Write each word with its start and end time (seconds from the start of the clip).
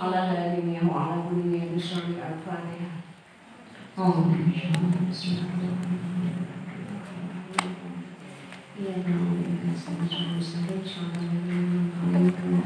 على 0.00 0.15
هذه 0.17 0.77
وعلى 0.93 1.15
كل 1.29 1.51
بشر 1.75 1.97
الفاتحة 1.97 2.89
أعوذ 3.99 4.13
بالله 4.29 4.69
من 4.77 5.09
الشيطان 5.09 5.57
الرجيم. 5.57 6.05
إياك 8.79 8.97
نعبد 9.09 9.41
وإياك 9.41 9.61
نستعين 9.73 10.05
اهدنا 10.05 10.37
الصراط 10.37 10.77
المستقيم 10.85 12.61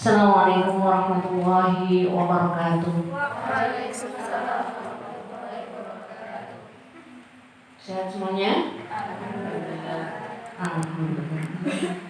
Assalamualaikum 0.00 0.80
warahmatullahi 0.80 2.08
wabarakatuh. 2.08 3.04
Sehat 7.84 8.08
semuanya? 8.08 8.80
Alhamdulillah. 10.56 12.00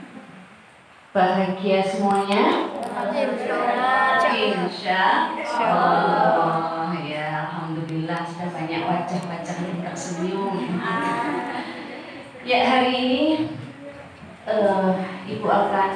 Bahagia 1.11 1.83
semuanya? 1.83 2.43
Insya 4.41 5.35
Allah. 5.71 6.91
Ya, 7.07 7.47
Alhamdulillah 7.47 8.27
sudah 8.27 8.51
banyak 8.51 8.83
wajah-wajah 8.83 9.57
yang 9.63 9.81
tersenyum. 9.87 10.79
Ya, 12.43 12.61
hari 12.67 12.91
ini 12.99 13.23
uh, 14.47 14.99
Ibu 15.29 15.47
akan 15.47 15.93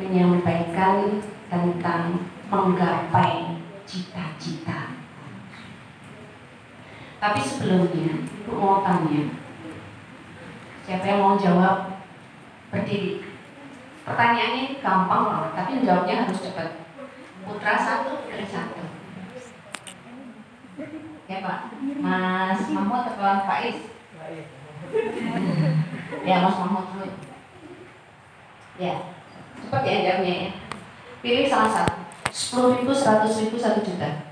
menyampaikan 0.00 1.20
tentang 1.52 2.24
menggapai 2.48 3.60
cita-cita. 3.84 4.96
Tapi 7.20 7.40
sebelumnya, 7.44 8.24
Ibu 8.24 8.52
mau 8.56 8.80
tanya, 8.80 9.36
siapa 10.88 11.04
yang 11.04 11.20
mau 11.20 11.36
jawab 11.36 12.00
berdiri? 12.72 13.29
Pertanyaannya 14.10 14.82
gampang 14.82 15.22
loh, 15.22 15.54
tapi 15.54 15.86
jawabnya 15.86 16.26
harus 16.26 16.42
cepat. 16.42 16.82
Putra 17.46 17.78
satu, 17.78 18.26
putri 18.26 18.42
satu. 18.42 18.82
Ya 21.30 21.38
Pak, 21.46 21.58
Mas 22.02 22.62
Mahmud 22.74 23.06
atau 23.06 23.22
Pak 23.22 23.46
Faiz? 23.46 23.78
ya 26.26 26.42
Mas 26.42 26.58
Mahmud 26.58 26.84
dulu. 26.90 27.06
Ya, 28.82 29.14
cepat 29.62 29.82
ya 29.86 29.96
jawabnya 30.02 30.34
ya. 30.34 30.50
Pilih 31.22 31.46
salah 31.46 31.70
satu. 31.70 31.94
Sepuluh 32.34 32.82
ribu, 32.82 32.90
seratus 32.90 33.46
ribu, 33.46 33.62
satu 33.62 33.86
juta. 33.86 34.26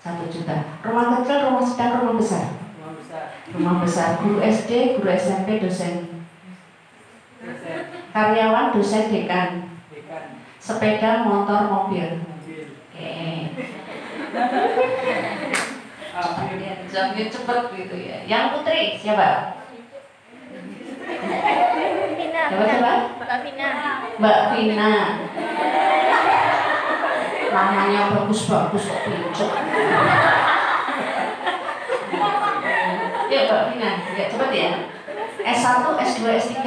Satu 0.00 0.24
juta. 0.32 0.80
Rumah 0.80 1.20
kecil, 1.20 1.52
rumah 1.52 1.64
sedang, 1.68 2.00
rumah 2.00 2.16
besar. 2.16 2.56
Rumah 2.80 2.96
besar. 2.96 3.24
Rumah 3.52 3.76
besar. 3.84 4.08
Guru 4.24 4.40
SD, 4.40 4.96
guru 4.96 5.08
SMP, 5.12 5.60
dosen. 5.60 6.24
Karyawan, 8.10 8.74
dosen, 8.74 9.06
dekan. 9.06 9.70
Dekan. 9.94 10.24
Sepeda, 10.58 11.22
motor, 11.22 11.70
mobil. 11.70 12.18
Mobil. 12.18 12.74
Oke. 12.74 13.14
April. 16.10 16.58
Ya, 16.58 16.74
jawabnya 16.90 17.24
cepet 17.30 17.60
gitu 17.78 17.96
ya. 17.96 18.18
Yang 18.26 18.44
putri 18.58 18.80
siapa? 18.98 19.56
Vina, 22.18 22.42
Siapa 22.50 22.64
siapa? 22.66 22.92
Mbak 23.14 23.38
Vina. 23.46 23.68
Mbak 24.18 24.38
Vina. 24.52 24.92
Namanya 27.50 28.02
bagus-bagus 28.14 28.84
kok 28.90 29.00
pincuk. 29.06 29.50
Ya 33.30 33.40
Mbak 33.46 33.62
Vina, 33.70 33.90
ya 34.18 34.24
cepet 34.26 34.50
ya. 34.50 34.70
S1, 35.40 35.84
S2, 36.04 36.22
S3. 36.36 36.58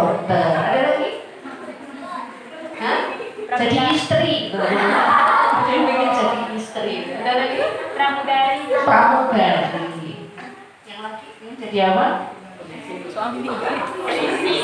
Dokter. 0.00 0.48
Ada 0.56 0.80
lagi? 0.80 1.10
Hah? 2.80 3.00
Jadi 3.60 3.76
istri. 3.92 4.34
Pengen 5.68 6.08
jadi 6.16 6.40
istri. 6.56 6.94
Ada 7.20 7.32
lagi? 7.36 7.60
Pramugari. 7.92 8.64
Pramugari. 8.80 10.12
Yang 10.88 11.00
lagi 11.04 11.26
ingin 11.44 11.54
jadi 11.60 11.78
apa? 11.92 12.06
Suami. 13.12 13.38
Polisi. 13.44 14.54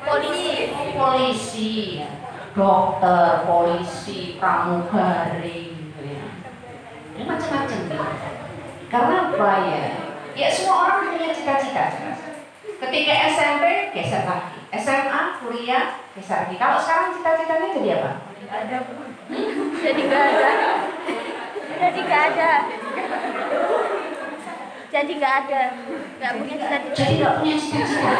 Polisi. 0.00 0.48
Polisi. 0.96 1.72
ya. 2.00 2.08
Dokter, 2.56 3.44
polisi, 3.44 4.40
pramugari. 4.40 5.76
ya. 6.00 6.24
Ini 7.12 7.22
macam-macam. 7.28 7.80
nih. 7.84 8.00
Karena 8.88 9.16
apa 9.28 9.50
ya? 9.68 9.84
Ya 10.32 10.48
semua 10.48 10.88
orang 10.88 11.12
punya 11.12 11.36
cita-cita. 11.36 12.16
Ketika 12.76 13.12
SMP 13.32 13.64
geser 13.96 14.22
lagi, 14.28 14.60
SMA, 14.76 15.40
kuliah 15.40 15.96
geser 16.12 16.44
lagi. 16.44 16.56
Kalau 16.60 16.76
sekarang 16.76 17.16
cita-citanya 17.16 17.68
jadi 17.72 17.88
apa? 18.00 18.10
Ada. 18.46 18.78
Jadi 19.80 20.00
nggak 20.06 20.24
ada. 20.28 20.50
Jadi 21.76 22.00
nggak 22.04 22.22
ada. 22.32 22.52
Jadi 24.92 25.12
nggak 25.16 25.34
ada. 25.44 25.62
Nggak 26.20 26.32
punya 26.36 26.54
cita-cita. 26.60 26.96
Jadi 27.00 27.14
nggak 27.16 27.34
punya 27.40 27.54
cita-cita. 27.56 28.10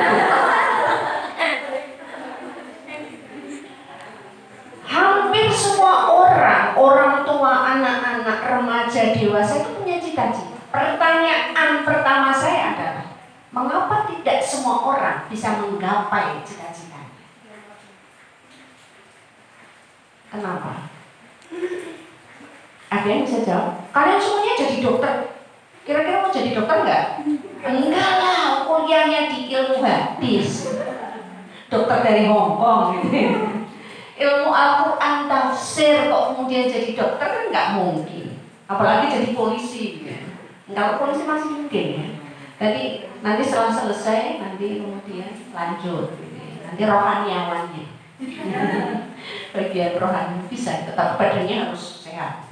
Hampir 4.87 5.47
semua 5.53 5.95
orang, 6.17 6.73
orang 6.81 7.15
tua, 7.29 7.53
anak-anak, 7.77 8.41
remaja, 8.41 9.03
dewasa 9.13 9.61
itu 9.61 9.71
punya 9.77 10.01
cita-cita. 10.01 10.57
Pertanyaan 10.73 11.85
pertama 11.85 12.33
saya 12.33 12.73
adalah, 12.73 12.96
mengapa 13.57 14.05
tidak 14.13 14.45
semua 14.45 14.85
orang 14.85 15.25
bisa 15.33 15.57
menggapai 15.57 16.45
cita-citanya? 16.45 17.17
Kenapa? 20.29 20.93
Ada 22.93 23.09
yang 23.09 23.25
bisa 23.25 23.41
jawab? 23.49 23.89
Kalian 23.97 24.21
semuanya 24.21 24.55
jadi 24.61 24.77
dokter. 24.85 25.13
Kira-kira 25.89 26.21
mau 26.21 26.29
jadi 26.29 26.53
dokter 26.53 26.77
nggak? 26.85 27.05
Enggak 27.65 28.13
lah, 28.21 28.69
kuliahnya 28.69 29.33
di 29.33 29.49
ilmu 29.49 29.81
hadis. 29.81 30.69
Dokter 31.73 32.05
dari 32.05 32.29
Hong 32.29 32.61
Kong 32.61 33.01
gitu. 33.01 33.09
ilmu 34.17 34.49
Al-Quran, 34.49 35.29
tafsir, 35.29 36.09
kok 36.09 36.25
kemudian 36.33 36.69
jadi 36.69 36.93
dokter 36.93 37.27
kan 37.27 37.45
nggak 37.49 37.69
mungkin. 37.81 38.37
Apalagi 38.69 39.17
jadi 39.17 39.29
polisi. 39.33 40.05
Ya. 40.05 40.21
Kalau 40.77 41.01
polisi 41.01 41.25
masih 41.25 41.51
mungkin 41.57 41.87
ya. 41.97 42.26
Jadi 42.57 43.05
nanti 43.21 43.43
setelah 43.45 43.73
selesai, 43.77 44.41
nanti 44.41 44.81
kemudian 44.81 45.29
lanjut. 45.53 46.17
Nanti 46.65 46.83
rohaniawannya. 46.89 47.87
Bagian 49.55 50.01
rohani 50.01 50.41
bisa, 50.49 50.89
tetap 50.89 51.21
badannya 51.21 51.69
harus 51.69 52.01
sehat. 52.01 52.49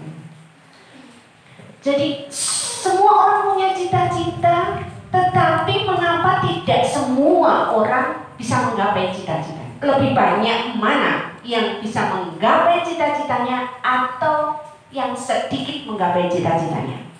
Jadi 1.81 2.29
semua 2.33 3.13
orang 3.29 3.43
punya 3.53 3.69
cita-cita, 3.73 4.85
tetapi 5.09 5.75
mengapa 5.89 6.45
tidak 6.45 6.85
semua 6.85 7.73
orang 7.73 8.29
bisa 8.37 8.73
menggapai 8.73 9.09
cita-cita? 9.13 9.65
Lebih 9.85 10.17
banyak 10.17 10.77
mana 10.77 11.37
yang 11.45 11.81
bisa 11.81 12.13
menggapai 12.13 12.85
cita-citanya 12.85 13.81
atau 13.81 14.61
yang 14.93 15.17
sedikit 15.17 15.89
menggapai 15.89 16.29
cita-citanya? 16.29 17.14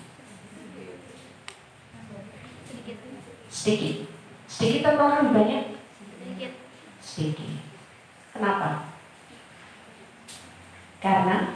Sedikit. 3.65 4.05
Sedikit 4.45 4.93
atau 4.93 5.09
lebih 5.09 5.33
banyak? 5.33 5.63
Sedikit. 6.21 6.51
Sedikit. 7.01 7.49
Kenapa? 8.29 8.93
Karena 11.01 11.49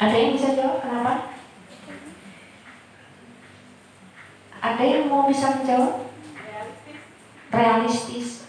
ada 0.00 0.16
yang 0.16 0.32
bisa 0.32 0.56
jawab 0.56 0.80
kenapa? 0.80 1.36
Ada 4.56 4.84
yang 4.88 5.12
mau 5.12 5.28
bisa 5.28 5.60
menjawab? 5.60 6.08
Realistis. 7.52 8.48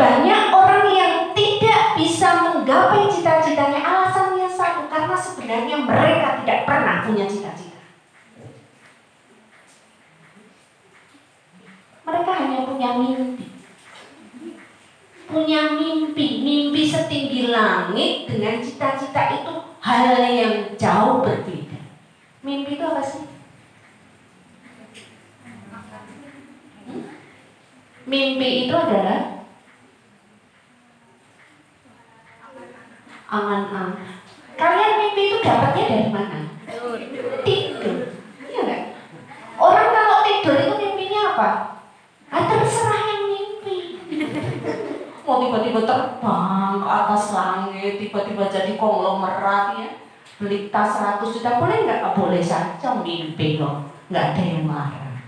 Banyak 0.00 0.42
orang 0.48 0.86
yang 0.96 1.14
tidak 1.36 2.00
bisa 2.00 2.48
menggapai 2.48 3.04
cita-citanya 3.12 3.84
alasannya 3.84 4.48
satu 4.48 4.88
karena 4.88 5.12
sebenarnya 5.12 5.76
mereka 5.84 6.40
tidak 6.40 6.64
pernah 6.64 7.04
punya 7.04 7.28
cita-cita. 7.28 7.69
Mereka 12.10 12.32
hanya 12.34 12.66
punya 12.66 12.90
mimpi. 12.98 13.46
Punya 15.30 15.78
mimpi, 15.78 16.26
mimpi 16.42 16.82
setinggi 16.90 17.54
langit 17.54 18.26
dengan 18.26 18.58
cita-cita 18.58 19.30
itu 19.38 19.54
hal 19.78 20.18
yang 20.26 20.74
jauh 20.74 21.22
berbeda. 21.22 21.78
Mimpi 22.42 22.74
itu 22.74 22.82
apa 22.82 22.98
sih? 22.98 23.30
Hmm? 26.90 27.14
Mimpi 28.10 28.66
itu 28.66 28.74
adalah 28.74 29.46
angan-angan. 33.30 34.18
Kalian 34.58 34.92
mimpi 34.98 35.22
itu 35.30 35.36
dapatnya 35.46 35.84
dari 35.86 36.08
mana? 36.10 36.38
Tidur. 37.46 37.98
Iya 38.50 38.60
nggak? 38.66 38.82
Orang 39.62 39.88
kalau 39.94 40.18
tidur 40.26 40.56
itu 40.58 40.74
mimpinya 40.74 41.20
apa? 41.32 41.50
Ah, 42.30 42.42
terserah 42.46 43.02
yang 43.10 43.22
mimpi. 43.30 43.78
Mau 45.30 45.38
tiba-tiba 45.38 45.86
terbang 45.86 46.82
ke 46.82 46.88
atas 46.90 47.30
langit, 47.30 48.02
tiba-tiba 48.02 48.50
jadi 48.50 48.74
konglomerat 48.74 49.78
ya. 49.78 49.88
Beli 50.42 50.74
tas 50.74 50.98
100 51.22 51.22
juta 51.22 51.62
boleh 51.62 51.86
nggak? 51.86 52.02
Ah, 52.02 52.12
boleh 52.18 52.42
saja 52.42 52.98
mimpi 52.98 53.54
loh. 53.62 53.86
Nggak 54.10 54.34
ada 54.34 54.42
yang 54.42 54.66
marah. 54.66 55.22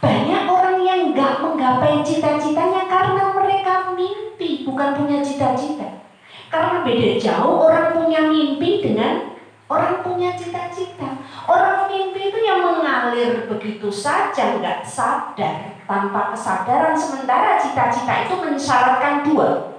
Banyak 0.00 0.48
orang 0.48 0.80
yang 0.80 1.12
nggak 1.12 1.44
menggapai 1.44 2.00
cita-citanya 2.00 2.88
karena 2.88 3.36
mereka 3.36 3.92
mimpi, 3.92 4.64
bukan 4.64 4.96
punya 4.96 5.20
cita-cita. 5.20 6.08
Karena 6.48 6.80
beda 6.80 7.20
jauh 7.20 7.68
orang 7.68 8.00
punya 8.00 8.32
mimpi 8.32 8.80
dengan 8.80 9.36
orang 9.68 10.00
punya 10.00 10.32
cita-cita. 10.34 11.20
Orang 11.44 11.92
mimpi 11.92 12.32
itu 12.32 12.40
yang 12.40 12.64
mengalir 12.64 13.44
begitu 13.48 13.92
saja, 13.92 14.56
nggak 14.58 14.80
sadar, 14.84 15.76
tanpa 15.84 16.32
kesadaran. 16.32 16.96
Sementara 16.96 17.60
cita-cita 17.60 18.24
itu 18.24 18.34
mensyaratkan 18.40 19.28
dua. 19.28 19.76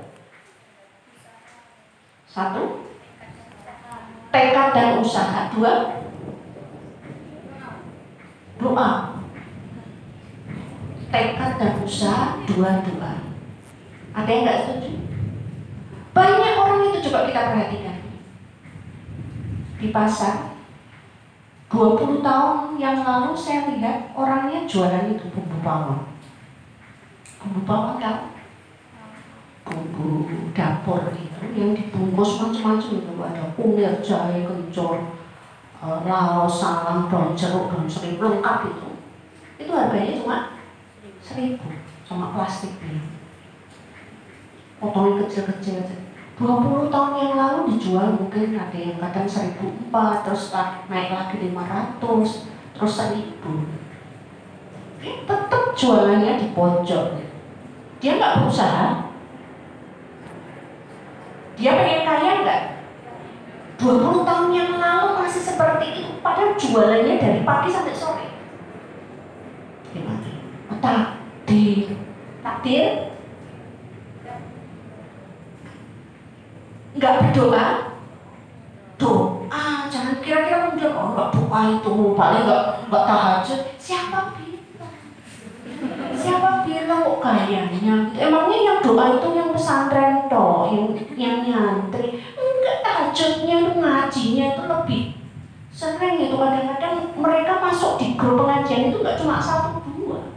Satu, 2.29 2.85
tekad 4.29 4.69
dan 4.77 5.01
usaha. 5.01 5.49
Dua, 5.49 5.73
doa. 8.61 8.89
Tekad 11.09 11.51
dan 11.57 11.73
usaha, 11.81 12.37
dua-dua. 12.45 13.11
Ada 14.13 14.29
yang 14.29 14.43
nggak 14.45 14.61
setuju? 14.61 14.91
Banyak 16.13 16.53
orang 16.57 16.81
itu 16.89 16.97
coba 17.09 17.25
kita 17.25 17.41
perhatikan. 17.49 17.98
Di 19.79 19.95
pasar, 19.95 20.59
20 21.71 22.19
tahun 22.19 22.75
yang 22.75 23.01
lalu 23.01 23.31
saya 23.33 23.71
lihat 23.71 24.11
orangnya 24.11 24.67
jualan 24.67 25.15
itu 25.15 25.31
bumbu 25.31 25.57
bawang. 25.63 26.03
Bumbu 27.39 27.61
bawang 27.63 27.97
kan? 27.97 28.35
Bumbu 29.63 30.27
dapur 30.51 31.15
itu 31.15 31.43
yang 31.55 31.71
dibungkus 31.71 32.43
macam-macam 32.43 32.91
itu 32.99 33.11
ada 33.23 33.43
kunir, 33.55 33.93
jahe, 34.03 34.43
kencur, 34.43 35.15
eh, 35.79 35.99
laos, 36.03 36.59
salam, 36.59 37.07
daun 37.07 37.31
jeruk, 37.37 37.71
daun 37.71 37.87
serai 37.87 38.19
lengkap 38.19 38.57
itu. 38.75 38.89
Itu 39.63 39.71
harganya 39.71 40.19
cuma 40.19 40.37
seribu 41.23 41.71
sama 42.03 42.33
plastiknya 42.33 43.19
potongan 44.79 45.27
kecil-kecil 45.27 45.83
aja 45.83 45.98
20 46.39 46.87
tahun 46.87 47.13
yang 47.19 47.35
lalu 47.35 47.75
dijual 47.75 48.15
mungkin 48.15 48.55
ada 48.55 48.79
yang 48.79 48.95
kadang 48.95 49.27
1004 49.27 50.23
terus 50.23 50.55
naik 50.87 51.11
lagi 51.11 51.35
500 51.51 51.99
terus 52.79 52.93
1000 52.95 53.79
tetap 55.03 55.63
jualannya 55.75 56.39
di 56.39 56.47
pojok. 56.51 57.07
Dia 57.99 58.11
nggak 58.15 58.35
berusaha. 58.39 59.11
Dia 61.59 61.71
pengen 61.75 62.01
kaya 62.07 62.31
nggak? 62.43 62.63
20 63.79 64.27
tahun 64.27 64.49
yang 64.55 64.71
lalu 64.79 65.23
masih 65.23 65.43
seperti 65.43 66.03
itu 66.03 66.11
padahal 66.19 66.55
jualannya 66.55 67.15
dari 67.19 67.41
pagi 67.47 67.69
sampai 67.71 67.95
sore. 67.95 68.27
Gimana? 69.91 70.31
Oh, 70.71 70.79
takdir. 70.83 71.95
Takdir 72.43 73.18
nggak 76.99 77.31
berdoa? 77.31 77.67
Doa 78.99 79.87
jangan 79.87 80.19
kira-kira 80.19 80.67
kemudian 80.67 80.91
oh 80.91 81.15
nggak 81.15 81.31
doa 81.31 81.59
itu 81.79 81.93
paling 82.19 82.43
nggak 82.43 82.63
nggak 82.91 83.05
tahajud. 83.07 83.59
Siapa 83.79 84.35
bilang? 84.35 84.95
Siapa 86.11 86.67
bilang 86.67 87.01
kok 87.07 87.19
kayaknya? 87.23 88.11
Emangnya 88.19 88.57
yang 88.59 88.79
doa 88.83 89.15
itu 89.15 89.27
yang 89.31 89.49
pesantren 89.55 90.27
toh 90.27 90.67
yang 90.75 90.87
yang 91.15 91.37
nyantri. 91.47 92.19
Enggak 92.35 92.77
tahajudnya 92.83 93.55
itu 93.63 93.71
ngajinya 93.79 94.45
itu 94.51 94.63
lebih 94.67 95.03
sering 95.71 96.19
itu. 96.19 96.35
Kadang-kadang 96.35 97.15
mereka 97.15 97.63
masuk 97.63 97.95
di 97.95 98.19
grup 98.19 98.43
pengajian 98.43 98.91
itu 98.91 98.99
nggak 98.99 99.15
cuma 99.15 99.39
satu 99.39 99.79
dua. 99.87 100.35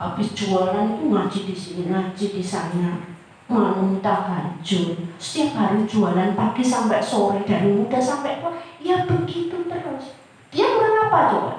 Habis 0.00 0.32
jualan 0.32 0.96
itu 0.96 1.04
ngaji 1.12 1.38
di 1.44 1.54
sini 1.54 1.82
ngaji 1.92 2.26
di 2.32 2.40
sana 2.40 3.17
malam 3.48 3.96
tahajud 4.04 4.92
setiap 5.16 5.56
hari 5.56 5.88
jualan 5.88 6.36
pagi 6.36 6.60
sampai 6.60 7.00
sore 7.00 7.40
dari 7.48 7.72
muda 7.72 7.96
sampai 7.96 8.44
tua 8.44 8.60
ya 8.76 9.08
begitu 9.08 9.64
terus. 9.64 10.12
Dia 10.52 10.68
kurang 10.68 11.08
apa 11.08 11.20
coba? 11.32 11.54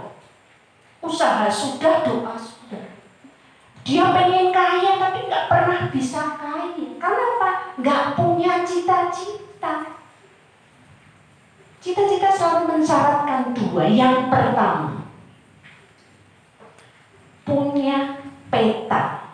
Usaha 1.02 1.50
sudah 1.50 2.06
doa 2.06 2.38
sudah. 2.38 2.94
Dia 3.82 4.14
pengen 4.14 4.54
kaya 4.54 5.02
tapi 5.02 5.26
nggak 5.26 5.50
pernah 5.50 5.90
bisa 5.90 6.38
kaya. 6.38 6.86
Karena 7.02 7.24
apa? 7.38 7.50
Nggak 7.82 8.04
punya 8.14 8.62
cita-cita. 8.62 9.98
Cita-cita 11.82 12.30
selalu 12.30 12.78
mensyaratkan 12.78 13.50
dua. 13.58 13.90
Yang 13.90 14.30
pertama 14.30 15.10
punya 17.50 18.22
peta. 18.54 19.34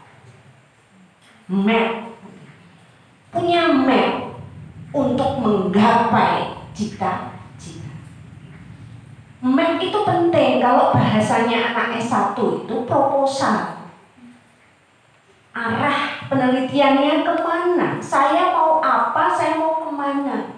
Map 1.51 2.04
punya 3.35 3.67
map 3.67 4.39
untuk 4.95 5.43
menggapai 5.43 6.55
cita-cita. 6.71 7.91
Map 9.43 9.75
itu 9.83 9.99
penting 10.07 10.63
kalau 10.63 10.95
bahasanya 10.95 11.75
anak 11.75 11.99
S1 11.99 12.39
itu 12.39 12.75
proposal. 12.87 13.91
Arah 15.51 16.23
penelitiannya 16.31 17.27
ke 17.27 17.33
mana? 17.43 17.99
Saya 17.99 18.55
mau 18.55 18.79
apa? 18.79 19.35
Saya 19.35 19.59
mau 19.59 19.83
ke 19.83 19.91
mana? 19.91 20.55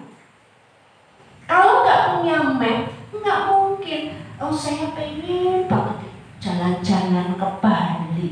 Kalau 1.49 1.81
nggak 1.81 2.01
punya 2.13 2.37
map, 2.61 2.79
nggak 3.09 3.39
mungkin. 3.49 4.01
Oh 4.37 4.53
saya 4.53 4.93
pengen 4.93 5.65
banget 5.65 6.13
jalan-jalan 6.37 7.33
ke 7.33 7.47
Bali. 7.57 8.29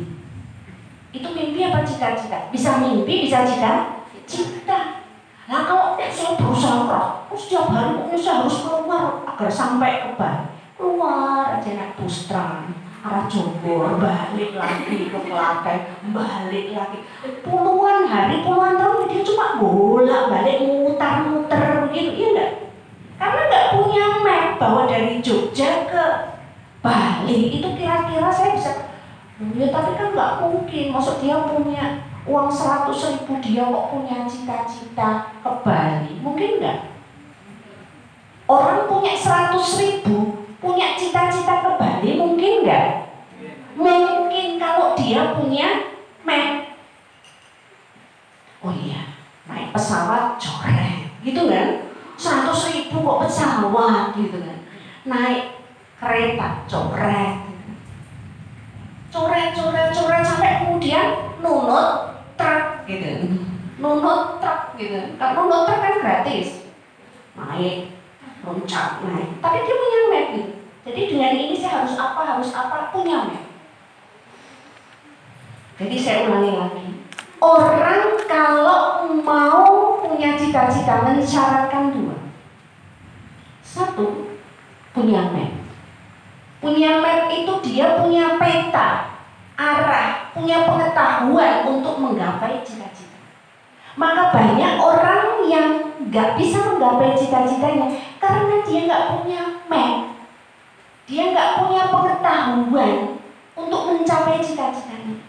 Itu 1.10 1.28
mimpi 1.34 1.66
apa 1.66 1.82
cita-cita? 1.82 2.54
Bisa 2.54 2.78
mimpi, 2.78 3.26
bisa 3.26 3.42
cita? 3.42 4.05
Cita. 4.28 5.06
Nah 5.46 5.62
kalau 5.70 5.94
saya 5.98 6.34
berusaha 6.42 6.90
keras, 6.90 7.10
setiap 7.38 7.70
hari 7.70 8.02
pokoknya 8.02 8.18
saya 8.18 8.36
harus 8.42 8.58
keluar 8.66 9.06
agar 9.30 9.50
sampai 9.50 9.92
ke 10.02 10.10
Bali. 10.18 10.46
Keluar 10.76 11.56
aja 11.56 11.72
naik 11.72 11.96
bus 12.02 12.28
arah 13.06 13.30
Jombor, 13.30 14.02
balik 14.02 14.58
lagi 14.58 15.14
ke 15.14 15.20
Klaten, 15.30 15.80
balik 16.10 16.74
lagi. 16.74 17.00
Puluhan 17.46 18.10
hari, 18.10 18.42
puluhan 18.42 18.82
tahun 18.82 19.06
dia 19.06 19.22
cuma 19.22 19.62
bolak 19.62 20.34
balik 20.34 20.66
mutar-muter 20.66 21.86
begitu, 21.86 22.12
iya 22.18 22.28
enggak? 22.34 22.52
Karena 23.22 23.42
nggak 23.46 23.68
punya 23.78 24.06
map 24.26 24.48
bahwa 24.58 24.82
dari 24.90 25.22
Jogja 25.22 25.86
ke 25.86 26.06
Bali 26.82 27.62
itu 27.62 27.70
kira-kira 27.78 28.34
saya 28.34 28.58
bisa 28.58 28.72
Ya 29.36 29.68
tapi 29.68 30.00
kan 30.00 30.16
nggak 30.16 30.34
mungkin, 30.42 30.96
maksud 30.96 31.20
dia 31.20 31.44
punya 31.44 32.08
uang 32.26 32.50
100 32.50 32.90
ribu 32.90 33.38
dia 33.38 33.70
kok 33.70 33.88
punya 33.94 34.26
cita-cita 34.26 35.30
ke 35.46 35.52
Bali, 35.62 36.18
mungkin 36.26 36.58
nggak? 36.58 36.80
Orang 38.50 38.90
punya 38.90 39.14
100 39.14 39.62
ribu, 39.82 40.50
punya 40.58 40.98
cita-cita 40.98 41.62
ke 41.62 41.72
Bali, 41.78 42.18
mungkin 42.18 42.66
nggak? 42.66 42.90
Mungkin 43.78 44.58
kalau 44.58 44.98
dia 44.98 45.38
punya 45.38 45.94
map. 46.26 46.74
Oh 48.66 48.74
iya, 48.74 49.14
naik 49.46 49.70
pesawat 49.70 50.42
coret, 50.42 51.14
gitu 51.22 51.46
kan? 51.46 51.94
100 52.18 52.74
ribu 52.74 53.06
kok 53.06 53.22
pesawat, 53.30 54.18
gitu 54.18 54.42
kan? 54.42 54.58
Naik 55.06 55.62
kereta 56.02 56.66
coret, 56.66 57.38
coret 59.14 59.54
coret 59.54 59.90
coret 59.94 60.24
sampai 60.26 60.66
kemudian 60.66 61.38
nunut 61.40 62.15
gitu. 62.88 63.42
Nunut 63.82 64.40
truk 64.40 64.80
gitu. 64.80 65.18
Kan 65.20 65.36
nunut 65.36 65.68
truk 65.68 65.80
kan 65.82 65.96
gratis. 66.02 66.70
Naik 67.36 67.92
loncat 68.46 69.02
naik. 69.04 69.30
Tapi 69.42 69.58
dia 69.66 69.76
punya 69.76 70.00
map 70.10 70.28
gitu 70.38 70.56
jadi 70.86 71.02
dengan 71.10 71.34
ini 71.34 71.58
saya 71.58 71.82
harus 71.82 71.98
apa 71.98 72.22
harus 72.22 72.54
apa 72.54 72.94
punya 72.94 73.26
map. 73.26 73.44
Jadi 75.82 75.98
saya 75.98 76.30
ulangi 76.30 76.54
lagi. 76.54 76.88
Orang 77.42 78.22
kalau 78.30 79.10
mau 79.26 79.98
punya 80.06 80.38
cita-cita 80.38 81.02
mensyaratkan 81.02 81.90
dua. 81.90 82.30
Satu 83.66 84.38
punya 84.94 85.34
map. 85.34 85.58
Punya 86.62 87.02
map 87.02 87.34
itu 87.34 87.54
dia 87.66 87.98
punya 87.98 88.38
peta 88.38 89.10
arah 89.58 90.25
punya 90.36 90.68
pengetahuan 90.68 91.64
untuk 91.64 91.96
menggapai 92.04 92.60
cita-cita. 92.68 93.16
Maka 93.96 94.36
banyak 94.36 94.76
orang 94.76 95.48
yang 95.48 95.68
nggak 96.12 96.36
bisa 96.36 96.60
menggapai 96.76 97.16
cita-citanya 97.16 97.96
karena 98.20 98.60
dia 98.68 98.80
nggak 98.84 99.06
punya 99.16 99.42
map 99.72 100.16
dia 101.06 101.32
nggak 101.32 101.62
punya 101.62 101.88
pengetahuan 101.94 103.22
untuk 103.56 103.82
mencapai 103.88 104.42
cita-citanya. 104.42 105.22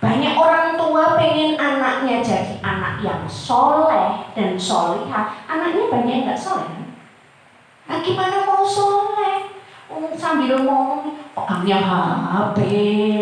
Banyak 0.00 0.34
orang 0.36 0.76
tua 0.80 1.16
pengen 1.16 1.60
anaknya 1.60 2.24
jadi 2.24 2.56
anak 2.64 3.04
yang 3.04 3.22
soleh 3.28 4.32
dan 4.32 4.56
solihah. 4.56 5.44
Anaknya 5.48 5.92
banyak 5.92 6.12
yang 6.12 6.24
nggak 6.28 6.40
soleh? 6.40 6.88
Nah 7.84 8.00
gimana 8.00 8.48
mau 8.48 8.64
soleh 8.64 9.53
Oh, 9.84 10.08
sambil 10.16 10.64
ngomong 10.64 11.20
pegangnya 11.36 11.78
HP 11.84 12.58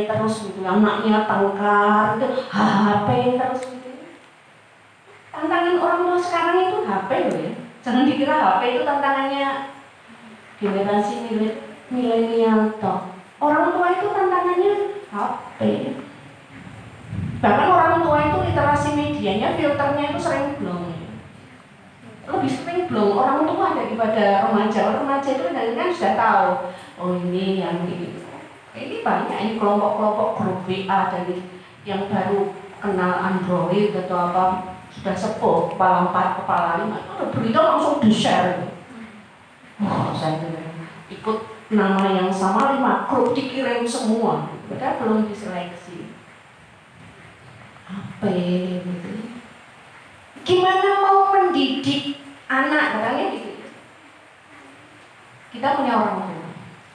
terus 0.07 0.35
gitu 0.47 0.63
anaknya 0.63 1.27
tengkar 1.27 2.17
itu 2.17 2.29
HP 2.49 3.09
terus 3.35 3.61
gitu. 3.67 3.91
Tantangan 5.35 5.77
orang 5.83 6.01
tua 6.07 6.19
sekarang 6.23 6.57
itu 6.71 6.79
HP 6.87 7.11
loh 7.29 7.39
ya. 7.43 7.53
Jangan 7.83 8.07
dikira 8.07 8.37
HP 8.39 8.61
itu 8.79 8.83
tantangannya 8.87 9.47
generasi 10.63 11.15
milenial 11.91 12.79
toh. 12.79 13.11
Orang 13.43 13.75
tua 13.75 13.87
itu 13.99 14.07
tantangannya 14.07 14.73
HP 15.11 15.61
bahkan 17.43 17.69
orang 17.75 18.07
tua 18.07 18.19
itu 18.31 18.39
literasi 18.47 18.89
medianya 18.95 19.59
filternya 19.59 20.15
itu 20.15 20.19
sering 20.23 20.55
belum 20.63 20.95
lebih 22.27 22.51
sering 22.51 22.87
belum. 22.87 23.19
Orang 23.19 23.45
tua 23.47 23.75
daripada 23.75 24.47
remaja. 24.49 24.79
Orang 24.89 25.03
remaja 25.07 25.29
itu 25.35 25.43
kan, 25.51 25.91
sudah 25.91 26.15
tahu 26.15 26.49
oh 27.03 27.11
ini 27.19 27.63
yang 27.63 27.83
ini 27.87 28.15
ini. 28.73 28.97
Banyak 29.03 29.39
ini 29.43 29.53
kelompok-kelompok 29.59 30.29
grup 30.39 30.59
WA 30.65 31.01
dari 31.11 31.43
yang 31.83 32.07
baru 32.07 32.55
kenal 32.79 33.13
Android 33.19 33.91
atau 33.95 34.19
apa 34.31 34.45
sudah 34.93 35.17
sepuh 35.17 35.75
kepala 35.75 36.09
empat 36.11 36.43
kepala 36.43 36.71
lima. 36.87 36.99
Itu 37.03 37.25
berita 37.35 37.61
langsung 37.61 37.99
di 37.99 38.11
share 38.15 38.71
oh 39.83 40.15
saya 40.15 40.39
ikut 41.11 41.39
nama 41.75 42.05
yang 42.15 42.31
sama 42.31 42.77
lima 42.79 43.11
grup 43.11 43.35
dikirim 43.35 43.83
semua. 43.83 44.47
Padahal 44.71 44.99
belum 45.03 45.19
diseleksi. 45.27 46.15
Apa 47.91 48.31
gitu 48.31 49.33
gimana 50.43 51.02
mendidik 51.63 52.19
anak 52.51 52.99
katanya 52.99 53.25
gitu. 53.39 53.51
Kita 55.55 55.79
punya 55.79 55.95
orang 55.95 56.19
tua. 56.27 56.49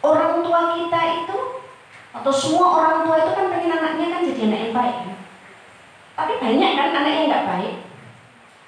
Orang 0.04 0.34
tua 0.44 0.62
kita 0.76 1.00
itu 1.24 1.38
atau 2.12 2.34
semua 2.34 2.68
orang 2.76 2.98
tua 3.08 3.16
itu 3.24 3.32
kan 3.32 3.48
pengen 3.48 3.78
anaknya 3.80 4.08
kan 4.12 4.22
jadi 4.28 4.42
anak 4.52 4.60
yang 4.60 4.76
baik. 4.76 4.98
Ya? 5.08 5.16
tapi 6.18 6.34
banyak 6.42 6.72
kan 6.74 6.90
anak 6.98 7.14
yang 7.14 7.26
nggak 7.30 7.48
baik? 7.48 7.74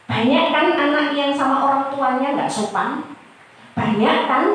Banyak 0.05 0.45
kan 0.53 0.65
anak 0.77 1.07
yang 1.17 1.33
sama 1.33 1.65
orang 1.65 1.83
tuanya 1.89 2.27
nggak 2.37 2.51
sopan? 2.53 3.17
Banyak 3.73 4.17
kan 4.29 4.45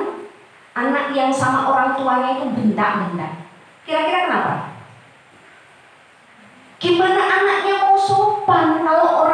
anak 0.79 1.11
yang 1.11 1.35
sama 1.35 1.67
orang 1.75 1.99
tuanya 1.99 2.39
itu 2.39 2.47
bentak-bentak? 2.55 3.51
Kira-kira 3.83 4.31
kenapa? 4.31 4.55
Gimana 6.79 7.19
anaknya 7.27 7.75
mau 7.83 7.99
sopan 7.99 8.87
kalau 8.87 9.27
orang 9.27 9.34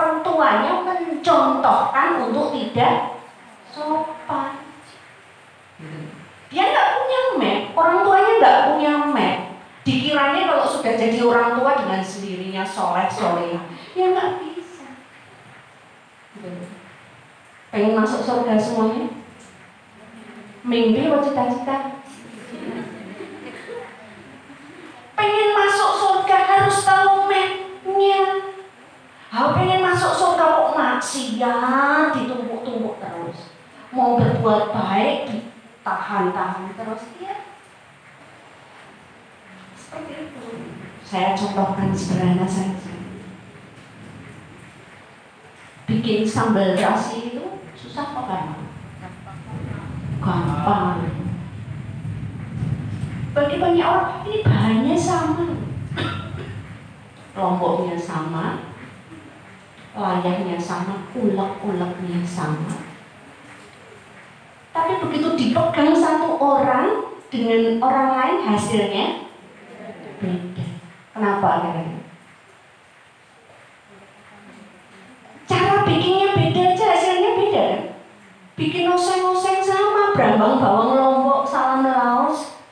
tuanya 0.51 0.83
mencontohkan 0.83 2.27
untuk 2.27 2.51
tidak 2.51 3.23
sopan? 3.71 4.59
Dia 6.51 6.65
nggak 6.75 6.91
punya 6.99 7.21
map, 7.39 7.63
orang 7.79 7.99
tuanya 8.03 8.33
nggak 8.43 8.59
punya 8.75 8.93
map. 9.15 9.39
Dikiranya 9.87 10.43
kalau 10.51 10.67
sudah 10.67 10.99
jadi 10.99 11.23
orang 11.23 11.55
tua 11.55 11.79
dengan 11.79 12.03
sendirinya 12.03 12.67
soleh 12.67 13.07
soleh, 13.07 13.63
ya 13.95 14.11
nggak 14.11 14.43
bisa. 14.43 14.87
Pengen 17.71 17.95
masuk 17.95 18.21
surga 18.27 18.59
semuanya? 18.59 19.07
Mimpi 20.67 21.07
atau 21.07 21.23
cita-cita? 21.23 22.03
pengen 25.21 25.53
masuk 25.53 25.91
surga 26.01 26.39
harus 26.49 26.81
tahu 26.81 27.29
mapnya 27.29 28.41
Hal 29.31 29.55
pengen 29.55 29.79
masuk 29.79 30.11
surga 30.11 30.43
kok 30.43 30.75
maksiat 30.75 32.11
ditumpuk-tumpuk 32.19 32.99
terus. 32.99 33.55
Mau 33.95 34.19
berbuat 34.19 34.75
baik 34.75 35.31
ditahan-tahan 35.31 36.75
terus 36.75 37.03
ya 37.23 37.47
seperti 39.79 40.35
itu. 40.35 40.47
Saya 41.07 41.39
contohkan 41.39 41.95
sederhana 41.95 42.47
saja. 42.47 42.91
Bikin 45.87 46.27
sambal 46.27 46.75
terasi 46.75 47.35
itu 47.35 47.63
susah 47.79 48.11
apa 48.11 48.23
gampang? 48.27 48.67
Gampang. 50.19 50.99
Bagi 53.31 53.57
banyak 53.63 53.87
orang 53.87 54.27
ini 54.27 54.43
bahannya 54.43 54.97
sama. 54.99 55.55
Lomboknya 57.39 57.95
sama 57.95 58.70
layahnya 59.95 60.55
sama 60.55 61.11
ulek-uleknya 61.19 62.23
sama. 62.23 62.91
Tapi 64.71 65.03
begitu 65.03 65.35
dipegang 65.35 65.91
satu 65.99 66.39
orang 66.39 67.11
dengan 67.27 67.83
orang 67.83 68.09
lain 68.15 68.37
hasilnya 68.47 69.27
beda. 70.23 70.67
Kenapa 71.11 71.51
cara 75.51 75.83
bikinnya 75.83 76.39
beda 76.39 76.63
aja 76.71 76.85
hasilnya 76.95 77.31
beda 77.35 77.63
kan? 77.67 77.83
Bikin 78.55 78.87
oseng-oseng 78.87 79.59
sama 79.59 80.15
brambang 80.15 80.63
bawang 80.63 80.91
lombok 80.95 81.43
salam 81.43 81.83
laos. 81.83 82.63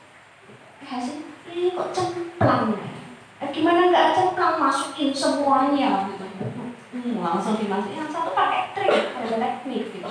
Hasil 0.87 1.27
ini 1.51 1.75
kok 1.75 1.91
cemplang 1.91 2.79
ya? 2.79 2.87
Eh, 3.43 3.49
gimana 3.51 3.91
nggak 3.91 4.15
cemplang 4.15 4.55
masukin 4.55 5.11
semuanya 5.11 6.07
langsung 7.19 7.55
dimasukin 7.59 8.03
yang 8.03 8.11
satu 8.11 8.31
pakai 8.33 8.73
trik 8.75 9.15
ada 9.15 9.35
teknik 9.37 9.93
gitu 9.93 10.09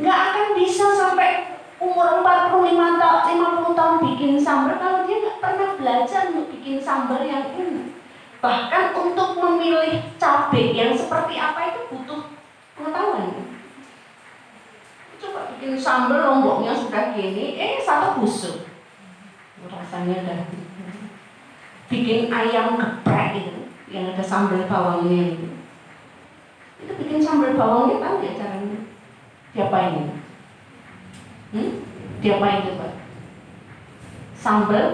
nggak 0.00 0.18
akan 0.32 0.46
bisa 0.56 0.86
sampai 0.96 1.60
umur 1.80 2.24
45 2.24 3.02
tahun 3.02 3.20
50 3.26 3.78
tahun 3.78 3.94
bikin 4.04 4.32
sambal 4.40 4.76
kalau 4.80 5.04
dia 5.04 5.16
nggak 5.20 5.38
pernah 5.42 5.70
belajar 5.76 6.22
untuk 6.32 6.46
bikin 6.54 6.80
sambal 6.80 7.20
yang 7.22 7.52
ini 7.54 7.90
bahkan 8.40 8.96
untuk 8.96 9.36
memilih 9.36 10.00
cabai 10.16 10.72
yang 10.72 10.96
seperti 10.96 11.36
apa 11.36 11.76
itu 11.76 11.80
butuh 11.92 12.32
pengetahuan. 12.72 13.52
Coba 15.20 15.40
bikin 15.54 15.76
sambal 15.76 16.24
lomboknya 16.24 16.72
sudah 16.72 17.12
gini, 17.12 17.60
eh 17.60 17.84
satu 17.84 18.16
busuk. 18.16 18.64
Rasanya 19.68 20.24
udah 20.24 20.40
bikin 21.92 22.32
ayam 22.32 22.80
geprek 22.80 23.44
itu 23.44 23.68
yang 23.90 24.14
ada 24.14 24.22
sambal 24.22 24.62
bawangnya 24.70 25.34
itu. 25.34 25.48
Itu 26.80 26.92
bikin 26.94 27.20
sambal 27.20 27.58
bawangnya 27.58 27.98
tahu 27.98 28.16
ya 28.22 28.32
caranya? 28.38 28.78
Diapain? 29.50 29.94
Hmm? 31.50 31.70
Diapain 32.22 32.66
coba? 32.70 32.88
Sambal, 34.38 34.86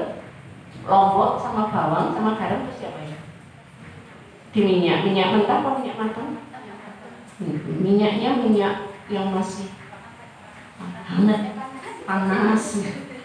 lombok 0.89 1.33
sama 1.39 1.69
bawang 1.69 2.17
sama 2.17 2.41
garam 2.41 2.65
terus 2.65 2.81
diapain? 2.81 3.21
Di 4.57 4.61
minyak, 4.65 5.05
minyak 5.05 5.29
mentah 5.37 5.61
atau 5.61 5.77
minyak 5.77 6.01
matang? 6.01 6.41
Hmm, 7.37 7.61
Minyaknya 7.85 8.41
minyak 8.41 8.75
yang 9.13 9.29
masih 9.37 9.69
hangat, 11.05 11.53
panas, 12.09 12.65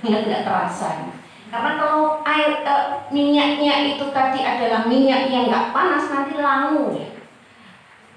nggak 0.04 0.44
terasa. 0.44 1.16
Karena 1.52 1.76
kalau 1.76 2.24
air 2.24 2.64
eh, 2.64 2.86
minyaknya 3.12 3.92
itu 3.92 4.08
tadi 4.16 4.40
adalah 4.40 4.88
minyak 4.88 5.28
yang 5.28 5.52
nggak 5.52 5.76
panas 5.76 6.08
nanti 6.08 6.40
langu 6.40 6.96
ya. 6.96 7.12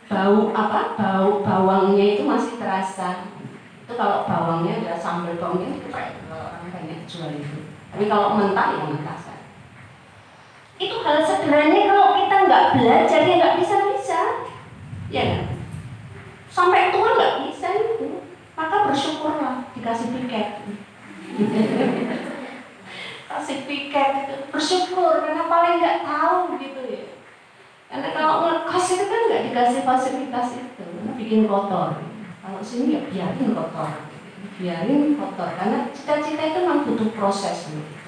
Bau 0.07 0.55
apa? 0.55 0.95
Bau 0.95 1.43
bawangnya 1.43 2.15
itu 2.15 2.23
masih 2.23 2.55
terasa. 2.63 3.27
Itu 3.83 3.99
kalau 3.99 4.23
bawangnya 4.31 4.87
ada 4.87 4.95
sambal 4.95 5.35
bawangnya 5.35 5.83
itu 5.83 5.91
kayak 5.91 6.23
kalau 6.31 6.47
orang 6.47 6.71
banyak 6.71 7.01
jual 7.11 7.35
itu. 7.35 7.75
Tapi 7.91 8.07
kalau 8.07 8.39
mentah 8.39 8.79
ya 8.79 8.87
mentah 8.87 9.19
saja. 9.19 9.51
Itu 10.79 11.03
hal 11.03 11.19
sederhana 11.27 11.91
kalau 11.91 12.15
kita 12.15 12.37
nggak 12.47 12.65
belajar 12.79 13.21
ya 13.27 13.35
nggak 13.35 13.57
bisa 13.59 13.75
bisa. 13.91 14.21
Ya 15.11 15.23
kan? 15.27 15.59
Sampai 16.55 16.95
tua 16.95 17.19
nggak 17.19 17.51
bisa 17.51 17.67
itu. 17.83 18.23
Maka 18.55 18.87
bersyukurlah 18.87 19.75
dikasih 19.75 20.15
piket. 20.15 20.49
kasih 23.35 23.67
piket 23.67 24.11
itu 24.27 24.35
bersyukur 24.55 25.23
karena 25.27 25.51
paling 25.51 25.83
nggak 25.83 26.07
tahu 26.07 26.55
gitu 26.63 26.81
ya. 26.87 27.05
Karena 27.91 28.09
kalau 28.15 28.35
ngekos 28.47 28.87
itu 28.95 29.05
kan 29.11 29.21
nggak 29.31 29.45
dikasih 29.51 29.83
fasilitas 29.83 30.49
itu 30.55 30.87
bikin 31.19 31.51
kotor. 31.51 31.99
Kalau 32.43 32.61
sini 32.63 32.99
ya 32.99 33.01
biarin 33.11 33.55
kotor. 33.55 33.91
Biarin 34.55 35.19
kotor 35.19 35.49
karena 35.59 35.91
cita-cita 35.91 36.43
itu 36.55 36.59
memang 36.63 36.87
butuh 36.87 37.11
proses 37.15 37.71
gitu. 37.71 38.05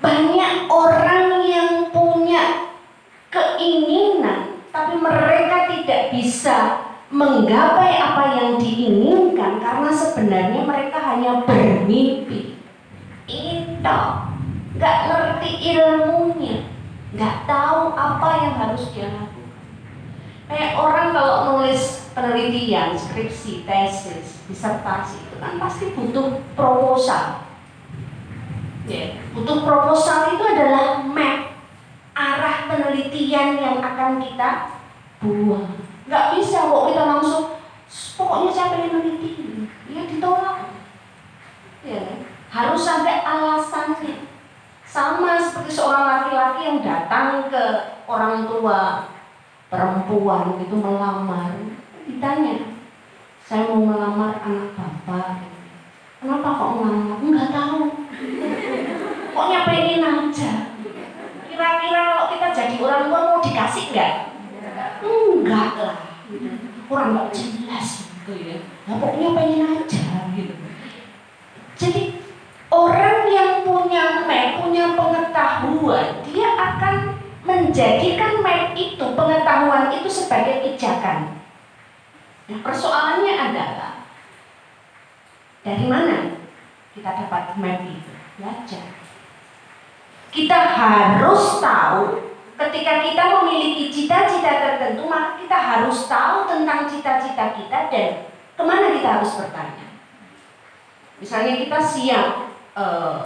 banyak 0.00 0.64
orang 0.72 1.44
yang 1.44 1.92
punya 1.92 2.72
keinginan 3.28 4.64
tapi 4.72 4.96
mereka 4.96 5.68
tidak 5.68 6.02
bisa 6.16 6.89
menggapai 7.10 7.98
apa 7.98 8.24
yang 8.38 8.50
diinginkan 8.62 9.58
karena 9.58 9.90
sebenarnya 9.90 10.62
mereka 10.62 10.98
hanya 11.02 11.42
bermimpi. 11.42 12.54
Itu. 13.26 14.00
Nggak 14.78 14.98
ngerti 15.10 15.50
ilmunya. 15.74 16.70
Nggak 17.10 17.50
tahu 17.50 17.98
apa 17.98 18.28
yang 18.46 18.54
harus 18.54 18.94
dia 18.94 19.10
lakukan. 19.10 19.58
Kayak 20.46 20.78
orang 20.78 21.08
kalau 21.10 21.36
nulis 21.54 22.10
penelitian 22.14 22.94
skripsi 22.94 23.66
tesis 23.66 24.42
disertasi 24.46 25.18
itu 25.18 25.36
kan 25.42 25.58
pasti 25.58 25.90
butuh 25.94 26.42
proposal. 26.54 27.42
Ya 28.86 29.18
butuh 29.34 29.62
proposal 29.66 30.38
itu 30.38 30.42
adalah 30.46 31.02
map 31.06 31.58
arah 32.14 32.66
penelitian 32.70 33.58
yang 33.58 33.78
akan 33.78 34.18
kita 34.22 34.74
buat 35.22 35.89
nggak 36.10 36.34
bisa 36.34 36.66
kok 36.66 36.86
kita 36.90 37.02
langsung 37.06 37.44
pokoknya 38.18 38.50
saya 38.50 38.74
pengen 38.74 38.98
meneliti? 38.98 39.30
Ya 39.94 40.10
ditolak. 40.10 40.74
Ya 41.86 42.02
harus 42.50 42.82
ada 42.82 43.14
alasannya. 43.22 44.26
Sama 44.82 45.38
seperti 45.38 45.70
seorang 45.70 46.02
laki-laki 46.02 46.66
yang 46.66 46.78
datang 46.82 47.46
ke 47.46 47.94
orang 48.10 48.42
tua 48.50 49.06
perempuan 49.70 50.58
itu 50.58 50.74
melamar. 50.74 51.54
Ditanya 52.02 52.74
saya 53.46 53.70
mau 53.70 53.86
melamar 53.86 54.42
anak 54.42 54.74
bapak. 54.74 55.46
Kenapa 56.18 56.48
kok 56.58 56.74
melamar 56.74 57.22
nggak 57.22 57.54
tahu. 57.54 57.82
Pokoknya 59.30 59.60
pengen 59.62 60.02
aja. 60.02 60.74
Kira-kira 61.46 62.00
kalau 62.02 62.26
kita 62.34 62.48
jadi 62.50 62.76
orang 62.82 63.06
tua 63.06 63.20
mau 63.30 63.38
dikasih 63.38 63.94
nggak 63.94 64.39
enggak 65.04 65.72
lah. 65.80 65.98
Orang 66.90 67.08
nggak 67.14 67.30
jelas 67.34 68.06
gitu 68.06 68.32
ya. 68.36 68.56
Nah, 68.86 68.98
pokoknya 68.98 69.28
pengen 69.34 69.62
aja 69.66 70.04
gitu. 70.34 70.54
Jadi 71.80 72.02
orang 72.70 73.18
yang 73.32 73.52
punya 73.66 74.24
map 74.28 74.62
punya 74.62 74.94
pengetahuan 74.94 76.22
dia 76.28 76.48
akan 76.54 77.18
menjadikan 77.42 78.44
map 78.44 78.76
itu 78.78 79.02
pengetahuan 79.02 79.90
itu 79.90 80.06
sebagai 80.06 80.62
pijakan. 80.62 81.40
Nah 82.50 82.58
persoalannya 82.62 83.34
adalah 83.34 84.06
dari 85.66 85.86
mana 85.86 86.38
kita 86.94 87.10
dapat 87.26 87.58
map 87.58 87.80
itu? 87.86 88.12
Belajar. 88.38 88.86
Kita 90.30 90.58
harus 90.78 91.58
tahu 91.58 92.29
ketika 92.60 93.00
kita 93.00 93.24
memiliki 93.40 93.88
cita-cita 93.88 94.52
tertentu, 94.60 95.08
maka 95.08 95.40
kita 95.40 95.56
harus 95.56 96.04
tahu 96.04 96.44
tentang 96.44 96.84
cita-cita 96.84 97.56
kita 97.56 97.88
dan 97.88 98.28
ke 98.28 98.62
mana 98.62 98.92
kita 98.92 99.08
harus 99.16 99.32
bertanya. 99.40 99.88
Misalnya 101.16 101.56
kita 101.56 101.78
siap 101.80 102.52
uh, 102.76 103.24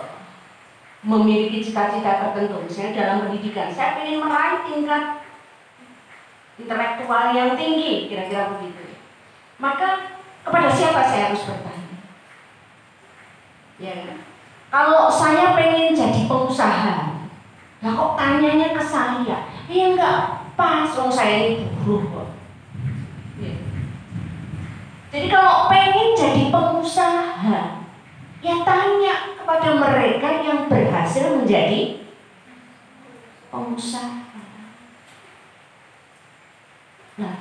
memiliki 1.03 1.67
cita-cita 1.67 2.31
tertentu, 2.31 2.63
misalnya 2.63 2.95
dalam 2.95 3.17
pendidikan, 3.27 3.75
saya 3.75 4.07
ingin 4.07 4.23
meraih 4.23 4.63
tingkat 4.71 5.05
intelektual 6.55 7.35
yang 7.35 7.59
tinggi, 7.59 8.07
kira-kira 8.07 8.55
begitu. 8.55 8.95
Maka 9.59 10.15
kepada 10.47 10.71
siapa 10.71 11.03
saya 11.03 11.35
harus 11.35 11.43
bertanya? 11.43 11.99
Ya, 13.83 14.23
kalau 14.71 15.11
saya 15.11 15.59
pengen 15.59 15.99
jadi 15.99 16.31
pengusaha, 16.31 17.14
lah 17.85 17.93
kok 17.93 18.17
tanyanya 18.17 18.73
ke 18.73 18.81
saya? 18.81 19.37
Ya 19.69 19.85
enggak 19.93 20.49
pas, 20.57 20.89
oh 20.97 21.13
saya 21.13 21.53
ini 21.53 21.69
buruh 21.85 22.09
kok. 22.09 22.29
Ya. 23.37 23.53
Jadi 25.13 25.27
kalau 25.29 25.69
pengen 25.69 26.17
jadi 26.17 26.49
pengusaha, 26.49 27.85
ya 28.41 28.55
tanya 28.65 29.37
kepada 29.37 29.69
mereka 29.77 30.29
yang 30.41 30.65
berhasil 30.73 31.37
menjadi 31.37 32.09
pengusaha. 33.53 34.25
Nah, 37.15 37.37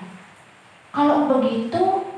kalau 0.94 1.26
begitu, 1.32 2.14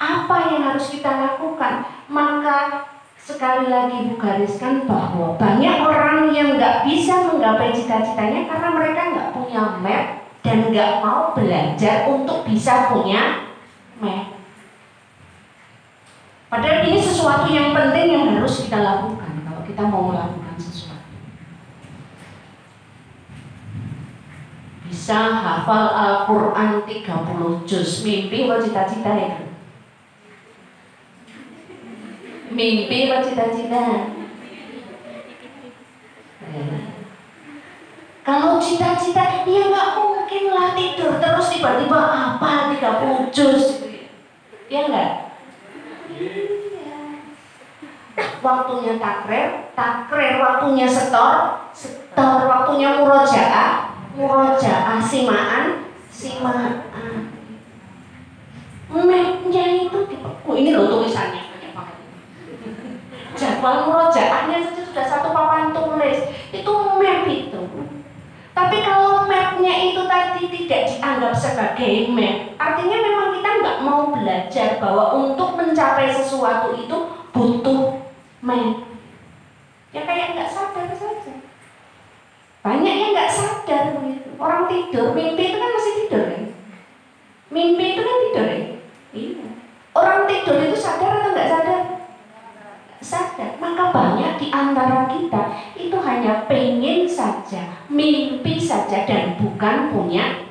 apa 0.00 0.36
yang 0.48 0.64
harus 0.64 0.90
kita 0.90 1.12
lakukan? 1.12 1.86
Maka 2.10 2.88
sekali 3.28 3.68
lagi 3.68 4.16
gariskan 4.16 4.88
bahwa 4.88 5.36
banyak 5.36 5.84
orang 5.84 6.32
yang 6.32 6.56
nggak 6.56 6.88
bisa 6.88 7.28
menggapai 7.28 7.76
cita-citanya 7.76 8.48
karena 8.48 8.68
mereka 8.72 9.00
nggak 9.12 9.30
punya 9.36 9.76
map 9.84 10.24
dan 10.40 10.72
nggak 10.72 11.04
mau 11.04 11.36
belajar 11.36 12.08
untuk 12.08 12.48
bisa 12.48 12.88
punya 12.88 13.52
map. 14.00 14.32
Padahal 16.48 16.88
ini 16.88 16.96
sesuatu 17.04 17.52
yang 17.52 17.76
penting 17.76 18.16
yang 18.16 18.24
harus 18.32 18.64
kita 18.64 18.80
lakukan 18.80 19.44
kalau 19.44 19.60
kita 19.68 19.82
mau 19.84 20.08
melakukan 20.08 20.56
sesuatu. 20.56 21.12
Bisa 24.88 25.20
hafal 25.44 25.84
Al-Quran 25.92 26.80
30 26.88 27.68
juz, 27.68 28.00
mimpi 28.08 28.48
atau 28.48 28.64
cita-cita 28.64 29.12
ya? 29.12 29.47
Mimpi 32.48 33.12
apa 33.12 33.20
cita-cita? 33.20 34.08
Kalau 38.24 38.60
cita-cita, 38.60 39.24
ya 39.44 39.62
nggak 39.68 39.88
mungkin 39.96 40.44
lah 40.52 40.72
tidur 40.76 41.16
terus 41.16 41.48
tiba-tiba 41.52 41.96
apa 41.96 42.76
30 42.76 43.32
juz 43.32 43.64
Ya 44.68 44.84
enggak? 44.84 45.12
Iya. 46.12 47.00
Waktunya 48.44 49.00
takrir, 49.00 49.72
takrir 49.72 50.34
waktunya 50.44 50.84
setor, 50.84 51.68
setor 51.72 52.44
waktunya 52.44 53.00
murojaah, 53.00 53.96
murojaah 54.12 55.00
simaan, 55.00 55.88
simaan. 56.12 56.84
Mapnya 58.88 59.64
itu 59.84 59.98
di 60.08 60.16
oh, 60.20 60.54
ini 60.56 60.72
loh 60.72 60.88
tulisannya 60.88 61.47
jadwal 63.38 63.86
murojaahnya 63.86 64.66
saja 64.66 64.82
sudah 64.82 65.06
satu 65.06 65.30
papan 65.30 65.70
tulis. 65.70 66.26
Itu 66.50 66.98
map 66.98 67.24
itu. 67.30 67.62
Tapi 68.52 68.76
kalau 68.82 69.30
mapnya 69.30 69.94
itu 69.94 70.02
tadi 70.10 70.50
tidak 70.50 70.90
dianggap 70.90 71.32
sebagai 71.38 72.10
map 72.10 72.58
artinya 72.58 72.98
memang 72.98 73.28
kita 73.38 73.50
nggak 73.62 73.78
mau 73.86 74.10
belajar 74.10 74.68
bahwa 74.82 75.14
untuk 75.14 75.54
mencapai 75.54 76.10
sesuatu 76.10 76.74
itu 76.74 76.96
butuh 77.30 78.02
map. 78.42 78.82
Ya 79.94 80.02
kayak 80.02 80.34
nggak 80.34 80.50
sadar 80.50 80.90
saja. 80.92 81.32
Banyak 82.66 82.94
yang 82.98 83.10
nggak 83.14 83.30
sadar. 83.30 83.94
Orang 84.38 84.70
tidur 84.70 85.18
mimpi 85.18 85.50
itu 85.50 85.58
kan 85.58 85.70
masih 85.74 85.92
tidur 86.02 86.24
ya? 86.30 86.42
Mimpi 87.50 87.84
itu 87.94 88.00
kan 88.06 88.16
tidur 88.22 88.46
ya? 88.46 88.58
Iya. 89.10 89.46
Orang 89.98 90.30
tidur 90.30 90.62
itu 90.62 90.78
sadar 90.78 91.10
atau 91.10 91.30
nggak 91.34 91.50
sadar? 91.50 91.97
Sadar. 93.08 93.56
Maka 93.56 93.88
banyak 93.88 94.36
di 94.36 94.52
antara 94.52 95.08
kita 95.08 95.56
itu 95.80 95.96
hanya 95.96 96.44
pengen 96.44 97.08
saja, 97.08 97.80
mimpi 97.88 98.60
saja 98.60 99.08
dan 99.08 99.40
bukan 99.40 99.88
punya. 99.88 100.44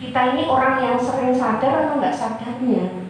Kita 0.00 0.32
ini 0.32 0.48
orang 0.48 0.80
yang 0.80 0.96
sering 0.96 1.36
sadar 1.36 1.84
atau 1.84 2.00
nggak 2.00 2.16
sadarnya? 2.16 3.04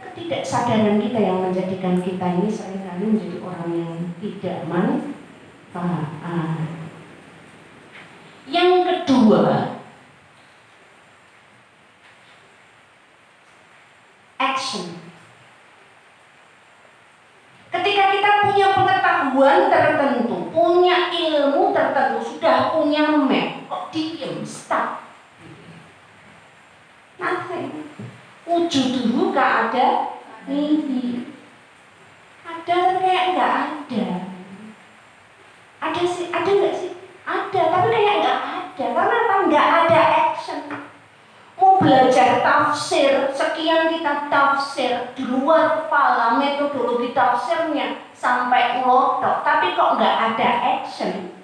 Ketidaksadaran 0.00 0.96
kita 0.96 1.20
yang 1.20 1.44
menjadikan 1.44 2.00
kita 2.00 2.40
ini 2.40 2.48
sering 2.48 2.88
kali 2.88 3.04
menjadi 3.04 3.36
orang 3.44 3.68
yang 3.76 3.92
tidak 4.16 4.64
manfaat. 4.64 6.08
Yang 8.48 8.72
kedua, 8.88 9.77
action. 14.38 14.86
Ketika 17.68 18.04
kita 18.16 18.30
punya 18.48 18.66
pengetahuan 18.72 19.68
tertentu, 19.68 20.48
punya 20.48 21.12
ilmu 21.12 21.76
tertentu, 21.76 22.18
sudah 22.24 22.72
punya 22.72 23.04
map, 23.12 23.68
kok 23.68 23.84
diem, 23.92 24.40
stop. 24.46 25.04
Nothing. 27.20 27.92
Wujud 28.48 28.86
dulu 28.96 29.36
gak 29.36 29.68
ada 29.68 30.16
mimpi. 30.48 31.28
Ada 32.48 32.96
kayak 32.96 33.24
nggak 33.36 33.52
ada. 33.52 34.08
Ada 35.84 36.02
sih, 36.08 36.32
ada 36.32 36.48
nggak 36.48 36.74
sih? 36.74 36.92
Ada, 37.28 37.62
tapi 37.68 37.86
kayak 37.92 38.16
nggak 38.24 38.38
ada. 38.40 38.84
Karena 38.96 39.16
apa? 39.28 39.34
Nggak 39.52 39.68
ada 39.84 40.00
action 40.32 40.87
mau 41.58 41.82
belajar 41.82 42.38
tafsir, 42.40 43.34
sekian 43.34 43.90
kita 43.90 44.30
tafsir 44.30 45.10
di 45.18 45.26
luar 45.26 45.84
kepala 45.84 46.38
metodologi 46.38 47.10
tafsirnya 47.10 47.98
sampai 48.14 48.78
ngelotok, 48.78 49.42
tapi 49.42 49.74
kok 49.74 49.98
nggak 49.98 50.16
ada 50.32 50.48
action. 50.78 51.34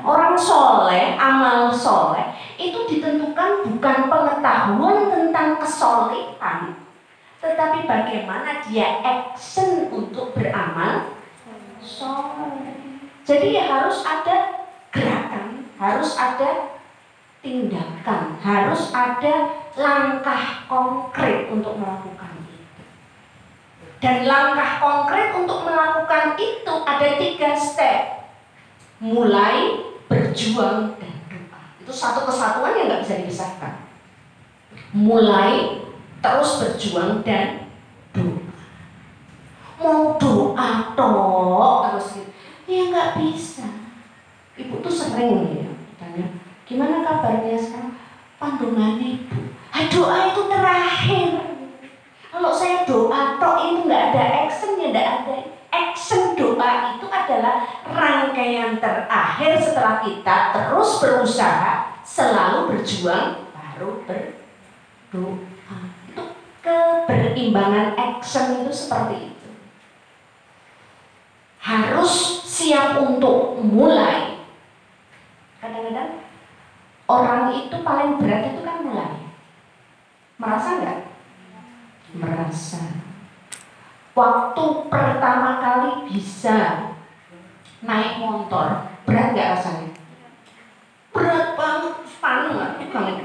Orang 0.00 0.32
soleh, 0.38 1.20
amal 1.20 1.68
soleh 1.68 2.32
itu 2.56 2.88
ditentukan 2.88 3.68
bukan 3.68 3.98
pengetahuan 4.08 5.12
tentang 5.12 5.60
kesolehan, 5.60 6.80
tetapi 7.44 7.84
bagaimana 7.84 8.64
dia 8.64 9.04
action 9.04 9.92
untuk 9.92 10.32
beramal 10.32 11.12
soleh. 11.84 12.80
Jadi 13.28 13.60
ya 13.60 13.68
harus 13.68 14.00
ada 14.06 14.64
gerakan, 14.88 15.68
harus 15.76 16.16
ada 16.16 16.79
tindakan, 17.40 18.36
harus 18.40 18.92
ada 18.92 19.48
langkah 19.76 20.68
konkret 20.68 21.48
untuk 21.48 21.80
melakukan 21.80 22.36
itu. 22.44 22.84
Dan 24.00 24.28
langkah 24.28 24.80
konkret 24.80 25.32
untuk 25.36 25.64
melakukan 25.64 26.36
itu 26.36 26.74
ada 26.84 27.08
tiga 27.16 27.56
step. 27.56 28.28
Mulai, 29.00 29.88
berjuang, 30.08 31.00
dan 31.00 31.14
doa. 31.32 31.60
Itu 31.80 31.92
satu 31.92 32.28
kesatuan 32.28 32.76
yang 32.76 32.86
nggak 32.92 33.02
bisa 33.04 33.20
dipisahkan. 33.24 33.88
Mulai, 34.92 35.80
terus 36.20 36.60
berjuang, 36.60 37.24
dan 37.24 37.72
doa. 38.12 38.52
Mau 39.80 40.20
doa 40.20 40.92
toh 40.92 41.88
terus 41.88 42.20
gitu. 42.20 42.30
Ya 42.68 42.92
nggak 42.92 43.10
bisa. 43.16 43.64
Ibu 44.60 44.84
tuh 44.84 44.92
sering 44.92 45.56
ya 45.56 45.72
tanya, 45.96 46.28
Gimana 46.70 47.02
kabarnya 47.02 47.58
sekarang? 47.58 47.98
Pandungan 48.38 49.02
ibu. 49.02 49.50
Doa 49.90 50.30
itu 50.30 50.46
terakhir. 50.46 51.30
Kalau 52.30 52.54
saya 52.54 52.86
doa 52.86 53.42
tok 53.42 53.56
itu 53.66 53.90
nggak 53.90 54.14
ada 54.14 54.46
action 54.46 54.78
ya 54.78 54.94
nggak 54.94 55.08
ada. 55.26 55.34
Action 55.74 56.38
doa 56.38 56.94
itu 56.94 57.10
adalah 57.10 57.66
rangkaian 57.82 58.78
terakhir 58.78 59.58
setelah 59.58 59.98
kita 59.98 60.54
terus 60.54 61.02
berusaha 61.02 61.90
selalu 62.06 62.70
berjuang 62.70 63.50
baru 63.50 64.06
berdoa. 64.06 65.78
Itu 66.06 66.22
keberimbangan 66.62 67.98
action 67.98 68.62
itu 68.62 68.70
seperti 68.70 69.34
itu. 69.34 69.48
Harus 71.58 72.46
siap 72.46 72.94
untuk 73.02 73.58
mulai. 73.58 74.38
Kadang-kadang 75.58 76.29
orang 77.10 77.50
itu 77.50 77.76
paling 77.82 78.22
berat 78.22 78.54
itu 78.54 78.60
kan 78.62 78.86
mulai. 78.86 79.34
Merasa 80.38 80.68
nggak? 80.78 80.98
Merasa. 82.14 82.82
Waktu 84.14 84.64
pertama 84.90 85.50
kali 85.58 85.90
bisa 86.10 86.90
naik 87.82 88.22
motor, 88.22 88.94
berat 89.06 89.34
nggak 89.34 89.50
rasanya? 89.58 89.90
Berat 91.10 91.58
banget, 91.58 91.94
panas 92.22 92.48
nggak? 92.54 92.72
Banget. 92.94 93.16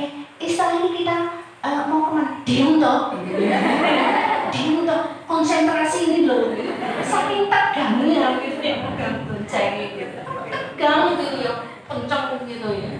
Eh, 0.00 0.08
istilah 0.40 0.80
ini 0.80 1.04
kita 1.04 1.16
uh, 1.60 1.84
mau 1.88 2.08
ke 2.08 2.10
mana? 2.16 2.32
Diam 2.44 2.80
toh. 2.80 3.16
Diam 4.52 4.76
toh. 4.88 5.02
Konsentrasi 5.28 5.98
ini 6.08 6.20
loh. 6.28 6.56
Saking 7.04 7.52
tegangnya 7.52 8.40
gitu 8.40 8.60
ya, 8.64 8.76
pegang 8.84 9.16
bonceng 9.28 9.72
gitu. 9.96 10.20
Tegang 10.48 11.20
gitu 11.20 11.36
ya 11.44 11.71
kencang 12.00 12.44
gitu 12.48 12.68
ya. 12.72 12.92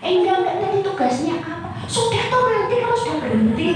Eh 0.00 0.10
enggak 0.16 0.36
enggak. 0.40 0.54
Tadi 0.62 0.78
tugasnya 0.80 1.34
apa? 1.42 1.68
Sudah 1.84 2.22
tuh 2.32 2.48
nanti 2.48 2.74
kalau 2.80 2.96
sudah 2.96 3.16
berhenti. 3.20 3.68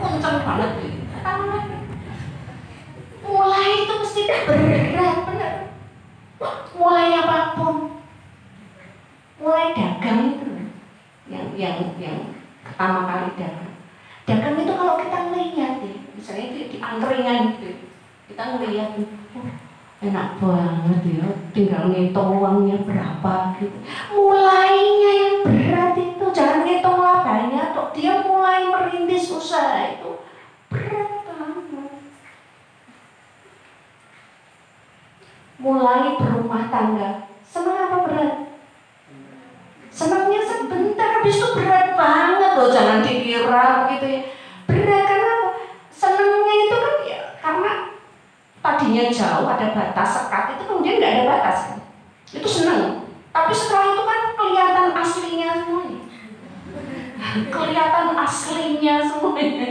Kencang 0.00 0.38
banget. 0.44 0.70
Gitu 0.80 0.98
mulai 3.30 3.86
itu 3.86 3.94
mesti 3.94 4.22
berat 4.26 5.16
bener 5.22 5.54
mulai 6.74 7.14
apa 7.14 7.54
pun. 7.54 8.02
Mulai 9.38 9.72
dagang 9.72 10.20
itu 10.34 10.48
yang 11.30 11.46
yang 11.54 11.78
yang 11.96 12.18
pertama 12.66 13.06
kali 13.06 13.38
dagang. 13.38 13.72
Dagang 14.26 14.58
itu 14.58 14.72
kalau 14.74 14.98
kita 14.98 15.18
ngelihat 15.30 15.72
ya 15.80 15.96
misalnya 16.20 16.44
itu 16.52 16.58
di 16.68 16.78
angkringan 16.84 17.56
gitu 17.56 17.88
kita 18.28 18.42
ngelihat 18.54 18.92
oh, 18.92 19.48
enak 20.04 20.28
banget 20.36 21.00
ya 21.08 21.28
tinggal 21.50 21.90
ngitung 21.90 22.38
uangnya 22.38 22.78
berapa 22.86 23.34
gitu. 23.58 23.78
Mulainya 24.14 25.12
yang 25.14 25.36
berat 25.46 25.94
itu. 25.98 26.24
Jangan 26.30 26.62
ngitung 26.62 26.98
labanya 26.98 27.74
kok 27.74 27.90
dia 27.94 28.22
mulai 28.22 28.70
merintis 28.70 29.30
usaha 29.30 29.98
itu. 29.98 30.22
Berat 30.70 31.26
banget. 31.26 31.90
Mulai 35.60 36.16
berumah 36.16 36.64
tangga. 36.70 37.10
Senang 37.42 37.78
apa 37.90 37.96
berat? 38.06 38.34
Senangnya 39.90 40.40
sebentar 40.46 41.18
habis 41.18 41.36
itu 41.36 41.48
berat 41.58 41.98
banget 41.98 42.50
loh. 42.54 42.70
Jangan 42.70 43.02
dikira 43.02 43.90
gitu 43.90 44.06
ya 44.06 44.22
tadinya 48.60 49.04
jauh 49.08 49.48
ada 49.48 49.66
batas 49.72 50.08
sekat 50.16 50.56
itu 50.56 50.62
kemudian 50.68 50.96
nggak 51.00 51.12
ada 51.12 51.24
batas. 51.28 51.58
Itu 52.30 52.48
senang 52.48 53.10
tapi 53.30 53.52
setelah 53.54 53.94
itu 53.94 54.02
kan 54.02 54.20
kelihatan 54.34 54.86
aslinya 54.90 55.48
semuanya 55.62 56.02
kelihatan 57.46 58.06
aslinya 58.18 58.94
semuanya 59.06 59.68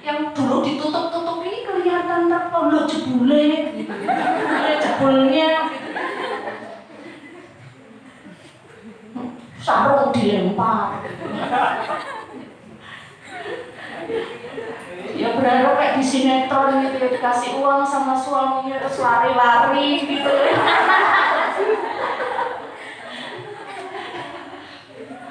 yang 0.00 0.32
dulu 0.36 0.60
ditutup-tutup 0.64 1.44
ini 1.44 1.64
kelihatan 1.64 2.28
terpolo 2.28 2.84
jebule. 2.84 3.72
Gitu 3.72 3.94
jebulnya 4.80 5.50
sarung 9.60 10.12
dilempar 10.12 11.04
ya 15.20 15.36
berharap 15.36 15.76
kayak 15.76 16.00
di 16.00 16.04
sinetron 16.04 16.80
gitu 16.80 16.96
ya 16.96 17.08
dikasih 17.12 17.60
uang 17.60 17.84
sama 17.84 18.16
suaminya 18.16 18.80
terus 18.80 19.04
lari-lari 19.04 20.00
gitu. 20.00 20.32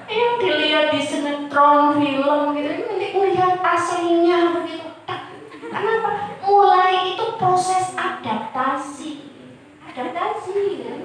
Yang 0.10 0.34
dilihat 0.42 0.88
di 0.94 1.02
sinetron 1.02 1.98
film 1.98 2.42
gitu 2.54 2.70
ini 2.70 3.08
melihat 3.18 3.58
aslinya 3.66 4.62
begitu. 4.62 4.90
Kenapa? 5.70 6.38
Mulai 6.46 7.18
itu 7.18 7.26
proses 7.42 7.98
adaptasi. 7.98 9.26
Sih 10.40 10.88
ya. 10.88 10.96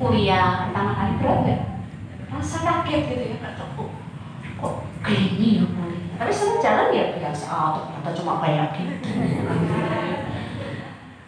kuliah 0.00 0.64
pertama 0.64 0.96
kali 0.96 1.12
nggak 1.20 1.60
rasa 2.32 2.58
kaget 2.64 3.02
gitu 3.12 3.24
ya 3.28 3.36
nggak 3.36 3.60
kok? 4.64 4.74
Gini 5.04 5.60
ya 5.60 5.64
kuliah 5.68 6.04
tapi 6.14 6.30
sekarang 6.30 6.62
jalan 6.62 6.88
ya 6.94 7.04
biasa. 7.18 7.46
Ah 7.50 7.68
ternyata 7.76 8.10
cuma 8.14 8.32
kayak 8.40 8.68
gitu. 8.78 9.10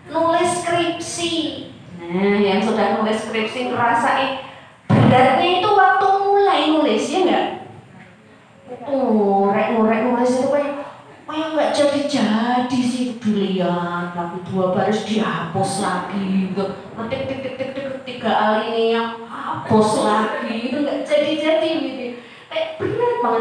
Nulis 0.07 0.51
skripsi. 0.63 1.33
Nah 1.99 2.39
yang 2.39 2.63
sudah 2.63 3.03
nulis 3.03 3.19
skripsi 3.27 3.75
ngerasain 3.75 4.47
beratnya 4.87 5.49
itu 5.59 5.69
waktu 5.75 6.07
mulai 6.23 6.63
nulis 6.71 7.05
ya 7.11 7.21
nggak? 7.27 7.47
Ngorek 8.87 9.67
ngorek 9.75 10.01
nulis 10.07 10.33
itu 10.39 10.49
kayak 10.55 10.75
kayak 11.27 11.49
nggak 11.59 11.71
jadi 11.75 12.01
jadi 12.07 12.81
sih 12.81 13.19
dilihat 13.19 14.15
lagi 14.15 14.39
dua 14.47 14.71
baris 14.71 15.03
dihapus 15.03 15.73
lagi. 15.83 16.55
Gitu 16.55 16.65
ngetik 16.95 17.21
tik 17.27 17.39
tik 17.43 17.55
tik 17.59 17.71
tik 17.75 17.87
tiga 18.07 18.63
yang 18.63 19.27
hapus 19.27 19.91
lagi. 20.07 20.71
Itu 20.71 20.87
nggak 20.87 21.03
jadi 21.03 21.33
jadi 21.35 21.71
gitu 21.83 21.96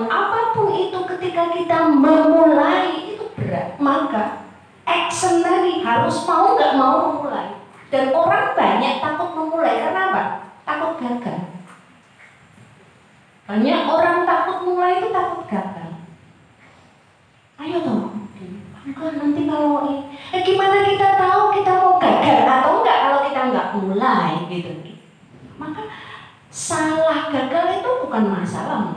apa 0.09 0.57
pun 0.57 0.73
itu 0.73 0.99
ketika 1.15 1.53
kita 1.53 1.77
memulai 1.93 3.13
itu 3.13 3.29
berat 3.37 3.77
maka 3.77 4.47
action 4.89 5.45
tadi 5.45 5.85
harus 5.85 6.25
mau 6.25 6.57
nggak 6.57 6.73
mau 6.73 6.95
memulai 7.11 7.55
dan 7.93 8.09
orang 8.11 8.57
banyak 8.57 8.99
takut 8.99 9.29
memulai 9.37 9.77
karena 9.77 10.01
apa? 10.09 10.23
Takut 10.65 10.97
gagal. 10.97 11.39
Banyak 13.45 13.81
orang 13.85 14.25
takut 14.25 14.57
mulai 14.65 14.97
itu 14.97 15.13
takut 15.13 15.45
gagal. 15.45 15.89
Ayo 17.61 17.77
dong 17.85 18.15
enggak 18.85 19.17
nanti 19.17 19.41
kalau 19.49 19.89
ini. 19.89 20.13
Eh 20.33 20.41
gimana 20.45 20.85
kita 20.85 21.17
tahu 21.17 21.49
kita 21.53 21.71
mau 21.81 21.95
gagal 21.97 22.37
atau 22.45 22.71
enggak 22.81 22.97
kalau 23.01 23.19
kita 23.25 23.39
enggak 23.49 23.67
mulai 23.79 24.31
gitu. 24.49 24.71
Maka 25.57 25.81
salah 26.53 27.33
gagal 27.33 27.81
itu 27.81 27.89
bukan 28.05 28.23
masalah 28.29 28.93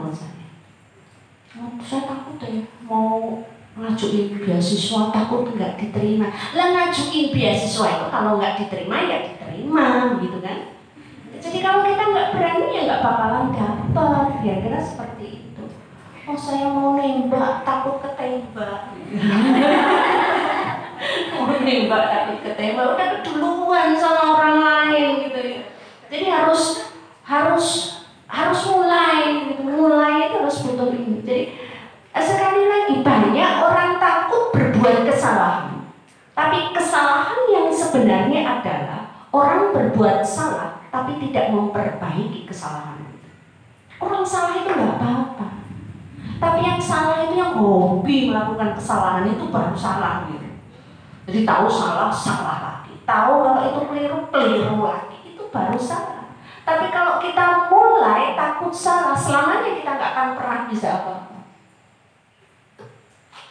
saya 1.89 2.05
oh, 2.05 2.09
takut 2.13 2.37
ya 2.45 2.61
mau 2.85 3.41
ngajuin 3.73 4.45
beasiswa 4.45 5.09
takut 5.09 5.49
nggak 5.57 5.73
diterima. 5.81 6.29
Lah 6.53 6.67
ngajuin 6.69 7.33
beasiswa 7.33 7.85
itu 7.89 8.05
kalau 8.13 8.37
nggak 8.37 8.61
diterima 8.61 9.09
ya 9.09 9.17
diterima 9.25 10.13
gitu 10.21 10.37
kan? 10.37 10.77
Jadi 11.41 11.57
kalau 11.65 11.81
kita 11.81 12.03
nggak 12.13 12.29
berani 12.37 12.67
ya 12.77 12.81
nggak 12.85 13.01
bakalan 13.01 13.45
dapat 13.57 14.29
ya 14.45 14.53
kira 14.61 14.77
seperti 14.77 15.41
itu. 15.41 15.65
Oh 16.29 16.37
saya 16.37 16.69
mau 16.69 16.93
nembak 16.93 17.65
takut 17.65 18.05
ketembak. 18.05 18.93
Mau 21.39 21.55
nembak 21.63 22.03
takut 22.11 22.37
ketembak. 22.45 22.85
Udah 22.93 23.07
keduluan 23.17 23.97
sama 23.97 24.37
orang 24.37 24.57
lain 24.61 25.25
gitu 25.25 25.39
ya. 25.41 25.61
Jadi 26.05 26.25
harus 26.29 26.93
harus 27.25 27.67
harus 28.29 28.61
mulai 28.69 29.49
gitu. 29.49 29.65
Mulai 29.65 30.29
itu 30.29 30.35
harus 30.37 30.59
butuh 30.61 30.93
ini 30.93 31.19
jadi 31.25 31.43
sekali 32.17 32.65
lagi 32.65 32.95
banyak 33.05 33.51
orang 33.61 34.01
takut 34.01 34.49
berbuat 34.49 35.05
kesalahan. 35.05 35.85
Tapi 36.33 36.73
kesalahan 36.73 37.41
yang 37.51 37.67
sebenarnya 37.69 38.41
adalah 38.47 39.01
orang 39.29 39.75
berbuat 39.75 40.25
salah 40.25 40.81
tapi 40.89 41.21
tidak 41.21 41.53
memperbaiki 41.53 42.49
kesalahan. 42.49 42.97
Orang 43.99 44.23
salah 44.25 44.57
itu 44.57 44.71
nggak 44.71 44.97
apa-apa. 44.97 45.47
Tapi 46.39 46.59
yang 46.63 46.79
salah 46.79 47.27
itu 47.27 47.35
yang 47.35 47.59
hobi 47.59 48.31
melakukan 48.31 48.73
kesalahan 48.73 49.27
itu 49.27 49.51
baru 49.51 49.75
salah 49.75 50.25
gitu. 50.31 50.49
Jadi 51.29 51.39
tahu 51.45 51.67
salah 51.69 52.09
salah 52.09 52.57
lagi. 52.63 52.95
Tahu 53.03 53.33
kalau 53.43 53.61
itu 53.67 53.81
keliru 53.91 54.19
keliru 54.31 54.79
lagi 54.87 55.35
itu 55.35 55.43
baru 55.51 55.77
salah. 55.77 56.31
Tapi 56.63 56.87
kalau 56.89 57.19
kita 57.19 57.67
mulai 57.67 58.33
takut 58.39 58.71
salah 58.71 59.13
selamanya 59.13 59.75
kita 59.75 59.89
nggak 59.99 60.11
akan 60.15 60.27
pernah 60.39 60.59
bisa 60.71 60.87
apa-apa 60.95 61.38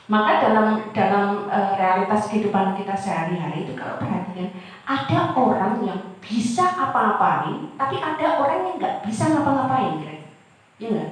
maka 0.09 0.41
dalam 0.41 0.89
dalam 0.97 1.45
uh, 1.53 1.77
realitas 1.77 2.33
kehidupan 2.33 2.73
kita 2.81 2.97
sehari-hari 2.97 3.69
itu 3.69 3.77
kalau 3.77 4.01
perhatian 4.01 4.57
ada 4.89 5.37
orang 5.37 5.85
yang 5.85 6.01
bisa 6.25 6.65
apa-apain 6.65 7.69
tapi 7.77 8.01
ada 8.01 8.41
orang 8.41 8.61
yang 8.65 8.77
nggak 8.81 9.05
bisa 9.05 9.29
ngapa-ngapain 9.29 10.01
kan 10.01 10.19
ya 10.81 10.89
nggak? 10.89 11.11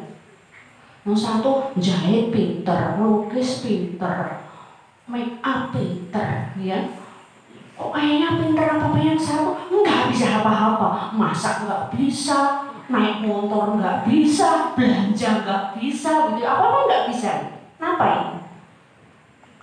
Yang 1.06 1.18
satu 1.22 1.70
jahit 1.76 2.32
pinter 2.32 2.96
lukis 2.96 3.60
pinter 3.60 4.40
make 5.04 5.44
up 5.44 5.76
pinter 5.76 6.56
ya 6.56 6.88
kok 7.76 7.92
kayaknya 7.92 8.40
pinter 8.40 8.66
apa 8.80 8.84
apa 8.88 8.98
yang 9.04 9.20
satu? 9.20 9.52
Nggak 9.68 10.08
bisa 10.08 10.40
apa-apa. 10.40 11.12
Masak 11.12 11.68
nggak 11.68 11.92
bisa 11.92 12.64
naik 12.88 13.20
motor 13.20 13.76
nggak 13.76 14.08
bisa 14.08 14.72
belanja 14.72 15.44
nggak 15.44 15.62
bisa 15.76 16.32
gitu. 16.32 16.48
Apa 16.48 16.64
apa 16.64 16.78
nggak 16.88 17.04
bisa. 17.12 17.30
Ngapain 17.76 18.45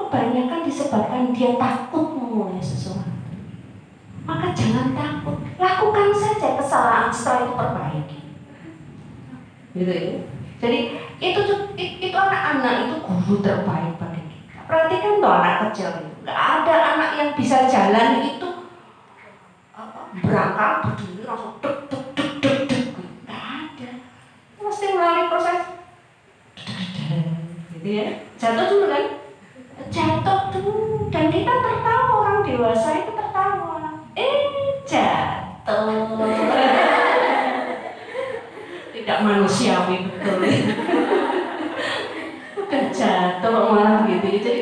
kebanyakan 0.08 0.68
disebabkan 0.68 1.32
dia 1.32 1.56
takut 1.56 2.16
memulai 2.16 2.60
sesuatu. 2.60 3.08
Maka 4.24 4.56
jangan 4.56 4.96
takut. 4.96 5.40
Lakukan 5.60 6.10
saja 6.16 6.60
kesalahan 6.60 7.12
setelah 7.12 7.40
itu 7.44 7.54
perbaiki. 7.56 8.20
Gitu 9.76 9.92
ya. 9.92 10.16
Jadi 10.64 10.80
itu 11.20 11.42
itu 11.76 12.16
anak-anak 12.16 12.88
itu 12.88 12.96
guru 13.04 13.36
terbaik 13.44 14.00
bagi 14.00 14.24
kita. 14.32 14.60
Perhatikan 14.64 15.20
tuh 15.20 15.32
anak 15.32 15.56
kecil 15.68 15.90
itu. 16.00 16.12
Nggak 16.24 16.40
ada 16.40 16.76
anak 16.96 17.10
yang 17.20 17.30
bisa 17.36 17.68
jalan 17.68 18.24
itu 18.24 18.48
berangkat 20.14 20.74
berdiri 20.86 21.26
langsung 21.26 21.58
dek 21.58 21.90
dek 21.90 22.04
dek 22.16 22.32
dek 22.40 22.58
dek 22.70 22.84
nggak 23.28 23.42
ada. 23.44 23.90
Mesti 24.62 24.86
melalui 24.96 25.26
proses. 25.28 25.62
Gitu 27.76 27.90
ya. 27.92 28.08
Jatuh 28.40 28.66
dulu 28.72 28.88
kan 28.88 29.23
jatuh 29.90 30.54
dulu 30.54 31.10
dan 31.10 31.30
kita 31.34 31.54
tertawa 31.54 32.12
orang 32.22 32.40
dewasa 32.46 32.90
itu 33.06 33.12
tertawa. 33.14 34.06
Eh 34.14 34.38
jatuh. 34.86 35.90
Tidak 38.94 39.20
manusiawi 39.20 40.08
betul. 40.08 40.42
Udah 42.64 42.84
jatuh 42.94 43.54
malah 43.74 44.06
gitu. 44.08 44.28
Jadi 44.30 44.54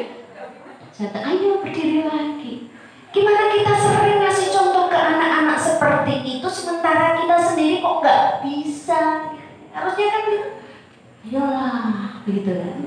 jatuh. 0.95 1.21
Ayo 1.23 1.61
berdiri 1.63 2.07
lagi. 2.07 2.71
Gimana 3.11 3.51
kita 3.51 3.73
sering 3.75 4.23
ngasih 4.23 4.47
contoh 4.55 4.87
ke 4.87 4.95
anak-anak 4.95 5.59
seperti 5.59 6.39
itu 6.39 6.47
sementara 6.47 7.19
kita 7.19 7.35
sendiri 7.43 7.83
kok 7.83 7.99
nggak 7.99 8.23
bisa? 8.47 9.35
Harusnya 9.75 10.07
kan 10.07 10.23
gitu 10.31 10.49
Yolah, 11.21 12.25
gitu 12.25 12.49
kan. 12.49 12.77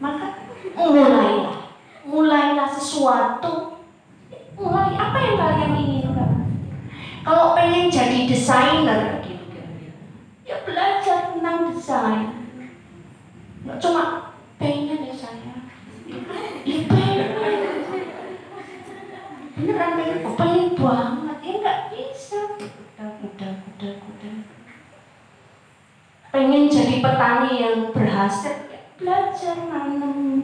Maka 0.00 0.41
mulailah. 0.76 1.56
Mulailah 2.02 2.68
sesuatu. 2.68 3.78
Mulai 4.58 4.94
apa 4.94 5.18
yang 5.22 5.36
kalian 5.38 5.72
inginkan? 5.80 6.32
Kalau 7.22 7.54
pengen 7.56 7.88
jadi 7.88 8.26
desainer 8.28 9.22
gitu 9.24 9.58
ya 10.42 10.56
belajar 10.66 11.32
tentang 11.32 11.72
desain. 11.72 12.28
Nggak 13.64 13.78
cuma 13.80 14.34
pengen 14.58 15.06
ya 15.06 15.14
saya. 15.14 15.54
Ya 16.66 16.78
pengen 16.84 17.18
beneran. 19.56 19.90
Pengen 19.96 20.18
pengen 20.36 20.68
banget. 20.76 21.38
Ya 21.40 21.52
nggak 21.62 21.80
bisa. 21.94 22.40
Udah 22.60 23.10
udah 23.22 23.52
udah 23.72 23.94
udah 23.96 24.36
pengen 26.32 26.64
jadi 26.64 27.04
petani 27.04 27.52
yang 27.60 27.78
berhasil 27.92 28.64
ya 28.72 28.80
belajar 28.96 29.56
nanam 29.68 30.40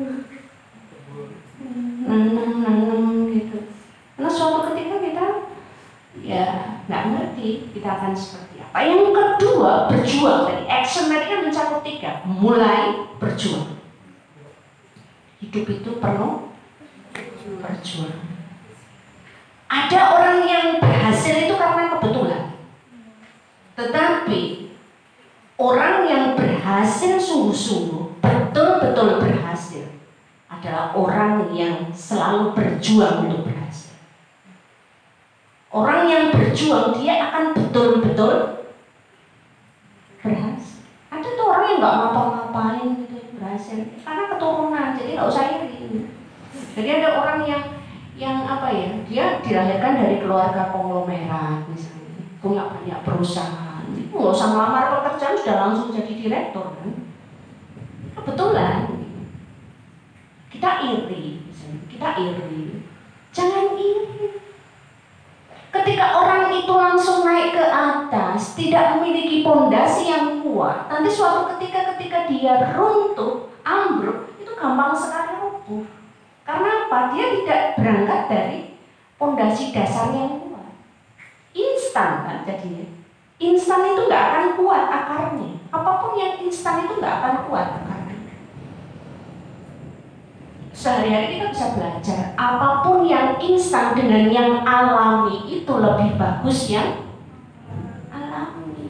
instan 93.68 93.92
dengan 93.92 94.32
yang 94.32 94.64
alami 94.64 95.44
itu 95.44 95.68
lebih 95.68 96.16
bagus 96.16 96.72
yang 96.72 97.04
alami. 98.08 98.88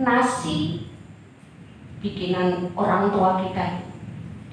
Nasi. 0.00 0.88
Bikinan 2.00 2.72
orang 2.72 3.12
tua 3.12 3.44
kita. 3.44 3.84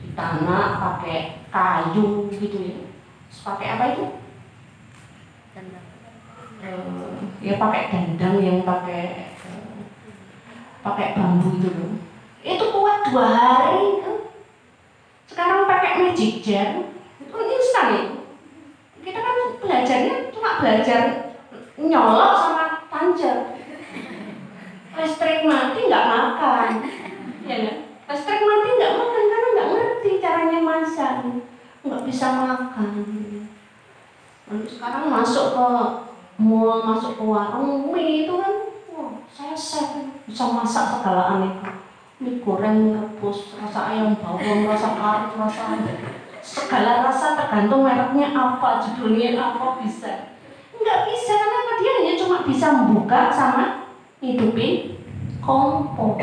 Di 0.03 0.11
tanah 0.19 0.83
pakai 0.83 1.47
kayu 1.47 2.27
gitu 2.27 2.59
ya. 2.59 2.83
Terus 3.31 3.39
pakai 3.47 3.67
apa 3.79 3.83
itu? 3.95 4.05
Eh, 6.59 7.15
ya 7.39 7.55
pakai 7.55 7.87
dandang 7.87 8.35
yang 8.43 8.67
pakai 8.67 9.31
pakai 10.83 11.15
bambu 11.15 11.55
itu 11.55 11.71
loh. 11.71 11.95
Itu 12.43 12.67
kuat 12.75 13.07
dua 13.07 13.27
hari 13.31 14.03
kan? 14.03 14.17
Sekarang 15.23 15.71
pakai 15.71 16.03
magic 16.03 16.43
jar 16.43 16.83
itu 17.23 17.31
kan 17.31 17.47
instan 17.47 17.87
itu 17.95 18.20
kita 19.01 19.19
kan 19.19 19.37
belajarnya 19.57 20.15
cuma 20.29 20.61
belajar 20.61 21.01
nyolok 21.81 22.33
sama 22.37 22.65
panjat 22.87 23.61
listrik 25.01 25.47
mati 25.47 25.87
nggak 25.87 26.07
makan. 26.07 26.71
Ya 27.47 27.55
kan? 27.65 27.75
listrik 28.11 28.41
mati 28.43 28.69
nggak 28.75 28.95
makan 28.99 29.23
karena 29.31 29.47
nggak 29.55 29.69
ngerti 29.71 30.11
caranya 30.21 30.59
masak. 30.59 31.13
Nggak 31.81 32.03
bisa 32.05 32.27
makan. 32.35 32.89
Lalu 34.51 34.65
sekarang 34.67 35.07
masuk 35.07 35.45
ke 35.55 35.67
mall, 36.43 36.83
masuk 36.83 37.15
ke 37.15 37.23
warung 37.23 37.95
mie 37.95 38.27
itu 38.27 38.35
kan, 38.35 38.53
wah 38.91 39.15
saya 39.31 39.55
chef 39.55 39.95
bisa 40.27 40.43
masak 40.51 40.99
segala 40.99 41.39
aneka. 41.39 41.87
Mie 42.19 42.43
goreng, 42.43 42.75
mie 42.83 42.99
rebus, 42.99 43.55
rasa 43.55 43.95
ayam 43.95 44.19
bawang, 44.19 44.67
rasa 44.67 44.99
kari, 44.99 45.31
rasa 45.39 45.63
segala 46.41 47.05
rasa 47.05 47.37
tergantung 47.37 47.85
mereknya 47.85 48.33
apa, 48.33 48.81
judulnya 48.81 49.37
apa 49.37 49.79
bisa. 49.81 50.35
Nggak 50.75 50.99
bisa 51.07 51.33
karena 51.37 51.73
dia 51.77 51.91
hanya 52.01 52.13
cuma 52.17 52.37
bisa 52.43 52.65
membuka 52.73 53.29
sama 53.29 53.93
hidupin 54.19 54.97
kompor 55.41 56.17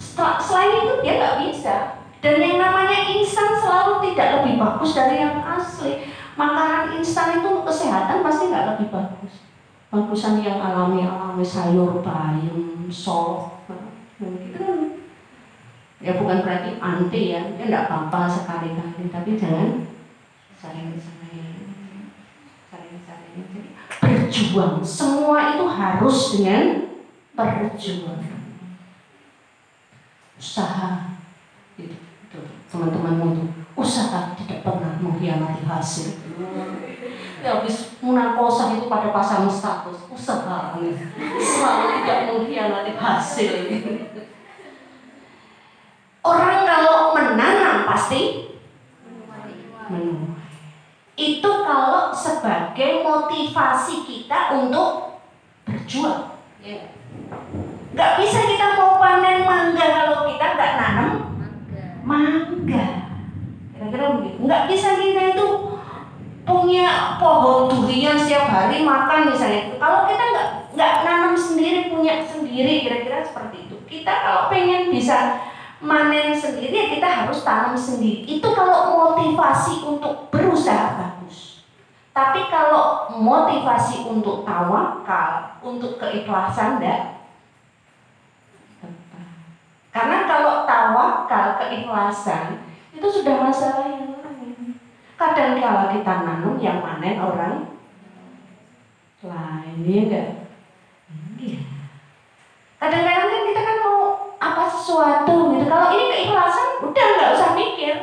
setelah, 0.00 0.36
selain 0.36 0.84
itu 0.84 0.94
dia 1.00 1.12
nggak 1.16 1.38
bisa. 1.48 1.76
Dan 2.20 2.36
yang 2.36 2.60
namanya 2.60 3.08
instan 3.08 3.56
selalu 3.56 4.10
tidak 4.10 4.42
lebih 4.42 4.60
bagus 4.60 4.92
dari 4.92 5.24
yang 5.24 5.40
asli. 5.40 6.12
Makanan 6.36 7.00
instan 7.00 7.40
itu 7.40 7.64
kesehatan 7.64 8.20
pasti 8.20 8.52
nggak 8.52 8.76
lebih 8.76 8.92
bagus. 8.92 9.48
Bagusan 9.88 10.44
yang 10.44 10.60
alami 10.60 11.08
alami 11.08 11.40
sayur 11.40 12.04
bayam 12.04 12.86
sop 12.92 13.64
nah, 13.66 13.90
ya 16.00 16.16
bukan 16.16 16.40
berarti 16.42 16.80
anti 16.80 17.22
ya. 17.36 17.42
Ya 17.60 17.64
nggak 17.68 17.86
apa-apa 17.86 18.24
sekali-kali 18.26 19.12
tapi 19.12 19.36
jangan 19.36 19.84
sering-sering 20.56 21.68
sering-sering 22.68 23.36
Jadi, 23.36 23.60
berjuang. 24.00 24.80
Semua 24.80 25.56
itu 25.56 25.64
harus 25.68 26.18
dengan 26.36 26.64
perjuangan 27.36 28.40
usaha. 30.40 31.20
Itu, 31.76 31.96
teman-temanmu 32.72 33.26
itu 33.36 33.44
usaha 33.76 34.32
tidak 34.36 34.64
pernah 34.64 34.96
mengkhianati 35.00 35.68
hasil. 35.68 36.08
Ya 37.40 37.56
habis 37.56 37.96
munakosa 38.04 38.76
itu 38.76 38.88
pada 38.88 39.12
pasang 39.12 39.48
status 39.48 40.08
usaha. 40.12 40.76
Selalu 41.40 41.84
tidak 42.04 42.18
mengkhianati 42.28 42.92
hasil 42.96 43.52
orang 46.20 46.68
kalau 46.68 47.16
menanam 47.16 47.88
pasti 47.88 48.52
menuai. 49.88 50.38
itu 51.16 51.50
kalau 51.50 52.12
sebagai 52.12 53.04
motivasi 53.04 54.04
kita 54.04 54.56
untuk 54.56 55.20
berjuang. 55.64 56.36
Ya. 56.60 56.92
nggak 57.90 58.12
bisa 58.22 58.38
kita 58.46 58.76
mau 58.78 59.00
panen 59.00 59.48
mangga 59.48 59.82
kalau 59.82 60.28
kita 60.28 60.46
nggak 60.56 60.72
nanam 60.76 61.10
mangga. 62.04 62.86
Kira-kira 63.74 64.04
begitu. 64.20 64.38
Nggak 64.44 64.62
bisa 64.68 64.88
kita 65.00 65.22
itu 65.36 65.46
punya 66.44 67.16
pohon 67.20 67.68
durian 67.68 68.16
setiap 68.16 68.48
hari 68.48 68.84
makan 68.84 69.32
misalnya. 69.32 69.76
Kalau 69.76 70.00
kita 70.08 70.24
nggak 70.24 70.48
nggak 70.76 70.94
nanam 71.04 71.34
sendiri 71.34 71.90
punya 71.92 72.24
sendiri 72.24 72.86
kira-kira 72.86 73.24
seperti 73.24 73.68
itu. 73.68 73.76
Kita 73.88 74.12
kalau 74.22 74.42
pengen 74.52 74.92
bisa 74.92 75.49
manen 75.80 76.36
sendiri 76.36 76.72
ya 76.72 76.86
kita 76.92 77.08
harus 77.08 77.40
tanam 77.40 77.74
sendiri. 77.74 78.28
Itu 78.28 78.52
kalau 78.52 78.94
motivasi 78.94 79.84
untuk 79.84 80.28
berusaha 80.28 81.00
bagus. 81.00 81.64
Tapi 82.12 82.52
kalau 82.52 83.08
motivasi 83.16 84.04
untuk 84.04 84.44
tawakal 84.44 85.60
untuk 85.64 85.96
keikhlasan 85.96 86.80
enggak 86.80 87.20
karena 89.90 90.22
kalau 90.22 90.62
tawakal 90.70 91.58
keikhlasan 91.58 92.62
itu 92.94 93.06
sudah 93.10 93.42
masalah 93.42 93.90
yang 93.90 94.22
lain. 94.22 94.78
Kadang 95.18 95.58
kala 95.58 95.90
kita 95.90 96.14
nanam 96.22 96.54
yang 96.62 96.78
manen 96.78 97.18
orang 97.18 97.56
lain 99.20 99.76
ya 99.84 100.00
enggak 100.06 100.28
iya. 101.36 101.60
Kadang-kadang 102.80 103.28
kan 103.28 103.42
kita 103.52 103.60
kan 103.60 103.76
mau 103.84 104.00
apa 104.40 104.62
sesuatu 104.66 105.52
gitu. 105.52 105.64
Kalau 105.68 105.88
ini 105.92 106.04
keikhlasan 106.08 106.80
udah 106.80 107.06
nggak 107.14 107.32
usah 107.36 107.50
mikir. 107.52 107.94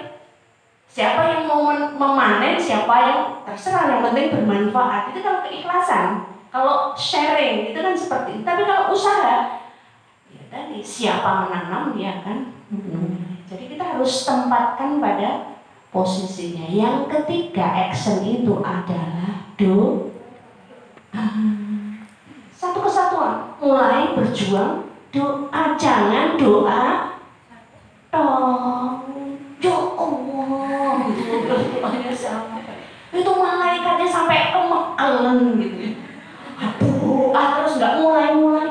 Siapa 0.88 1.21
yang 1.30 1.41
mau 1.50 1.73
memanen 1.73 2.58
siapa 2.62 2.95
yang 3.04 3.21
terserah. 3.43 3.97
Yang 3.97 4.02
penting 4.10 4.26
bermanfaat. 4.38 5.12
Itu 5.12 5.26
kalau 5.26 5.41
keikhlasan. 5.45 6.08
Kalau 6.54 6.93
sharing 6.93 7.73
itu 7.73 7.80
kan 7.82 7.93
seperti 7.97 8.39
itu. 8.39 8.43
Tapi 8.45 8.62
kalau 8.63 8.93
usaha 8.93 9.60
ya 10.32 10.41
tadi 10.47 10.80
siapa 10.80 11.50
menanam 11.50 11.91
dia 11.97 12.23
akan 12.23 12.54
menuai 12.71 13.28
jadi 13.47 13.63
kita 13.71 13.84
harus 13.95 14.28
tempatkan 14.28 15.00
pada 15.00 15.56
posisinya. 15.95 16.67
Yang 16.67 17.08
ketiga 17.15 17.63
action 17.63 18.19
itu 18.28 18.60
adalah 18.60 19.47
do. 19.56 20.12
Satu 22.52 22.84
kesatuan. 22.84 23.56
Mulai 23.63 24.19
berjuang 24.19 24.87
doa 25.17 25.63
jangan 25.73 26.38
doa. 26.38 26.86
Toh 28.13 29.02
ya 29.58 29.77
Allah. 29.98 30.94
Gitu 31.10 31.58
itu 33.17 33.31
malaikatnya 33.33 34.08
sampai 34.08 34.54
kemekelen 34.54 35.39
gitu 35.63 35.77
aduh 36.58 37.31
ah 37.33 37.48
terus 37.58 37.77
nggak 37.77 37.96
mulai 38.02 38.29
mulai 38.33 38.67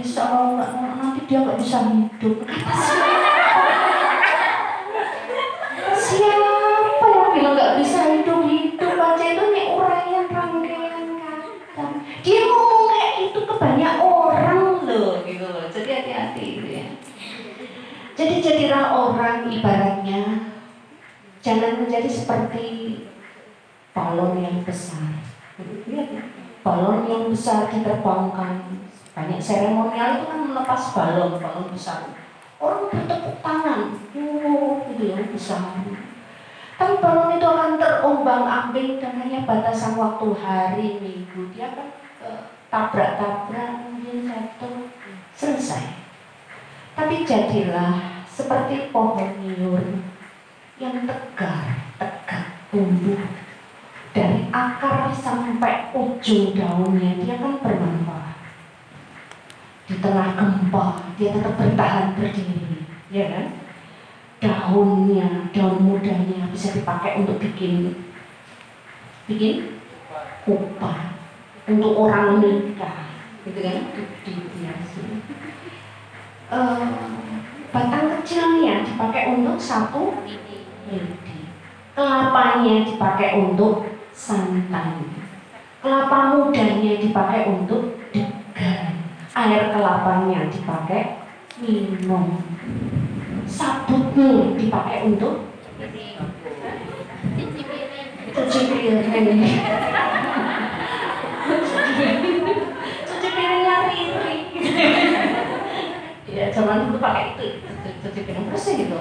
bisa 0.00 0.32
mau 0.32 0.56
nggak 0.56 0.70
nanti 0.96 1.20
dia 1.28 1.44
nggak 1.44 1.60
bisa 1.60 1.78
hidup. 1.92 2.36
Siapa 6.00 7.04
yang 7.04 7.28
bilang 7.36 7.54
nggak 7.54 7.74
bisa 7.84 8.00
hidup? 8.16 8.40
Hidup 8.48 8.96
aja 8.96 9.24
itu 9.28 9.44
nih 9.52 9.66
uraian 9.76 10.26
rangkaian 10.32 11.04
kata 11.20 11.84
dia 12.24 12.40
ngomong 12.48 12.84
kayak 12.88 13.14
itu 13.28 13.40
ke 13.44 13.54
banyak 13.60 13.94
orang 14.00 14.60
loh 14.88 15.20
gitu 15.28 15.44
loh. 15.44 15.68
Jadi 15.68 15.90
hati-hati 15.92 16.44
gitu 16.56 16.70
ya. 16.80 16.86
Jadi 18.16 18.34
jadilah 18.40 18.84
orang 18.96 19.52
ibaratnya. 19.52 20.52
Jangan 21.40 21.84
menjadi 21.84 22.08
seperti 22.08 22.64
balon 23.96 24.44
yang 24.44 24.60
besar. 24.64 25.20
Ya 25.88 26.04
balon 26.60 27.08
yang 27.08 27.24
besar 27.32 27.72
diterbangkan 27.72 28.84
banyak 29.20 29.36
seremonial 29.36 30.16
itu 30.16 30.24
kan 30.32 30.40
melepas 30.48 30.82
balon 30.96 31.36
balon 31.36 31.68
besar. 31.68 32.08
Orang 32.56 32.88
bertepuk 32.88 33.44
tangan. 33.44 33.92
Wow 34.16 34.88
gitu 34.88 35.12
ya 35.12 35.20
besar 35.28 35.76
tapi 36.80 36.96
balon 36.96 37.36
itu 37.36 37.44
akan 37.44 37.76
terombang 37.76 38.48
ambing 38.48 38.96
dan 38.96 39.12
hanya 39.20 39.44
batasan 39.44 40.00
waktu 40.00 40.32
hari 40.40 40.96
minggu. 40.96 41.52
Dia 41.52 41.76
akan 41.76 41.88
eh, 42.24 42.42
tabrak-tabrak 42.72 43.84
mungkin 43.84 44.24
jatuh 44.24 44.88
selesai. 45.36 45.92
Tapi 46.96 47.28
jadilah 47.28 48.24
seperti 48.24 48.88
pohon 48.88 49.28
nyur 49.44 49.84
yang 50.80 51.04
tegar 51.04 51.84
tegak 52.00 52.48
tumbuh. 52.72 53.28
Dari 54.16 54.48
akar 54.48 55.12
sampai 55.12 55.92
ujung 55.92 56.56
daunnya 56.56 57.12
dia 57.20 57.36
kan 57.36 57.60
bermanfaat 57.60 58.29
di 59.90 59.98
tengah 59.98 60.38
gempa 60.38 61.02
dia 61.18 61.34
tetap 61.34 61.58
bertahan 61.58 62.14
berdiri. 62.14 62.86
Ya 63.10 63.26
kan? 63.26 63.46
Daunnya 64.38 65.50
daun 65.50 65.82
mudanya 65.82 66.46
bisa 66.54 66.70
dipakai 66.70 67.18
untuk 67.18 67.42
bikin 67.42 67.98
bikin 69.26 69.82
kupah 70.46 71.18
untuk 71.66 71.92
orang 71.98 72.38
menikah 72.38 73.10
gitu 73.42 73.58
kan? 73.58 73.78
Di 74.22 74.32
biasa 74.38 75.02
Eh, 76.50 76.82
batang 77.70 78.10
kecilnya 78.18 78.82
dipakai 78.82 79.38
untuk 79.38 79.54
satu 79.54 80.18
lidi. 80.26 80.66
Kelapanya 81.94 82.82
dipakai 82.82 83.38
untuk 83.38 83.86
santan. 84.10 85.06
Kelapa 85.78 86.34
mudanya 86.34 86.98
dipakai 86.98 87.46
untuk 87.46 87.99
air 89.30 89.70
kelapanya 89.70 90.50
dipakai 90.50 91.22
minum. 91.62 92.42
Sabutnya 93.46 94.54
dipakai 94.58 95.06
untuk? 95.06 95.46
Cuci 95.78 97.62
piring. 97.62 98.08
Cuci 103.06 103.28
piringnya 103.34 103.76
riri 103.90 104.36
ya 106.30 106.46
zaman 106.54 106.86
dulu 106.86 106.98
pakai 106.98 107.34
itu. 107.34 107.62
Cuci 108.02 108.20
piring 108.26 108.46
bersih 108.50 108.74
gitu. 108.86 108.98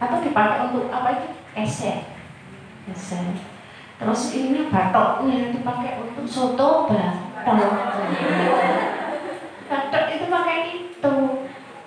Atau 0.00 0.18
dipakai 0.20 0.72
untuk 0.72 0.92
apa 0.92 1.08
itu? 1.16 1.28
Esek. 1.56 2.08
Esek. 2.92 3.40
Terus 4.02 4.34
ini 4.34 4.66
batoknya 4.66 5.54
dipakai 5.54 6.00
untuk 6.02 6.26
soto 6.26 6.90
batok 9.72 10.04
itu 10.12 10.26
pakai 10.28 10.58
itu 10.76 11.16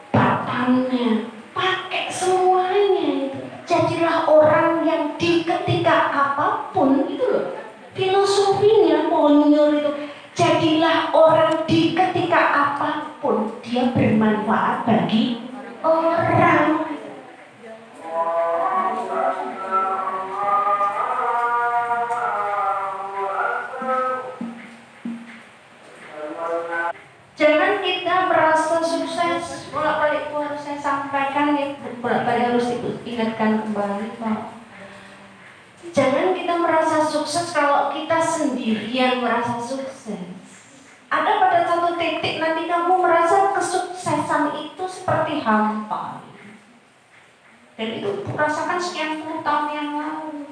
batangnya 0.10 1.30
pakai 1.54 2.10
semuanya 2.10 3.30
itu 3.30 3.40
jadilah 3.70 4.26
orang 4.26 4.82
yang 4.82 5.14
di 5.22 5.46
ketika 5.46 6.10
apa 6.10 6.74
pun 6.74 7.06
itu 7.06 7.22
loh 7.22 7.54
filosofinya 7.94 9.06
monyol 9.06 9.78
itu 9.78 9.92
jadilah 10.34 11.14
orang 11.14 11.62
di 11.70 11.94
ketika 11.94 12.42
apa 12.74 13.14
pun 13.22 13.54
dia 13.76 13.92
bermanfaat 13.92 14.88
bagi 14.88 15.52
orang 15.84 16.88
Jangan 27.36 27.84
kita 27.84 28.32
merasa 28.32 28.80
sukses 28.80 29.68
bolak-balik 29.68 30.32
itu 30.32 30.36
harus 30.40 30.62
saya 30.64 30.80
sampaikan 30.80 31.60
ya 31.60 31.76
bolak-balik 32.00 32.56
harus 32.56 32.72
diingatkan 32.80 33.60
kembali. 33.60 34.08
Jangan 35.92 36.32
kita 36.32 36.54
merasa 36.64 37.04
sukses 37.04 37.52
kalau 37.52 37.92
kita 37.92 38.24
sendirian 38.24 39.20
merasa 39.20 39.60
sukses. 39.60 40.36
Ada 41.16 41.32
pada 41.40 41.60
satu 41.64 41.96
titik 41.96 42.44
nanti 42.44 42.68
kamu 42.68 43.00
merasa 43.00 43.55
kesuksesan 43.66 44.54
itu 44.54 44.84
seperti 44.86 45.42
hampa. 45.42 46.22
Dan 47.76 48.00
itu 48.00 48.22
rasakan 48.38 48.78
sekian 48.78 49.26
puluh 49.26 49.42
tahun 49.42 49.68
yang 49.74 49.90
lalu. 49.98 50.46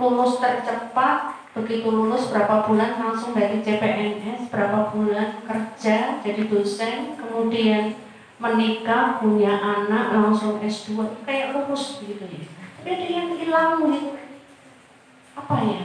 Lulus 0.00 0.40
tercepat, 0.40 1.36
begitu 1.52 1.92
lulus 1.92 2.32
berapa 2.32 2.64
bulan 2.64 2.96
langsung 2.96 3.36
dari 3.36 3.60
CPNS, 3.60 4.48
berapa 4.48 4.88
bulan 4.96 5.44
kerja 5.44 6.24
jadi 6.24 6.42
dosen, 6.48 7.20
kemudian 7.20 8.00
menikah, 8.40 9.20
punya 9.20 9.60
anak, 9.60 10.16
langsung 10.16 10.56
S2, 10.64 11.20
kayak 11.28 11.52
lulus 11.52 12.00
gitu 12.00 12.24
ya. 12.24 12.48
Tapi 12.80 12.88
ada 12.96 13.06
yang 13.06 13.28
hilang 13.36 13.84
gitu. 13.92 14.16
Apa 15.36 15.56
ya? 15.68 15.84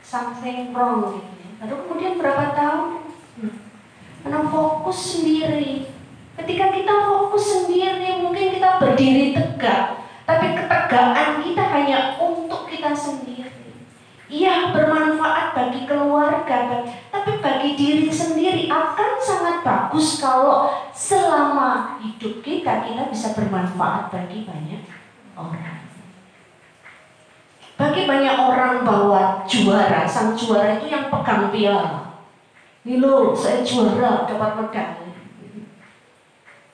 Something 0.00 0.70
wrong 0.70 1.18
gitu 1.18 1.32
ya. 1.42 1.50
Lalu 1.66 1.74
kemudian 1.84 2.14
berapa 2.22 2.54
tahun? 2.54 3.02
Hmm. 3.42 3.67
Karena 4.22 4.40
fokus 4.50 4.98
sendiri. 4.98 5.88
Ketika 6.38 6.70
kita 6.70 6.94
fokus 7.06 7.44
sendiri, 7.44 8.22
mungkin 8.22 8.54
kita 8.54 8.78
berdiri 8.78 9.34
tegak, 9.34 10.06
tapi 10.22 10.54
ketegangan 10.54 11.42
kita 11.42 11.64
hanya 11.66 11.98
untuk 12.18 12.70
kita 12.70 12.94
sendiri. 12.94 13.74
Iya 14.28 14.76
bermanfaat 14.76 15.56
bagi 15.56 15.88
keluarga, 15.88 16.84
tapi 17.08 17.40
bagi 17.40 17.80
diri 17.80 18.12
sendiri 18.12 18.68
akan 18.68 19.10
sangat 19.24 19.56
bagus 19.64 20.20
kalau 20.20 20.68
selama 20.92 21.96
hidup 22.04 22.44
kita 22.44 22.84
kita 22.84 23.08
bisa 23.08 23.32
bermanfaat 23.32 24.12
bagi 24.12 24.44
banyak 24.44 24.84
orang. 25.32 25.80
Bagi 27.78 28.02
banyak 28.04 28.36
orang 28.36 28.84
bahwa 28.84 29.48
juara, 29.48 30.04
sang 30.04 30.36
juara 30.36 30.76
itu 30.76 30.92
yang 30.92 31.08
pegang 31.08 31.48
piala. 31.48 32.07
Ini 32.88 33.04
saya 33.36 33.60
juara 33.60 34.24
dapat 34.24 34.50
medali. 34.56 35.12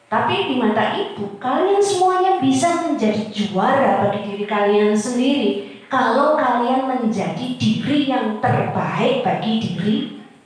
Tapi 0.06 0.34
di 0.46 0.62
mata 0.62 0.94
ibu, 0.94 1.42
kalian 1.42 1.82
semuanya 1.82 2.38
bisa 2.38 2.86
menjadi 2.86 3.34
juara 3.34 4.06
bagi 4.06 4.22
diri 4.30 4.46
kalian 4.46 4.94
sendiri 4.94 5.82
kalau 5.90 6.38
kalian 6.38 6.86
menjadi 6.86 7.58
diri 7.58 8.06
yang 8.06 8.38
terbaik 8.38 9.26
bagi 9.26 9.58
diri 9.58 9.96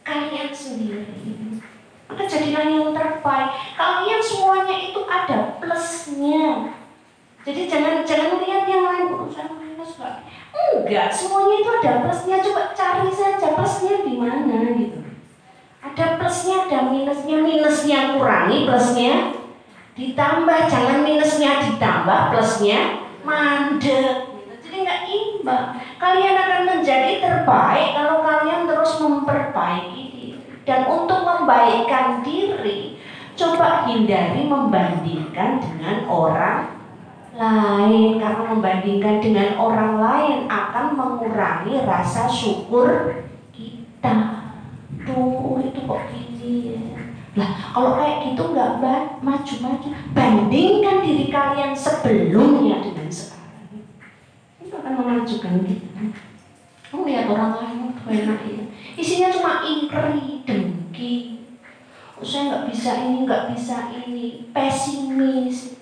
kalian 0.09 0.49
sendiri. 0.49 1.05
Maka 2.09 2.25
jadilah 2.25 2.65
yang 2.65 2.97
terbaik. 2.97 3.53
Kalian 3.77 4.21
semuanya 4.25 4.77
itu 4.89 5.01
ada 5.05 5.61
plusnya. 5.61 6.73
Jadi 7.45 7.69
jangan 7.69 8.09
jangan 8.09 8.41
lihat 8.41 8.65
yang 8.65 8.89
lain 8.89 9.13
saya 9.29 9.53
minus 9.53 10.01
gak. 10.01 10.25
Enggak, 10.57 11.13
semuanya 11.13 11.55
itu 11.61 11.71
ada 11.77 11.93
plusnya. 12.09 12.41
Coba 12.41 12.73
cari 12.73 13.13
saja 13.13 13.53
plusnya 13.53 14.01
di 14.09 14.17
mana 14.17 14.73
gitu. 14.73 14.98
Ada 15.79 16.19
plusnya, 16.19 16.67
ada 16.67 16.91
minusnya. 16.91 17.37
Minusnya 17.39 17.99
kurangi, 18.19 18.67
plusnya 18.67 19.13
ditambah. 19.95 20.59
Jangan 20.67 20.99
minusnya 21.07 21.51
ditambah, 21.67 22.21
plusnya 22.35 22.79
mandek. 23.27 24.31
Jadi 24.63 24.77
nggak 24.85 25.03
imbang. 25.07 25.67
Kalian 25.99 26.37
akan 26.39 26.63
menjadi 26.67 27.13
terbaik 27.19 27.97
kalau 27.97 28.23
kalian 28.23 28.69
terus 28.69 28.93
memperbaiki 29.01 30.09
dan 30.69 30.85
untuk 30.85 31.25
membaikkan 31.25 32.21
diri, 32.21 33.01
coba 33.33 33.89
hindari 33.89 34.45
membandingkan 34.45 35.65
dengan 35.65 36.05
orang 36.05 36.77
lain 37.33 38.21
karena 38.21 38.45
membandingkan 38.45 39.17
dengan 39.25 39.57
orang 39.57 39.97
lain 39.97 40.39
akan 40.45 40.87
mengurangi 40.93 41.81
rasa 41.89 42.29
syukur 42.29 43.25
kita. 43.57 44.48
Tuh 45.09 45.57
itu 45.65 45.81
kok 45.89 46.01
gini 46.13 46.53
ya. 46.77 46.81
Lah 47.41 47.51
kalau 47.73 47.97
kayak 47.97 48.17
gitu 48.29 48.43
nggak 48.53 48.73
maju-maju. 49.25 49.89
Bandingkan 50.13 50.97
diri 51.01 51.27
kalian 51.33 51.73
sebelumnya 51.73 52.85
dengan 52.85 53.09
sekarang. 53.09 53.89
Itu 54.61 54.75
akan 54.77 54.93
memajukan 55.01 55.65
kita. 55.65 56.03
Kamu 56.93 57.05
lihat 57.09 57.27
orang 57.33 57.53
lain 57.57 57.97
tuh 57.97 58.09
enak 58.13 58.41
ya 58.45 58.69
isinya 58.99 59.31
cuma 59.31 59.63
iri 59.63 60.43
dengki 60.43 61.15
saya 62.19 62.51
nggak 62.51 62.65
bisa 62.75 62.91
ini 63.07 63.17
nggak 63.23 63.45
bisa 63.55 63.77
ini 63.95 64.51
pesimis 64.51 65.79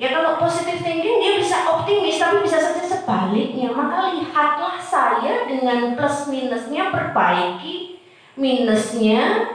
ya 0.00 0.08
kalau 0.16 0.40
positive 0.40 0.80
thinking 0.80 1.20
dia 1.20 1.36
bisa 1.36 1.68
optimis 1.68 2.16
tapi 2.16 2.40
bisa 2.40 2.56
saja 2.56 2.80
sebaliknya. 2.80 3.68
Maka 3.68 4.16
lihatlah 4.16 4.80
saya 4.80 5.44
dengan 5.44 5.92
plus 5.94 6.32
minusnya 6.32 6.88
perbaiki 6.88 8.00
minusnya 8.40 9.52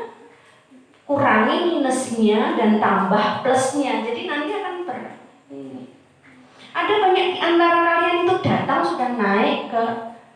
kurangi 1.09 1.73
minusnya 1.73 2.53
dan 2.53 2.77
tambah 2.77 3.41
plusnya. 3.41 4.05
Jadi 4.05 4.21
nanti 4.29 4.51
akan 4.53 4.75
ber 4.85 4.97
ada 6.75 6.93
banyak 6.99 7.27
di 7.33 7.39
antara 7.39 7.79
kalian 7.87 8.27
itu 8.27 8.35
datang 8.43 8.83
sudah 8.83 9.15
naik 9.15 9.71
ke 9.71 9.83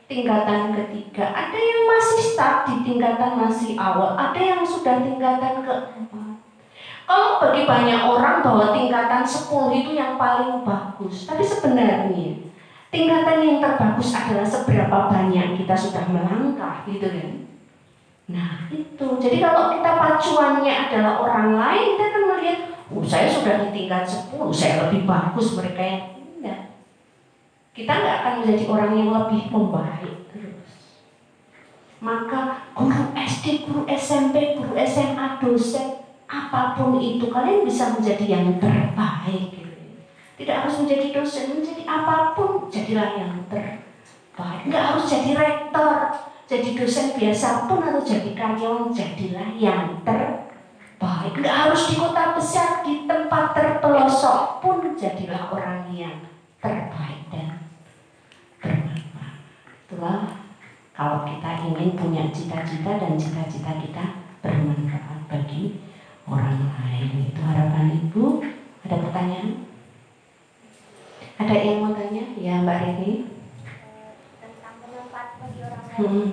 tingkatan 0.10 0.74
ketiga, 0.74 1.36
ada 1.36 1.54
yang 1.54 1.86
masih 1.86 2.34
stuck 2.34 2.66
di 2.66 2.82
tingkatan 2.82 3.38
masih 3.38 3.78
awal, 3.78 4.18
ada 4.18 4.40
yang 4.40 4.64
sudah 4.66 5.04
tingkatan 5.06 5.62
keempat. 5.62 6.29
Kalau 7.10 7.42
bagi 7.42 7.66
banyak 7.66 8.06
orang 8.06 8.46
bahwa 8.46 8.70
tingkatan 8.70 9.26
10 9.26 9.50
itu 9.74 9.98
yang 9.98 10.14
paling 10.22 10.62
bagus, 10.62 11.26
tapi 11.26 11.42
sebenarnya 11.42 12.38
tingkatan 12.94 13.42
yang 13.42 13.58
terbagus 13.58 14.14
adalah 14.14 14.46
seberapa 14.46 15.10
banyak 15.10 15.58
kita 15.58 15.74
sudah 15.74 16.06
melangkah, 16.06 16.86
gitu 16.86 17.10
kan? 17.10 17.50
Nah 18.30 18.70
itu, 18.70 19.08
jadi 19.18 19.42
kalau 19.42 19.74
kita 19.74 19.90
pacuannya 19.98 20.70
adalah 20.70 21.18
orang 21.18 21.58
lain, 21.58 21.98
kita 21.98 22.06
akan 22.14 22.24
melihat, 22.30 22.60
oh 22.94 23.02
saya 23.02 23.26
sudah 23.26 23.66
di 23.66 23.74
tingkat 23.74 24.06
10, 24.06 24.30
saya 24.54 24.86
lebih 24.86 25.10
bagus 25.10 25.58
mereka 25.58 25.82
yang 25.82 26.04
kita 27.80 27.96
nggak 27.96 28.18
akan 28.22 28.34
menjadi 28.44 28.64
orang 28.68 28.92
yang 28.92 29.10
lebih 29.16 29.42
membaik 29.50 30.16
terus. 30.30 30.68
Maka 32.04 32.70
guru 32.76 33.16
SD, 33.16 33.64
guru 33.64 33.88
SMP, 33.88 34.60
guru 34.60 34.76
SMA, 34.84 35.40
dosen, 35.40 36.09
apa 36.30 36.78
pun 36.78 37.02
itu 37.02 37.26
kalian 37.26 37.66
bisa 37.66 37.98
menjadi 37.98 38.38
yang 38.38 38.46
terbaik. 38.62 39.50
Gitu. 39.50 39.74
Tidak 40.38 40.56
harus 40.56 40.86
menjadi 40.86 41.10
dosen, 41.10 41.58
menjadi 41.58 41.84
apa 41.90 42.38
pun 42.38 42.70
jadilah 42.70 43.18
yang 43.18 43.34
terbaik. 43.50 44.62
Nggak 44.70 44.86
harus 44.94 45.06
jadi 45.10 45.32
rektor, 45.34 45.98
jadi 46.46 46.70
dosen 46.78 47.08
biasa 47.18 47.66
pun 47.66 47.82
atau 47.82 48.06
jadi 48.06 48.38
karyawan 48.38 48.94
jadilah 48.94 49.50
yang 49.58 50.06
terbaik. 50.06 51.34
Nggak 51.34 51.58
harus 51.66 51.82
di 51.90 51.96
kota 51.98 52.38
besar, 52.38 52.86
di 52.86 53.10
tempat 53.10 53.58
terpelosok 53.58 54.62
pun 54.62 54.94
jadilah 54.94 55.50
orang 55.50 55.90
yang 55.90 56.30
terbaik 56.62 57.26
dan 57.34 57.58
Itulah 59.90 60.30
kalau 60.94 61.26
kita 61.26 61.66
ingin 61.66 61.98
punya 61.98 62.30
cita-cita 62.30 63.02
dan 63.02 63.18
cita-cita 63.18 63.82
kita 63.82 64.06
bermanfaat 64.46 65.26
bagi 65.26 65.89
orang 66.30 66.62
lain. 66.78 67.10
Itu 67.34 67.42
harapan 67.42 67.98
Ibu. 67.98 68.46
Ada 68.86 68.96
pertanyaan? 69.02 69.50
Ada 71.40 71.56
yang 71.56 71.78
mau 71.82 71.96
tanya? 71.96 72.24
Ya 72.38 72.62
Mbak 72.62 72.78
Rini. 72.84 73.12
Tentang 74.40 74.76
bermanfaat 74.84 75.30
bagi 75.42 75.60
orang 75.66 75.84
lain. 75.88 75.98
Hmm. 75.98 76.32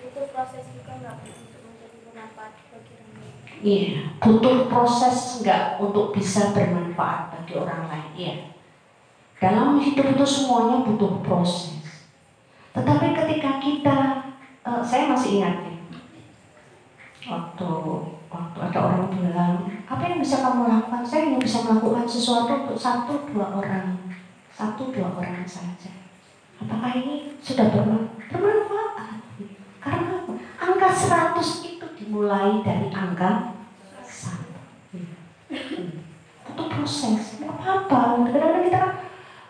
Itu 0.00 0.20
proses 0.32 0.64
juga 0.72 0.92
nggak 0.98 1.16
untuk 1.22 1.60
menjadi 1.68 1.96
bermanfaat 2.08 2.52
bagi 2.70 2.92
orang 2.96 3.12
lain. 3.18 3.34
Iya, 3.60 3.92
butuh 4.22 4.56
proses 4.72 5.16
nggak 5.44 5.64
untuk 5.82 6.06
bisa 6.16 6.54
bermanfaat 6.56 7.34
bagi 7.34 7.54
orang 7.58 7.82
lain. 7.90 8.10
Iya. 8.16 8.34
Dalam 9.40 9.80
hidup 9.80 10.06
itu 10.12 10.24
semuanya 10.28 10.84
butuh 10.84 11.24
proses. 11.24 11.80
Tetapi 12.70 13.06
ketika 13.16 13.58
kita, 13.58 13.98
uh, 14.62 14.84
saya 14.84 15.10
masih 15.10 15.42
ingat 15.42 15.66
ya, 15.66 15.74
waktu 17.28 17.70
waktu 18.30 18.58
ada 18.62 18.78
orang 18.80 19.06
bilang, 19.12 19.54
apa 19.84 20.02
yang 20.06 20.20
bisa 20.22 20.40
kamu 20.40 20.70
lakukan? 20.70 21.02
Saya 21.04 21.28
hanya 21.28 21.38
bisa 21.42 21.66
melakukan 21.66 22.06
sesuatu 22.08 22.64
untuk 22.64 22.78
satu 22.78 23.28
dua 23.28 23.60
orang, 23.60 23.98
satu 24.54 24.88
dua 24.88 25.12
orang 25.12 25.44
saja. 25.44 25.92
Apakah 26.60 26.92
ini 26.96 27.36
sudah 27.40 27.72
bermanfaat? 27.72 29.24
Karena 29.80 30.28
angka 30.60 30.88
100 30.92 31.40
itu 31.72 31.86
dimulai 31.96 32.60
dari 32.60 32.92
angka 32.92 33.56
satu. 34.04 34.60
Butuh 36.44 36.66
proses, 36.68 37.40
apa-apa. 37.40 38.28
Kadang-kadang 38.28 38.64
kita 38.68 38.78
kan 38.78 38.92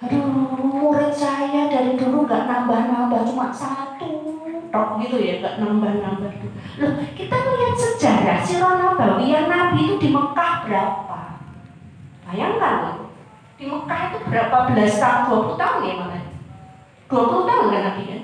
aduh 0.01 0.25
murid 0.65 1.13
saya 1.13 1.69
dari 1.69 1.93
dulu 1.99 2.25
nggak 2.25 2.49
nambah-nambah 2.49 3.21
cuma 3.29 3.53
satu 3.53 4.49
tok 4.71 5.03
gitu 5.03 5.17
ya 5.19 5.43
nggak 5.43 5.59
nambah-nambah 5.59 6.33
loh 6.81 6.93
kita 7.19 7.37
melihat 7.37 7.77
sejarah 7.77 8.39
si 8.41 8.57
Nabawi 8.57 9.27
yang 9.31 9.51
Nabi 9.51 9.79
itu 9.87 9.95
di 9.99 10.09
Mekah 10.15 10.55
berapa? 10.65 11.21
Bayangkan 12.31 12.75
loh 12.87 12.99
di 13.59 13.65
Mekah 13.69 14.01
itu 14.09 14.17
berapa 14.31 14.57
belas 14.73 14.95
tahun? 14.97 15.55
20 15.55 15.61
tahun 15.61 15.81
ya 15.85 15.95
mana 15.99 16.21
20 17.11 17.49
tahun 17.51 17.67
kan 17.69 17.83
Nabi 17.91 18.03
kan? 18.07 18.23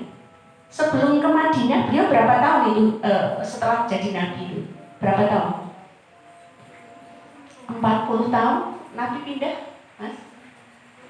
Sebelum 0.67 1.23
ke 1.23 1.29
Madinah 1.31 1.81
beliau 1.87 2.11
berapa 2.11 2.33
tahun 2.43 2.63
itu 2.71 2.83
uh, 3.03 3.39
setelah 3.43 3.87
jadi 3.87 4.09
Nabi 4.15 4.39
itu? 4.51 4.61
Berapa 4.99 5.23
tahun? 5.27 5.53
40 7.67 8.35
tahun 8.35 8.57
Nabi 8.95 9.17
pindah 9.27 9.55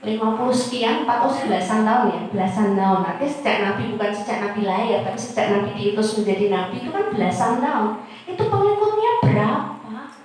50 0.06 0.54
sekian, 0.54 1.04
40 1.04 1.50
belasan 1.50 1.82
tahun 1.82 2.06
ya, 2.14 2.22
belasan 2.30 2.70
tahun. 2.78 3.00
Nanti 3.02 3.26
sejak 3.26 3.58
Nabi 3.66 3.98
bukan 3.98 4.12
sejak 4.14 4.38
Nabi 4.45 4.62
lahir, 4.66 5.02
tapi 5.02 5.18
sejak 5.18 5.45
Nabi 5.52 5.70
diutus 5.74 6.22
menjadi 6.22 6.45
Nabi 6.54 6.76
itu 6.86 6.89
kan 6.93 7.06
belasan 7.10 7.54
tahun. 7.60 7.91
Itu 8.30 8.43
pengikutnya 8.45 9.12
berapa? 9.26 9.60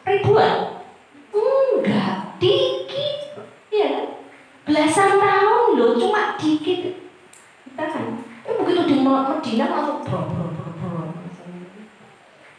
Ribuan? 0.03 0.57
Enggak, 1.33 2.37
dikit. 2.43 3.19
Ya? 3.73 3.93
Belasan 4.69 5.17
tahun 5.17 5.69
loh, 5.79 5.97
cuma 5.97 6.37
dikit. 6.37 7.01
Kita 7.65 7.85
kan, 7.89 8.21
ya 8.45 8.53
begitu 8.61 8.83
di 8.85 8.97
Medina 9.53 9.69
langsung 9.69 10.01
bro, 10.01 10.21
bro, 10.33 10.49
bro, 10.49 10.69
bro. 10.81 11.05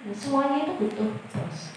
Nah, 0.03 0.13
semuanya 0.13 0.61
itu 0.61 0.73
butuh 0.77 1.09
proses 1.33 1.72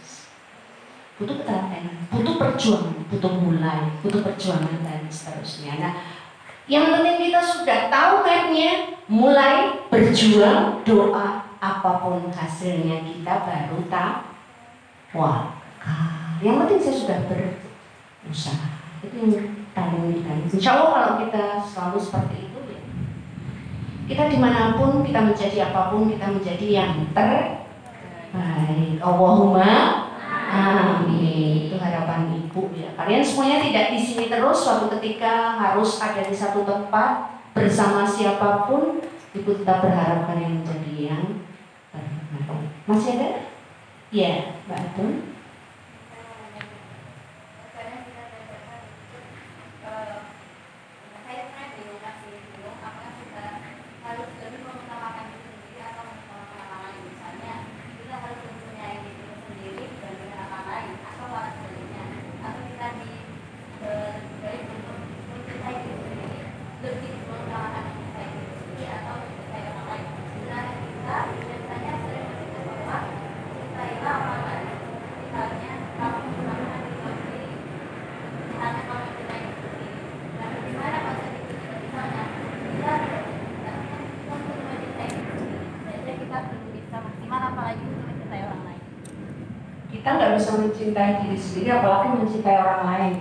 butuh 1.16 1.36
ketelatenan, 1.40 1.96
butuh 2.12 2.34
perjuangan, 2.36 2.96
butuh 3.08 3.32
mulai, 3.40 3.88
butuh 4.04 4.20
perjuangan 4.20 4.84
dan 4.84 5.00
seterusnya. 5.08 5.72
Nah, 5.80 5.92
yang 6.68 6.92
penting 6.92 7.32
kita 7.32 7.40
sudah 7.40 7.88
tahu 7.88 8.20
mapnya, 8.20 9.00
mulai 9.08 9.80
berjuang, 9.88 10.84
doa, 10.84 11.48
apa 11.56 11.90
pun 12.04 12.28
hasilnya 12.28 13.00
kita 13.00 13.32
baru 13.48 13.80
tahu. 13.88 14.16
Yang 16.44 16.56
penting 16.60 16.80
saya 16.84 16.96
sudah 17.00 17.18
berusaha. 17.24 18.68
Itu 19.00 19.16
yang 19.16 19.64
paling 19.72 20.20
penting. 20.20 20.52
Insya 20.52 20.76
Allah 20.76 20.90
kalau 20.92 21.12
kita 21.24 21.44
selalu 21.64 21.96
seperti 21.96 22.36
itu 22.52 22.58
ya, 22.68 22.82
kita 24.12 24.22
di 24.28 24.36
mana 24.36 24.76
pun 24.76 25.00
kita 25.00 25.24
menjadi 25.24 25.72
apa 25.72 25.88
pun 25.88 26.12
kita 26.12 26.28
menjadi 26.28 26.66
yang 26.68 26.92
terbaik. 27.16 27.64
Allahumma 29.00 30.04
Amin. 30.47 31.66
Itu 31.66 31.76
harapan 31.82 32.30
ibu 32.30 32.70
ya. 32.74 32.94
Kalian 32.94 33.22
semuanya 33.26 33.59
tidak 33.59 33.90
di 33.94 33.99
sini 33.99 34.30
terus. 34.30 34.62
Suatu 34.62 34.86
ketika 34.99 35.59
harus 35.59 35.99
ada 35.99 36.22
di 36.22 36.34
satu 36.34 36.62
tempat 36.62 37.42
bersama 37.53 38.07
siapa 38.07 38.70
pun. 38.70 39.03
Ibu 39.36 39.61
tetap 39.61 39.84
berharap 39.84 40.24
kalian 40.32 40.64
menjadi 40.64 40.94
yang 41.12 41.24
terbaik. 42.32 42.72
Masih 42.88 43.20
ada? 43.20 43.30
Ya, 44.09 44.57
Mbak 44.64 44.80
Atun. 44.80 45.11
Kadang 47.76 48.01
kita 48.07 48.22
belajar 48.32 48.80
eh, 49.84 50.16
saya 51.26 51.42
pernah 51.53 51.68
bingung 51.76 52.01
kasih 52.01 52.32
bingung 52.49 52.80
apakah 52.80 53.12
kita 53.18 53.44
harus 54.07 54.28
lebih 54.40 54.61
mengutamakan 54.64 55.24
diri 55.36 55.53
sendiri 55.53 55.80
atau 55.84 56.03
mengutamakan 56.07 56.57
orang 56.64 56.80
lain 56.86 57.03
misalnya 57.12 57.55
kita 57.99 58.14
harus 58.24 58.40
lebih 58.40 58.62
menyayangi 58.72 59.11
diri 59.12 59.36
sendiri 59.36 59.84
dibandingkan 59.90 60.40
orang 60.49 60.64
lain 60.70 60.90
atau 61.03 61.26
malah 61.28 61.53
sebaliknya 61.59 62.05
atau 62.40 62.61
kita 62.64 62.86
di 62.97 63.11
eh, 63.84 64.14
dari 64.40 64.61
bentuk 64.64 64.99
mencintai 65.28 65.76
diri 65.82 65.99
sendiri 66.01 66.38
lebih 66.86 67.12
mengutamakan 67.26 67.82
mencintai 67.90 68.28
diri 68.30 68.55
sendiri 68.55 68.86
atau 68.94 69.14
mencintai 69.18 69.62
orang 69.66 69.86
lain 69.90 70.07
misalnya 70.14 70.62
kita 70.70 71.16
biasanya 71.26 71.92
sering 72.07 72.26
berpikir 72.30 72.62
bahwa 72.70 72.99
cintailah 73.57 74.16
orang 74.22 74.42
lain 74.47 74.64
misalnya 75.26 75.72
kamu 75.99 76.16
mengutamakan 76.22 76.80
diri 76.86 76.97
kamu 76.97 77.16
sendiri 77.18 77.51
misalnya 78.47 78.82
kamu 78.86 79.03
mencintai 79.03 79.40
diri 79.42 79.57
sendiri 79.59 79.90
nah 80.36 80.49
bagaimana 80.55 80.99
konsep 81.03 81.30
itu 81.34 81.53
juga 81.59 81.76
misalnya 81.82 82.24
kita 82.66 82.92
tidak 83.03 83.74
bisa 83.82 83.97
untuk 84.30 84.59
mencintai 84.62 85.09
diri 85.11 85.32
sendiri 85.34 85.59
jadi 86.07 86.12
kita 86.22 86.36
belum 86.47 86.68
bisa 86.76 86.97
maksimal 87.03 87.40
apalagi 87.51 87.82
untuk 87.82 88.05
mencintai 88.07 88.42
orang 88.47 88.62
lain 88.64 88.82
Bisa 90.37 90.53
mencintai 90.61 91.24
diri 91.24 91.39
sendiri, 91.41 91.68
apalagi 91.72 92.20
mencintai 92.20 92.61
orang 92.61 92.82
lain. 92.84 93.14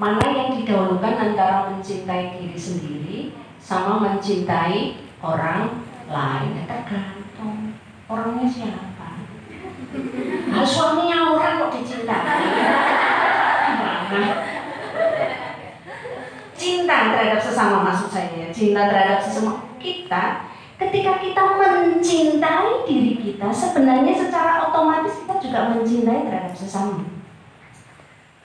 Mana 0.00 0.24
yang 0.24 0.56
didahulukan 0.56 1.14
antara 1.20 1.68
mencintai 1.68 2.40
diri 2.40 2.56
sendiri 2.56 3.18
sama 3.60 4.00
mencintai 4.00 5.04
orang 5.20 5.84
lain? 6.08 6.48
Ya, 6.56 6.64
tergantung 6.64 7.76
orangnya 8.08 8.48
siapa. 8.48 9.20
Nah, 10.48 10.64
suaminya 10.64 11.36
orang 11.36 11.60
kok 11.60 11.72
dicintai? 11.76 12.40
Gimana? 13.68 14.30
Cinta 16.56 16.96
terhadap 17.12 17.40
sesama 17.44 17.84
maksud 17.84 18.08
saya, 18.08 18.48
cinta 18.48 18.88
terhadap 18.88 19.20
sesama 19.20 19.76
kita 19.76 20.48
ketika 20.74 21.22
kita 21.22 21.42
mencintai 21.54 22.82
diri 22.82 23.14
kita, 23.22 23.46
sebenarnya 23.54 24.10
secara 24.10 24.66
otomatis 24.66 25.22
kita 25.22 25.38
juga 25.38 25.70
mencintai 25.70 26.26
terhadap 26.26 26.54
sesama. 26.54 27.06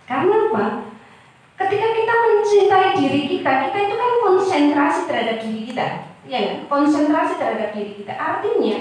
Karena 0.06 0.36
apa? 0.54 0.66
Ketika 1.58 1.88
kita 1.92 2.14
mencintai 2.14 2.90
diri 2.96 3.22
kita, 3.28 3.52
kita 3.68 3.78
itu 3.82 3.96
kan 3.98 4.12
konsentrasi 4.24 5.02
terhadap 5.10 5.38
diri 5.42 5.62
kita, 5.74 5.86
ya 6.30 6.40
kan? 6.40 6.58
Konsentrasi 6.70 7.34
terhadap 7.36 7.70
diri 7.76 7.92
kita. 8.00 8.14
Artinya 8.16 8.78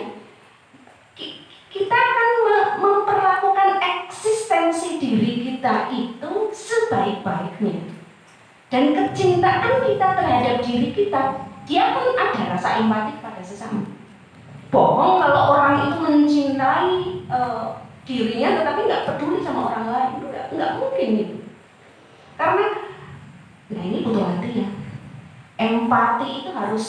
ki- 1.17 1.43
kita 1.73 1.97
akan 1.97 2.29
me- 2.47 2.73
memperlakukan 2.85 3.81
eksistensi 3.81 5.01
diri 5.01 5.33
kita 5.43 5.89
itu 5.91 6.33
sebaik-baiknya. 6.53 7.97
Dan 8.69 8.93
kecintaan 8.93 9.81
kita 9.89 10.07
terhadap 10.21 10.61
diri 10.61 10.93
kita, 10.93 11.49
dia 11.69 11.93
pun 11.93 12.17
ada 12.17 12.57
rasa 12.57 12.81
empati 12.81 13.21
pada 13.21 13.43
sesama. 13.45 13.85
Bohong 14.73 15.21
kalau 15.21 15.57
orang 15.57 15.89
itu 15.89 15.97
mencintai 16.01 16.97
eh, 17.29 17.67
dirinya 18.09 18.49
tetapi 18.61 18.81
nggak 18.89 19.05
peduli 19.05 19.41
sama 19.45 19.73
orang 19.73 19.87
lain, 19.89 20.13
nggak, 20.21 20.47
nggak 20.57 20.71
mungkin 20.81 21.09
itu. 21.17 21.37
Karena, 22.37 22.67
nah 23.73 23.85
butuh 24.05 24.25
latihan. 24.25 24.73
Empati 25.59 26.29
itu 26.45 26.51
harus 26.55 26.87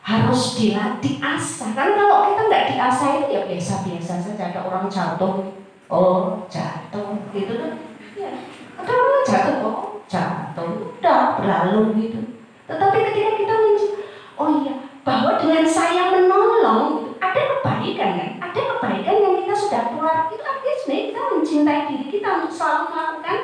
harus 0.00 0.42
dilatih 0.56 1.20
asah. 1.20 1.70
Karena 1.76 2.08
kalau 2.08 2.32
kita 2.32 2.42
nggak 2.48 2.66
diasah 2.72 3.08
itu 3.20 3.26
ya 3.32 3.42
biasa-biasa 3.48 4.12
saja. 4.20 4.42
Ada 4.52 4.60
orang 4.64 4.86
jatuh, 4.88 5.52
oh 5.88 6.44
jatuh, 6.48 7.20
gitu 7.32 7.52
kan? 7.60 7.72
Ya. 8.16 8.32
Ada 8.80 8.92
orang 8.92 9.24
jatuh, 9.28 9.56
oh 9.64 9.78
jatuh, 10.08 10.96
udah 10.98 11.40
berlalu 11.40 11.80
gitu. 12.04 12.20
Tetapi 12.64 12.96
ketika 13.12 13.30
kita 13.36 13.54
menci- 13.54 13.96
oh 14.40 14.48
iya, 14.64 14.74
bahwa 15.04 15.36
dengan 15.36 15.64
saya 15.68 16.12
menolong, 16.12 17.16
ada 17.20 17.40
kebaikan 17.40 18.10
kan? 18.16 18.30
Ada 18.40 18.60
kebaikan 18.76 19.16
yang 19.20 19.34
kita 19.44 19.54
sudah 19.54 19.82
keluar. 19.92 20.32
Itu 20.32 20.42
artinya 20.42 20.74
sebenarnya 20.80 21.04
kita 21.12 21.20
mencintai 21.28 21.82
diri 21.92 22.06
kita 22.08 22.28
untuk 22.40 22.52
selalu 22.52 22.82
melakukan 22.88 23.38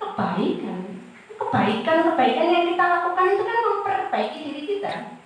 kebaikan. 0.00 0.79
Kebaikan-kebaikan 1.50 2.46
yang 2.46 2.64
kita 2.70 2.84
lakukan 2.86 3.26
itu 3.34 3.42
kan 3.42 3.58
memperbaiki 3.58 4.38
diri 4.38 4.62
kita. 4.70 5.18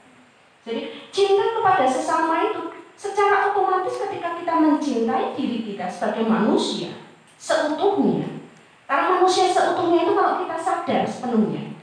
Jadi 0.64 0.80
cinta 1.12 1.52
kepada 1.60 1.84
sesama 1.84 2.48
itu 2.48 2.72
secara 2.96 3.52
otomatis 3.52 4.00
ketika 4.00 4.40
kita 4.40 4.56
mencintai 4.56 5.36
diri 5.36 5.60
kita 5.68 5.84
sebagai 5.84 6.24
manusia 6.24 6.96
seutuhnya. 7.36 8.40
Karena 8.88 9.20
manusia 9.20 9.52
seutuhnya 9.52 10.08
itu 10.08 10.16
kalau 10.16 10.40
kita 10.40 10.56
sadar 10.56 11.04
sepenuhnya, 11.04 11.76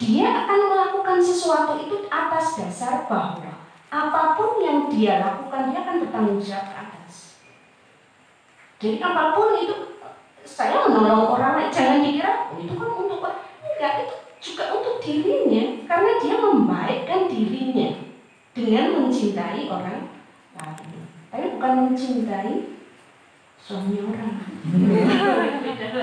dia 0.00 0.24
akan 0.24 0.60
melakukan 0.72 1.20
sesuatu 1.20 1.76
itu 1.76 2.08
atas 2.08 2.56
dasar 2.56 3.04
bahwa 3.04 3.60
apa 3.92 4.22
pun 4.40 4.56
yang 4.64 4.88
dia 4.88 5.20
lakukan 5.20 5.68
dia 5.68 5.84
akan 5.84 6.00
bertanggung 6.08 6.40
jawab 6.40 6.72
atas. 6.72 7.44
Jadi 8.80 9.04
apa 9.04 9.36
pun 9.36 9.60
itu 9.60 10.00
saya 10.48 10.88
menolong 10.88 11.36
orang 11.36 11.60
lain 11.60 11.68
jangan 11.68 12.00
dikira 12.00 12.48
oh, 12.48 12.56
itu 12.56 12.72
kan 12.72 12.90
untuk 12.96 13.20
enggak 13.86 14.02
itu 14.02 14.16
juga 14.42 14.74
untuk 14.74 14.98
dirinya 14.98 15.86
karena 15.86 16.10
dia 16.18 16.34
membaikkan 16.34 17.30
dirinya 17.30 18.02
dengan 18.50 18.98
mencintai 18.98 19.70
orang 19.70 20.10
lain. 20.58 21.06
Tapi 21.30 21.54
bukan 21.54 21.72
mencintai 21.86 22.54
suami 23.62 24.02
orang. 24.02 24.42
Beda. 24.66 25.94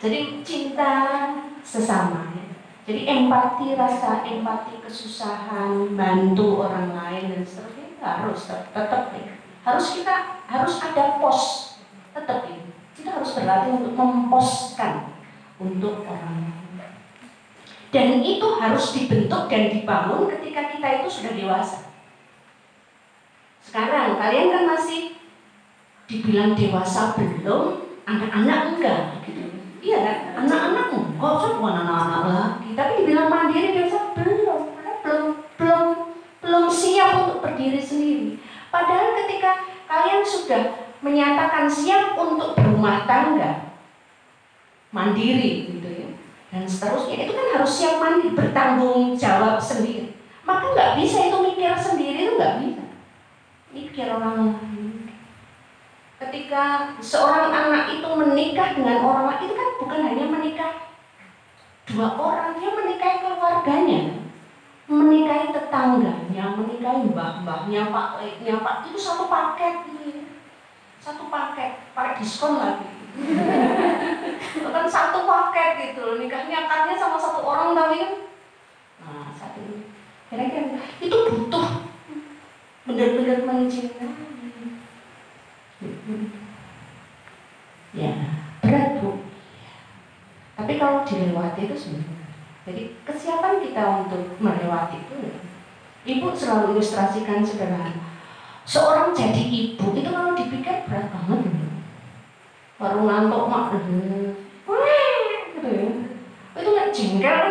Jadi 0.00 0.40
cinta 0.40 0.92
sesama 1.60 2.32
ya. 2.32 2.48
Jadi 2.84 3.08
empati, 3.08 3.76
rasa 3.76 4.24
empati, 4.24 4.80
kesusahan, 4.84 5.96
bantu 5.96 6.68
orang 6.68 6.92
lain 6.92 7.32
dan 7.32 7.40
seterusnya 7.40 7.96
harus 8.00 8.44
tet- 8.44 8.68
tetap 8.76 9.08
ya. 9.16 9.40
Harus 9.64 9.96
kita 9.96 10.44
harus 10.44 10.74
ada 10.84 11.16
pos 11.16 11.40
tetap 12.12 12.44
ya. 12.44 12.60
Kita 12.92 13.20
harus 13.20 13.32
berlatih 13.32 13.80
untuk 13.80 13.96
memposkan 13.96 15.13
untuk 15.58 16.02
orang 16.06 16.50
lain. 16.50 16.64
Dan 17.94 18.26
itu 18.26 18.46
harus 18.58 18.90
dibentuk 18.90 19.46
dan 19.46 19.70
dibangun 19.70 20.26
ketika 20.26 20.74
kita 20.74 20.86
itu 20.98 21.08
sudah 21.08 21.32
dewasa. 21.38 21.78
Sekarang 23.62 24.18
kalian 24.18 24.50
kan 24.50 24.64
masih 24.74 25.14
dibilang 26.10 26.58
dewasa 26.58 27.14
belum, 27.14 27.86
anak-anak 28.02 28.74
enggak 28.74 29.02
gitu. 29.22 29.46
Iya 29.78 29.98
kan? 30.02 30.18
Anak-anak 30.42 30.86
enggak, 30.90 31.34
saya 31.38 31.52
bukan 31.54 31.76
anak-anak 31.86 32.22
lagi. 32.34 32.68
Tapi 32.74 32.92
dibilang 32.98 33.28
mandiri 33.30 33.78
dewasa 33.78 34.10
belum, 34.18 34.60
karena 34.74 34.92
belum 35.06 35.24
belum 35.54 35.86
belum 36.42 36.66
siap 36.68 37.10
untuk 37.24 37.38
berdiri 37.46 37.78
sendiri. 37.78 38.42
Padahal 38.74 39.14
ketika 39.22 39.70
kalian 39.86 40.26
sudah 40.26 40.62
menyatakan 40.98 41.70
siap 41.70 42.18
untuk 42.18 42.58
berumah 42.58 43.06
tangga, 43.06 43.73
mandiri 44.94 45.74
gitu 45.74 45.88
ya, 45.90 46.08
dan 46.54 46.62
seterusnya 46.62 47.26
itu 47.26 47.34
kan 47.34 47.46
harus 47.58 47.72
siap 47.74 47.98
mandiri, 47.98 48.30
bertanggung 48.38 49.18
jawab 49.18 49.58
sendiri. 49.58 50.14
Maka 50.46 50.70
nggak 50.70 50.92
bisa 51.02 51.26
itu 51.26 51.38
mikir 51.42 51.74
sendiri 51.74 52.18
itu 52.30 52.32
nggak 52.38 52.56
bisa. 52.62 52.84
Mikir 53.74 54.06
orang 54.14 54.54
lain. 54.54 55.10
Ketika 56.22 56.94
seorang 57.02 57.50
anak 57.50 57.98
itu 57.98 58.06
menikah 58.06 58.78
dengan 58.78 59.02
orang 59.02 59.34
lain 59.34 59.50
itu 59.50 59.54
kan 59.58 59.68
bukan 59.82 60.00
hanya 60.06 60.24
menikah 60.30 60.72
dua 61.90 62.08
orang, 62.14 62.54
dia 62.62 62.70
menikahi 62.70 63.18
keluarganya, 63.18 64.02
menikahi 64.86 65.50
tetangganya, 65.50 66.44
menikahi 66.54 67.10
mbah-mbahnya, 67.10 67.90
pak 67.90 68.08
leknya, 68.22 68.62
pak 68.62 68.86
itu 68.86 68.96
satu 68.96 69.26
paket. 69.26 69.90
Satu 71.02 71.28
paket, 71.28 71.82
pakai 71.92 72.16
diskon 72.22 72.62
lagi. 72.62 72.93
Kan 74.74 74.86
satu 74.90 75.22
paket 75.22 75.70
gitu 75.94 76.00
loh, 76.02 76.16
nikahnya 76.18 76.66
akarnya 76.66 76.98
sama 76.98 77.14
satu 77.14 77.40
orang 77.46 77.78
tapi 77.78 77.94
kan 78.02 78.12
nah 79.04 79.30
satu 79.30 79.62
ini. 79.62 79.86
kira-kira 80.26 80.82
itu 80.98 81.16
butuh 81.30 81.66
benar-benar 82.84 83.38
mencintai 83.46 84.10
ya 87.94 88.12
berat 88.58 88.98
bu 88.98 89.22
tapi 90.58 90.72
kalau 90.82 91.06
dilewati 91.06 91.70
itu 91.70 91.76
sebenarnya 91.78 92.26
jadi 92.66 92.82
kesiapan 93.06 93.62
kita 93.62 93.82
untuk 94.02 94.34
melewati 94.42 95.06
itu 95.06 95.14
ya. 95.22 95.34
ibu 96.18 96.34
selalu 96.34 96.74
ilustrasikan 96.74 97.46
sederhana 97.46 97.94
seorang 98.66 99.14
jadi 99.14 99.38
ibu 99.38 99.86
itu 99.94 100.10
kalau 100.10 100.34
dipikir 100.34 100.82
berat. 100.90 101.13
Baru 102.80 103.00
ngantuk 103.06 103.44
mak. 103.46 103.72
Gitu 105.54 105.68
ya. 105.70 105.88
Itu 106.54 106.68
nggak 106.70 106.90
jengkel. 106.94 107.44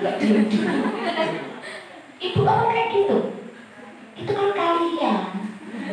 Nggak 0.00 0.14
jengkel 0.20 0.78
ibu 2.18 2.42
apa 2.42 2.64
kayak 2.74 2.88
gitu? 2.90 3.18
Itu 4.18 4.30
kan 4.34 4.50
kalian. 4.50 5.22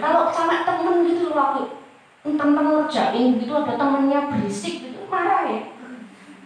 Kalau 0.02 0.34
sama 0.34 0.66
temen 0.66 1.06
gitu 1.06 1.32
aku 1.32 1.86
tentang 2.26 2.58
ngerjain 2.58 3.38
gitu 3.38 3.54
ada 3.54 3.78
temennya 3.78 4.34
berisik 4.34 4.90
gitu 4.90 5.06
marah 5.06 5.46
ya. 5.46 5.62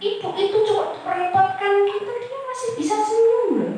Ibu 0.00 0.28
itu 0.36 0.56
cuma 0.68 0.96
merepotkan 1.04 1.84
gitu 1.88 2.10
dia 2.20 2.38
masih 2.44 2.70
bisa 2.76 2.96
senyum 3.00 3.50
loh. 3.56 3.74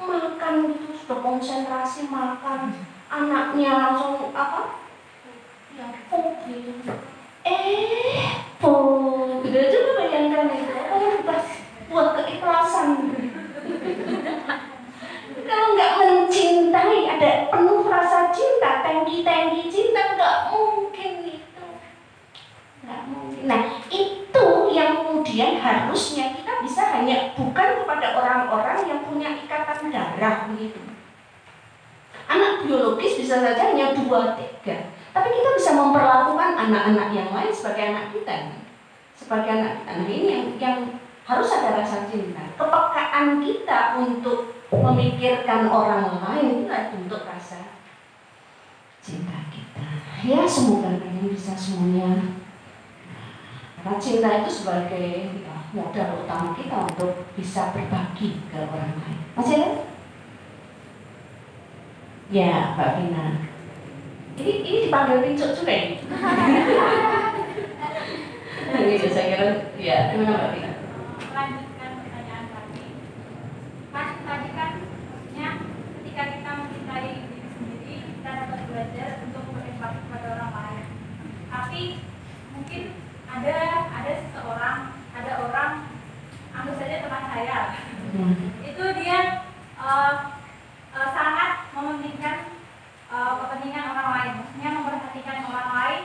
Makan 0.00 0.72
gitu 0.72 0.96
sudah 0.96 1.20
konsentrasi 1.20 2.08
makan. 2.08 2.72
Anaknya 3.08 3.70
langsung 3.76 4.32
apa? 4.32 4.80
Ya 5.76 5.92
pop 6.08 6.44
gitu 6.48 6.80
eh 7.48 8.36
pop 8.60 9.40
gitu 9.40 9.56
coba 9.56 9.90
bayangkan 10.04 10.52
itu 10.52 10.74
oh 10.92 11.16
pas 11.24 11.44
buat 11.88 12.08
keikhlasan. 12.20 12.88
Kalau 15.48 15.68
nggak 15.72 15.92
mencintai 15.96 17.00
ada 17.08 17.30
penuh 17.48 17.88
rasa 17.88 18.28
cinta 18.28 18.84
tangki 18.84 19.24
tangki 19.24 19.72
cinta 19.72 20.12
nggak 20.12 20.36
mungkin 20.52 21.12
itu. 21.24 21.66
Nggak 22.84 23.00
mungkin. 23.08 23.42
Nah 23.48 23.60
itu 23.88 24.46
yang 24.76 24.90
kemudian 25.00 25.56
harusnya 25.56 26.36
kita 26.36 26.52
bisa 26.60 26.82
hanya 26.92 27.32
bukan 27.32 27.80
kepada 27.80 28.06
orang-orang 28.12 28.78
yang 28.84 29.00
punya 29.08 29.32
ikatan 29.40 29.88
darah 29.88 30.46
begitu 30.52 30.78
anak 32.28 32.62
biologis 32.62 33.16
bisa 33.16 33.40
saja 33.40 33.72
hanya 33.72 33.96
dua 33.96 34.36
tiga 34.36 34.92
tapi 35.18 35.34
kita 35.34 35.50
bisa 35.58 35.70
memperlakukan 35.74 36.50
anak-anak 36.54 37.10
yang 37.10 37.34
lain 37.34 37.50
sebagai 37.50 37.90
anak 37.90 38.14
kita 38.14 38.54
sebagai 39.18 39.50
anak 39.50 39.82
anak 39.82 40.06
ini 40.06 40.26
yang 40.30 40.46
yang 40.62 40.78
harus 41.26 41.50
ada 41.50 41.82
rasa 41.82 42.06
cinta. 42.06 42.54
Kepekaan 42.54 43.42
kita 43.42 43.98
untuk 43.98 44.54
memikirkan 44.70 45.66
orang 45.66 46.22
lain 46.22 46.64
itu 46.64 46.70
bentuk 46.70 47.26
rasa 47.26 47.82
cinta 49.02 49.50
kita. 49.50 49.84
Ya 50.22 50.46
semoga 50.46 51.02
kalian 51.02 51.34
bisa 51.34 51.58
semuanya. 51.58 52.38
Karena 53.82 53.98
cinta 53.98 54.28
itu 54.40 54.50
sebagai 54.50 55.10
ya, 55.42 55.56
modal 55.74 56.22
utama 56.22 56.54
kita 56.54 56.86
untuk 56.94 57.26
bisa 57.34 57.74
berbagi 57.74 58.38
ke 58.48 58.58
orang 58.62 58.94
lain. 59.02 59.20
Masih 59.34 59.54
ada? 59.58 59.70
ya 62.28 62.76
Mbak 62.76 62.90
Vina 63.00 63.47
ini 64.38 64.52
ini 64.62 64.78
dipanggil 64.86 65.18
pincuk 65.22 65.50
juga 65.54 65.72
ya? 65.72 65.86
ini 68.78 68.94
saya 69.10 69.26
kira 69.28 69.46
ya 69.78 69.96
gimana 70.12 70.30
Mbak 70.30 70.50
Vina? 70.54 70.70
melanjutkan 71.28 71.90
pertanyaan 71.98 72.44
tadi 72.48 72.84
kan 73.90 74.08
tadi 74.22 74.48
kan 74.52 74.70
maksudnya 74.78 75.48
ketika 75.98 76.22
kita 76.34 76.50
mencintai 76.54 77.10
diri 77.26 77.48
sendiri 77.50 77.94
kita 78.06 78.30
dapat 78.34 78.60
belajar 78.66 79.08
untuk 79.26 79.42
berempati 79.50 79.98
kepada 80.06 80.26
orang 80.36 80.52
lain 80.54 80.84
tapi 81.48 81.82
mungkin 82.52 82.82
ada 83.28 83.56
ada 83.88 84.12
seseorang 84.22 84.78
ada 85.12 85.32
orang 85.42 85.72
anggap 86.52 86.74
saja 86.76 86.96
teman 87.02 87.24
saya 87.28 87.60
Hmm. 88.08 88.56
itu 88.64 88.84
dia 88.96 89.44
eh, 89.76 90.14
eh, 90.96 91.08
sangat 91.12 91.68
mementingkan 91.76 92.56
eh, 93.08 93.32
kepentingan 93.40 93.84
orang 93.92 94.08
lain 94.14 94.32
maksudnya 94.40 94.70
memperhatikan 94.76 95.38
orang 95.48 95.70
lain 95.72 96.02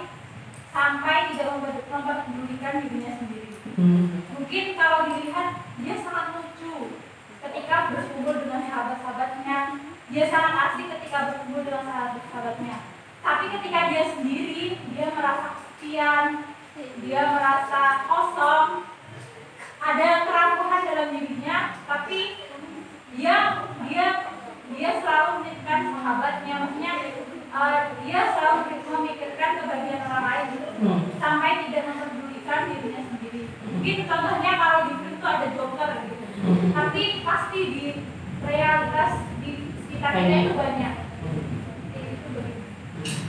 sampai 0.73 1.15
tidak 1.31 1.47
memper- 1.53 1.87
memperdulikan 1.91 2.73
dirinya 2.81 3.13
sendiri 3.19 3.43
Hmm. 3.73 4.21
Mungkin 4.37 4.77
kalau 4.77 5.09
dilihat 5.09 5.65
dia 5.81 5.95
sangat 5.97 6.37
lucu 6.37 7.01
ketika 7.41 7.89
berkumpul 7.89 8.37
dengan 8.45 8.69
sahabat-sahabatnya. 8.69 9.57
Dia 10.13 10.25
sangat 10.29 10.53
asik 10.69 10.93
ketika 10.93 11.17
berkumpul 11.33 11.65
dengan 11.65 11.89
sahabat-sahabatnya. 11.89 12.75
Tapi 13.25 13.45
ketika 13.49 13.79
dia 13.89 14.03
sendiri, 14.13 14.77
dia 14.93 15.05
merasa 15.09 15.57
kesepian, 15.57 16.27
dia 17.01 17.21
merasa 17.33 17.81
kosong, 18.05 18.69
ada 19.81 20.07
kerampuhan 20.29 20.81
dalam 20.85 21.07
dirinya, 21.17 21.57
tapi 21.89 22.19
dia 23.17 23.35
dia 23.89 24.05
dia 24.73 24.89
selalu 24.99 25.29
memikirkan 25.39 25.79
sahabatnya, 25.93 26.53
maksudnya 26.65 26.93
eh, 27.53 27.81
dia 28.05 28.19
selalu 28.33 28.59
memikirkan 28.81 29.49
kebahagiaan 29.61 30.03
orang 30.09 30.25
lain. 30.25 30.47
Hmm. 30.83 30.99
sampai 31.15 31.63
tidak 31.63 31.87
memperdulikan 31.87 32.67
dirinya 32.67 33.01
sendiri. 33.07 33.41
Mungkin 33.71 33.97
contohnya 34.03 34.51
kalau 34.59 34.79
di 34.83 34.93
film 34.99 35.15
itu 35.15 35.23
ada 35.23 35.47
joker 35.55 35.89
gitu, 36.03 36.25
Hmm. 36.43 36.75
tapi 36.75 37.03
pasti 37.23 37.59
di 37.71 37.85
realitas 38.43 39.11
di 39.39 39.51
sekitar 39.79 40.11
kita 40.11 40.35
itu 40.43 40.53
banyak. 40.59 40.93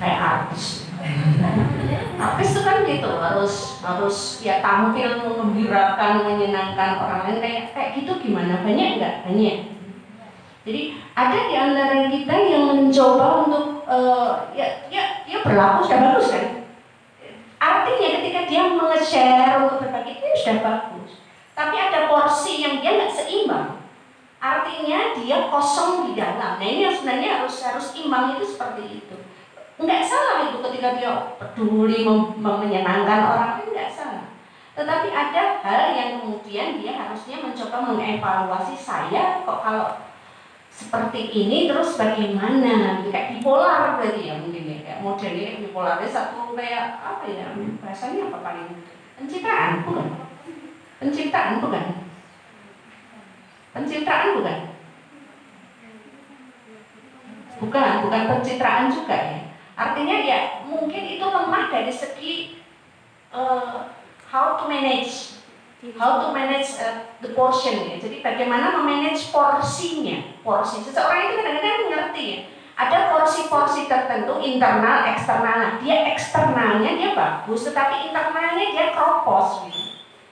Kayak 0.03 0.19
artis. 0.19 0.91
Artis 2.19 2.49
itu 2.51 2.61
kan 2.67 2.77
gitu 2.83 3.11
harus 3.23 3.55
harus 3.87 4.17
ya 4.43 4.59
tampil 4.59 5.23
mengembirakan 5.23 6.27
menyenangkan 6.27 6.99
orang 6.99 7.21
lain. 7.31 7.39
Kayak 7.39 7.63
kayak 7.71 7.91
gitu 8.03 8.13
gimana? 8.19 8.67
Banyak 8.67 8.99
nggak? 8.99 9.15
Banyak 9.31 9.57
jadi 10.65 10.97
ada 11.13 11.39
di 11.45 11.55
antara 11.61 12.09
kita 12.09 12.33
yang 12.33 12.65
mencoba 12.73 13.45
untuk 13.45 13.85
eh, 13.85 14.33
ya 14.57 14.67
ya 14.89 15.05
ya 15.29 15.39
berlaku 15.45 15.85
sudah 15.85 16.01
bagus 16.01 16.33
kan? 16.33 16.47
Artinya 17.61 18.09
ketika 18.21 18.41
dia 18.49 18.63
menge-share 18.73 19.61
untuk 19.61 19.85
berbagi 19.85 20.21
itu 20.21 20.25
sudah 20.41 20.59
bagus. 20.65 21.21
Tapi 21.53 21.77
ada 21.77 22.09
porsi 22.09 22.65
yang 22.65 22.81
dia 22.81 22.97
nggak 22.97 23.13
seimbang. 23.13 23.85
Artinya 24.41 25.13
dia 25.21 25.53
kosong 25.53 26.09
di 26.09 26.13
dalam. 26.17 26.57
Nah 26.57 26.65
ini 26.65 26.89
yang 26.89 26.97
sebenarnya 26.97 27.45
harus 27.45 27.61
harus 27.61 27.93
imbang 28.01 28.37
itu 28.37 28.45
seperti 28.49 29.05
itu. 29.05 29.17
Nggak 29.77 30.01
salah 30.01 30.49
itu 30.49 30.65
ketika 30.65 30.97
dia 30.97 31.13
peduli 31.37 32.09
mem- 32.09 32.41
menyenangkan 32.41 33.21
orang 33.21 33.51
lain 33.61 33.69
nggak 33.69 33.93
salah. 33.93 34.33
Tetapi 34.73 35.09
ada 35.13 35.61
hal 35.61 35.83
yang 35.93 36.09
kemudian 36.25 36.81
dia 36.81 36.97
harusnya 36.97 37.37
mencoba 37.45 37.77
mengevaluasi 37.93 38.75
saya 38.81 39.45
kok 39.45 39.61
kalau 39.61 40.14
seperti 40.75 41.31
ini 41.31 41.71
terus 41.71 41.95
bagaimana? 41.95 43.07
Kayak 43.07 43.39
bipolar 43.39 44.03
berarti 44.03 44.27
ya 44.27 44.35
mungkin 44.43 44.67
ya. 44.67 44.79
Kayak 44.83 45.03
modelnya 45.07 45.63
bipolarnya 45.63 46.11
satu 46.11 46.59
kayak 46.59 46.99
apa 46.99 47.25
ya 47.31 47.55
bahasanya 47.79 48.35
apa 48.35 48.39
paling? 48.43 48.69
Pencitraan 49.15 49.87
bukan? 49.87 50.09
Pencitraan 50.99 51.63
bukan? 51.63 51.87
Pencitraan 53.71 54.29
bukan? 54.35 54.59
Bukan 57.63 57.93
bukan 58.03 58.23
pencitraan 58.35 58.91
juga 58.91 59.15
ya. 59.15 59.41
Artinya 59.79 60.17
ya 60.27 60.41
mungkin 60.67 61.03
itu 61.07 61.23
lemah 61.23 61.71
dari 61.71 61.95
segi 61.95 62.35
uh, 63.31 63.95
how 64.27 64.59
to 64.59 64.67
manage 64.67 65.34
how 66.01 66.25
to 66.25 66.33
manage 66.33 66.81
uh, 66.81 67.05
the 67.21 67.37
portion 67.37 67.93
ya. 67.93 67.97
Jadi 68.01 68.25
bagaimana 68.25 68.81
memanage 68.81 69.29
porsinya. 69.29 70.41
Porsi. 70.41 70.81
Seseorang 70.81 71.29
itu 71.29 71.35
kadang-kadang 71.41 71.89
ngerti 71.93 72.25
ya. 72.25 72.39
Ada 72.75 73.15
porsi-porsi 73.15 73.87
tertentu 73.87 74.43
internal 74.43 75.07
eksternal. 75.07 75.57
Nah, 75.63 75.73
dia 75.79 76.11
eksternalnya 76.11 76.91
dia 76.99 77.11
bagus 77.15 77.71
tetapi 77.71 78.11
internalnya 78.11 78.67
dia 78.75 78.87
kropos 78.97 79.63
gitu 79.69 79.85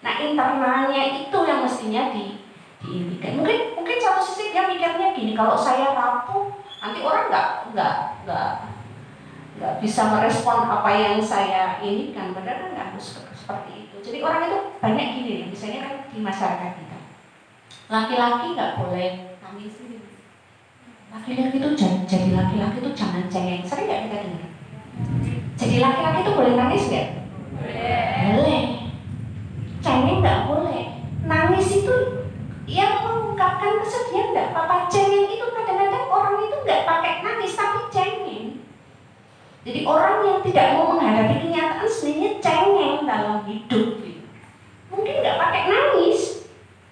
nah 0.02 0.18
internalnya 0.18 1.22
itu 1.22 1.38
yang 1.46 1.62
mestinya 1.62 2.10
di 2.10 2.42
mungkin 2.82 3.78
mungkin 3.78 3.96
satu 4.02 4.18
sisi 4.26 4.50
dia 4.50 4.66
mikirnya 4.66 5.14
gini 5.14 5.38
kalau 5.38 5.54
saya 5.54 5.94
rapuh 5.94 6.50
nanti 6.82 6.98
orang 7.06 7.30
nggak 7.30 7.48
nggak 7.70 7.96
nggak 8.26 8.48
nggak 9.62 9.74
bisa 9.78 10.10
merespon 10.10 10.66
apa 10.66 10.90
yang 10.90 11.22
saya 11.22 11.78
ini 11.78 12.10
kan 12.10 12.34
kan 12.34 12.74
nggak 12.74 12.86
harus 12.90 13.22
seperti 13.30 13.81
itu 13.81 13.81
jadi 14.02 14.18
orang 14.26 14.42
itu 14.50 14.58
banyak 14.82 15.06
gini 15.14 15.30
nih 15.38 15.46
misalnya 15.48 15.80
kan 15.86 15.94
di 16.10 16.18
masyarakat 16.18 16.70
kita. 16.74 16.98
Laki-laki 17.86 18.46
nggak 18.58 18.74
boleh 18.82 19.10
nangis 19.38 19.74
laki-laki 21.12 21.60
itu 21.60 21.68
jadi, 21.76 21.98
jadi 22.08 22.28
laki-laki 22.34 22.76
itu 22.80 22.90
jangan 22.96 23.28
cengeng. 23.28 23.62
Sering 23.68 23.84
nggak 23.84 24.02
kita 24.08 24.16
dengar? 24.24 24.50
Jadi 25.60 25.76
laki-laki 25.78 26.18
itu 26.24 26.32
boleh 26.32 26.52
nangis 26.56 26.82
nggak? 26.88 27.08
Boleh. 28.32 28.64
Cengeng 29.84 30.18
nggak 30.24 30.40
boleh. 30.48 30.82
Nangis 31.28 31.68
itu 31.68 31.94
yang 32.64 33.04
mengungkapkan 33.04 33.84
kesedihan 33.84 34.32
nggak? 34.32 34.48
Apa 34.56 34.88
cengeng 34.88 35.28
itu 35.30 35.46
kadang-kadang 35.52 36.06
orang 36.08 36.36
itu 36.42 36.56
nggak 36.64 36.82
pakai 36.88 37.14
nangis 37.20 37.52
tapi 37.54 37.78
cengeng 37.92 38.01
jadi 39.62 39.80
orang 39.86 40.16
yang 40.26 40.38
tidak 40.42 40.66
mau 40.74 40.94
menghadapi 40.94 41.34
kenyataan 41.46 41.86
sebenarnya 41.86 42.30
cengeng 42.42 42.98
dalam 43.06 43.38
hidup 43.46 43.86
gitu. 44.02 44.26
mungkin 44.90 45.14
nggak 45.22 45.38
pakai 45.38 45.62
nangis 45.70 46.20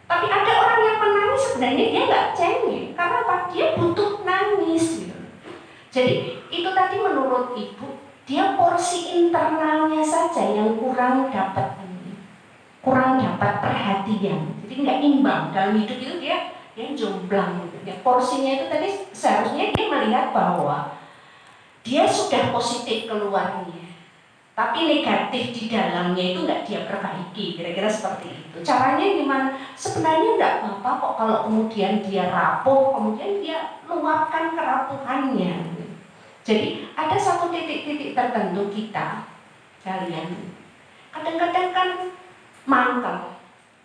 tapi 0.07 0.27
ada 0.27 0.53
orang 0.55 0.81
yang 0.83 0.99
menangis 1.03 1.43
sebenarnya 1.51 1.87
dia 1.91 2.03
nggak 2.07 2.29
cengeng 2.35 2.87
karena 2.95 3.17
apa 3.27 3.37
dia 3.51 3.67
butuh 3.75 4.11
nangis 4.23 4.85
gitu. 5.03 5.19
jadi 5.91 6.15
itu 6.51 6.71
tadi 6.75 6.97
menurut 6.99 7.55
ibu 7.59 8.11
dia 8.31 8.55
porsi 8.55 9.27
internalnya 9.27 10.07
saja 10.07 10.55
yang 10.55 10.79
kurang 10.79 11.35
dapat 11.35 11.83
ini, 11.83 12.15
kurang 12.79 13.19
dapat 13.19 13.59
perhatian. 13.59 14.55
Jadi 14.63 14.87
nggak 14.87 14.99
imbang 15.03 15.51
dalam 15.51 15.75
hidup 15.83 15.99
itu 15.99 16.15
dia 16.23 16.55
dia 16.79 16.95
jomblang 16.95 17.59
gitu. 17.67 17.91
Ya, 17.91 17.99
porsinya 18.07 18.55
itu 18.55 18.71
tadi 18.71 18.89
seharusnya 19.11 19.75
dia 19.75 19.87
melihat 19.91 20.31
bahwa 20.31 20.95
dia 21.81 22.05
sudah 22.05 22.53
positif 22.53 23.09
keluarnya, 23.09 23.89
tapi 24.53 24.85
negatif 24.85 25.57
di 25.57 25.73
dalamnya 25.73 26.21
itu 26.21 26.45
nggak 26.45 26.69
dia 26.69 26.85
perbaiki. 26.85 27.57
Kira-kira 27.57 27.89
seperti 27.89 28.29
itu. 28.29 28.61
Caranya 28.61 29.07
gimana? 29.17 29.49
Sebenarnya 29.73 30.37
nggak 30.37 30.55
apa-apa 30.61 30.91
kok 31.01 31.13
kalau 31.17 31.37
kemudian 31.49 32.05
dia 32.05 32.29
rapuh, 32.29 32.93
kemudian 32.93 33.41
dia 33.41 33.81
luapkan 33.89 34.53
kerapuhannya. 34.53 35.81
Jadi 36.45 36.93
ada 36.93 37.17
satu 37.17 37.49
titik-titik 37.49 38.13
tertentu 38.13 38.69
kita, 38.73 39.29
kalian, 39.81 40.53
kadang-kadang 41.13 41.69
kan 41.73 41.89
mangkel, 42.65 43.17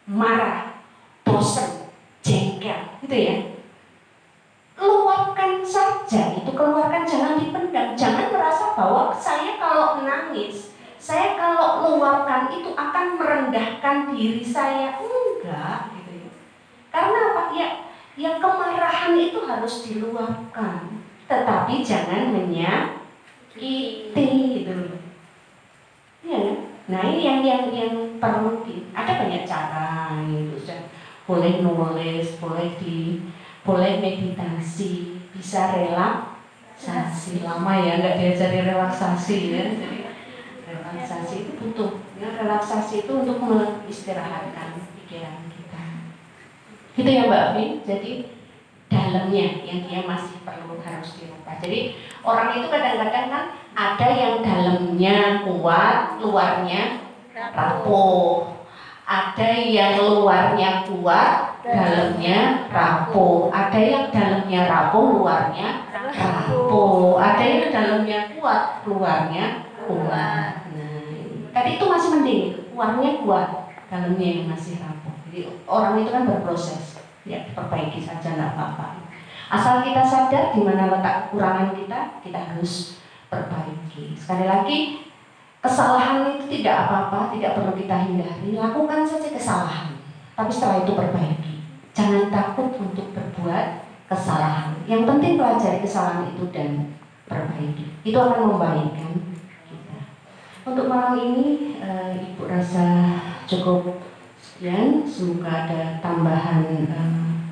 marah, 0.07 0.79
bosan, 1.23 1.87
jengkel, 2.23 2.99
gitu 3.03 3.15
ya. 3.15 3.54
Luapkan 4.85 5.65
saja 5.65 6.37
itu, 6.37 6.51
keluarkan 6.53 7.09
jangan 7.09 7.41
dipendam, 7.41 7.97
jangan 7.97 8.29
merasa 8.29 8.77
bahwa 8.77 9.09
saya 9.17 9.57
kalau 9.57 9.97
menangis, 9.97 10.77
saya 11.01 11.33
kalau 11.33 11.97
luapkan 11.97 12.53
itu 12.53 12.69
akan 12.77 13.17
merendahkan 13.17 14.13
diri 14.13 14.45
saya, 14.45 15.01
enggak, 15.01 15.89
gitu 15.97 16.11
ya. 16.21 16.29
Karena 16.93 17.19
apa? 17.33 17.43
Ya, 17.57 17.67
ya 18.13 18.37
kemarahan 18.37 19.17
itu 19.17 19.41
harus 19.43 19.89
diluapkan 19.89 20.95
tetapi 21.25 21.81
jangan 21.81 22.29
menyakiti 22.29 24.27
gitu. 24.61 25.01
Ya, 26.25 26.69
nah 26.89 27.01
ini 27.05 27.21
yang 27.21 27.41
yang 27.45 27.69
yang 27.73 28.17
perlu 28.21 28.65
ada 28.93 29.13
banyak 29.21 29.45
cara 29.45 30.17
gitu 30.25 30.57
boleh 31.25 31.65
nulis, 31.65 32.37
boleh 32.37 32.77
di 32.77 33.25
boleh 33.65 33.97
meditasi, 33.97 35.19
bisa 35.33 35.73
relaksasi. 35.73 37.41
Lama 37.41 37.73
ya 37.81 37.97
nggak 37.97 38.17
diajari 38.21 38.61
relaksasi 38.61 39.37
ya. 39.57 39.65
Relaksasi 40.69 41.35
itu 41.49 41.51
butuh. 41.57 41.97
Ya 42.21 42.29
relaksasi 42.37 43.09
itu 43.09 43.11
untuk 43.25 43.41
mengistirahatkan 43.41 44.77
pikiran 45.01 45.49
kita. 45.49 45.83
Gitu 46.93 47.09
ya 47.09 47.25
Mbak 47.25 47.47
Vin. 47.57 47.71
Jadi 47.83 48.11
dalamnya 48.85 49.65
yang 49.65 49.89
dia 49.89 50.01
masih 50.05 50.37
perlu 50.45 50.77
harus 50.85 51.17
dirubah. 51.17 51.57
Jadi 51.57 51.97
orang 52.21 52.61
itu 52.61 52.69
kadang-kadang 52.69 53.27
kan 53.33 53.45
ada 53.73 54.07
yang 54.13 54.35
dalamnya 54.45 55.41
kuat, 55.41 56.21
luarnya 56.21 57.01
rapuh. 57.33 58.55
Ada 59.05 59.49
yang 59.61 60.01
luarnya 60.01 60.81
kuat, 60.89 61.61
dalamnya 61.61 62.65
rapuh. 62.73 63.53
Ada 63.53 63.79
yang 63.79 64.05
dalamnya 64.09 64.61
rapuh, 64.65 65.05
luarnya 65.21 65.67
rapuh. 65.93 67.21
Ada 67.21 67.43
yang 67.45 67.65
dalamnya 67.69 68.19
kuat, 68.33 68.81
luarnya 68.89 69.45
kuat. 69.85 70.53
Nah, 70.73 71.05
tadi 71.53 71.69
itu 71.77 71.85
masih 71.85 72.09
mending, 72.17 72.43
luarnya 72.73 73.09
kuat, 73.21 73.49
dalamnya 73.93 74.27
yang 74.41 74.45
masih 74.49 74.81
rapuh. 74.81 75.13
Jadi 75.29 75.53
orang 75.69 76.01
itu 76.01 76.09
kan 76.09 76.25
berproses 76.25 77.05
ya 77.25 77.41
perbaiki 77.57 77.97
saja 77.97 78.37
nggak 78.37 78.53
apa-apa 78.53 79.01
asal 79.49 79.81
kita 79.81 80.05
sadar 80.05 80.53
di 80.53 80.61
mana 80.61 80.89
letak 80.93 81.29
kekurangan 81.29 81.73
kita 81.73 81.99
kita 82.21 82.39
harus 82.39 83.01
perbaiki 83.29 84.13
sekali 84.13 84.45
lagi 84.45 85.04
kesalahan 85.65 86.37
itu 86.37 86.61
tidak 86.61 86.85
apa-apa 86.85 87.33
tidak 87.33 87.57
perlu 87.57 87.73
kita 87.73 87.95
hindari. 88.05 88.53
Lakukan 88.53 89.01
saja 89.03 89.29
kesalahan 89.33 89.95
tapi 90.35 90.51
setelah 90.51 90.83
itu 90.83 90.93
perbaiki. 90.93 91.53
Jangan 91.95 92.27
takut 92.27 92.75
untuk 92.75 93.15
berbuat 93.15 93.87
kesalahan. 94.11 94.75
Yang 94.83 95.07
penting 95.07 95.39
pelajari 95.39 95.79
kesalahan 95.79 96.27
itu 96.35 96.51
dan 96.51 96.99
perbaiki. 97.23 97.87
Itu 98.03 98.17
akan 98.19 98.51
membaikkan 98.51 99.39
kita. 99.71 99.99
Untuk 100.67 100.91
malam 100.91 101.15
ini 101.23 101.79
e, 101.79 101.89
ibu 102.19 102.43
rasa 102.51 103.15
cukup 103.47 104.03
sekian. 104.35 105.07
Semoga 105.07 105.63
ada 105.63 106.03
tambahan 106.03 106.83
um, 106.91 107.47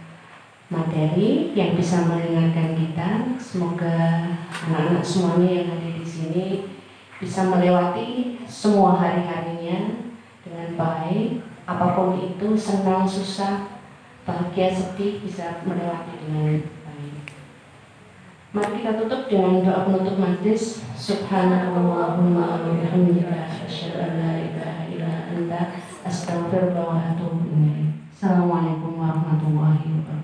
materi 0.67 1.55
yang 1.55 1.79
bisa 1.79 2.03
mendengarkan 2.03 2.75
kita. 2.75 3.09
Semoga 3.39 4.27
anak-anak 4.67 5.03
semuanya 5.07 5.49
yang 5.63 5.67
ada 5.71 5.89
di 5.95 6.03
sini 6.03 6.72
bisa 7.23 7.47
melewati 7.47 8.35
semua 8.43 8.99
hari-harinya 8.99 10.11
dengan 10.43 10.75
baik. 10.75 11.39
Apa 11.63 11.95
pun 11.95 12.19
itu 12.19 12.51
senang 12.59 13.07
susah 13.07 13.79
bahagia 14.27 14.67
sedih 14.75 15.23
bisa 15.23 15.63
melewati 15.63 16.19
dengan 16.19 16.59
baik. 16.67 17.23
Mari 18.51 18.83
kita 18.83 18.99
tutup 18.99 19.31
dengan 19.31 19.63
doa 19.63 19.87
penutup 19.87 20.19
majlis. 20.19 20.83
Subhanallahumma 20.99 22.43
wa 22.43 22.59
bihamdika 22.67 23.47
asyhadu 23.63 24.03
an 24.03 24.11
la 24.19 24.31
ilaha 24.43 24.81
illa 24.91 25.11
anta 25.31 25.61
Astagfirullah 26.03 26.83
wa 26.83 26.99
atubu 26.99 27.43
Assalamualaikum 28.11 28.99
warahmatullahi 28.99 29.83
wabarakatuh. 29.83 30.22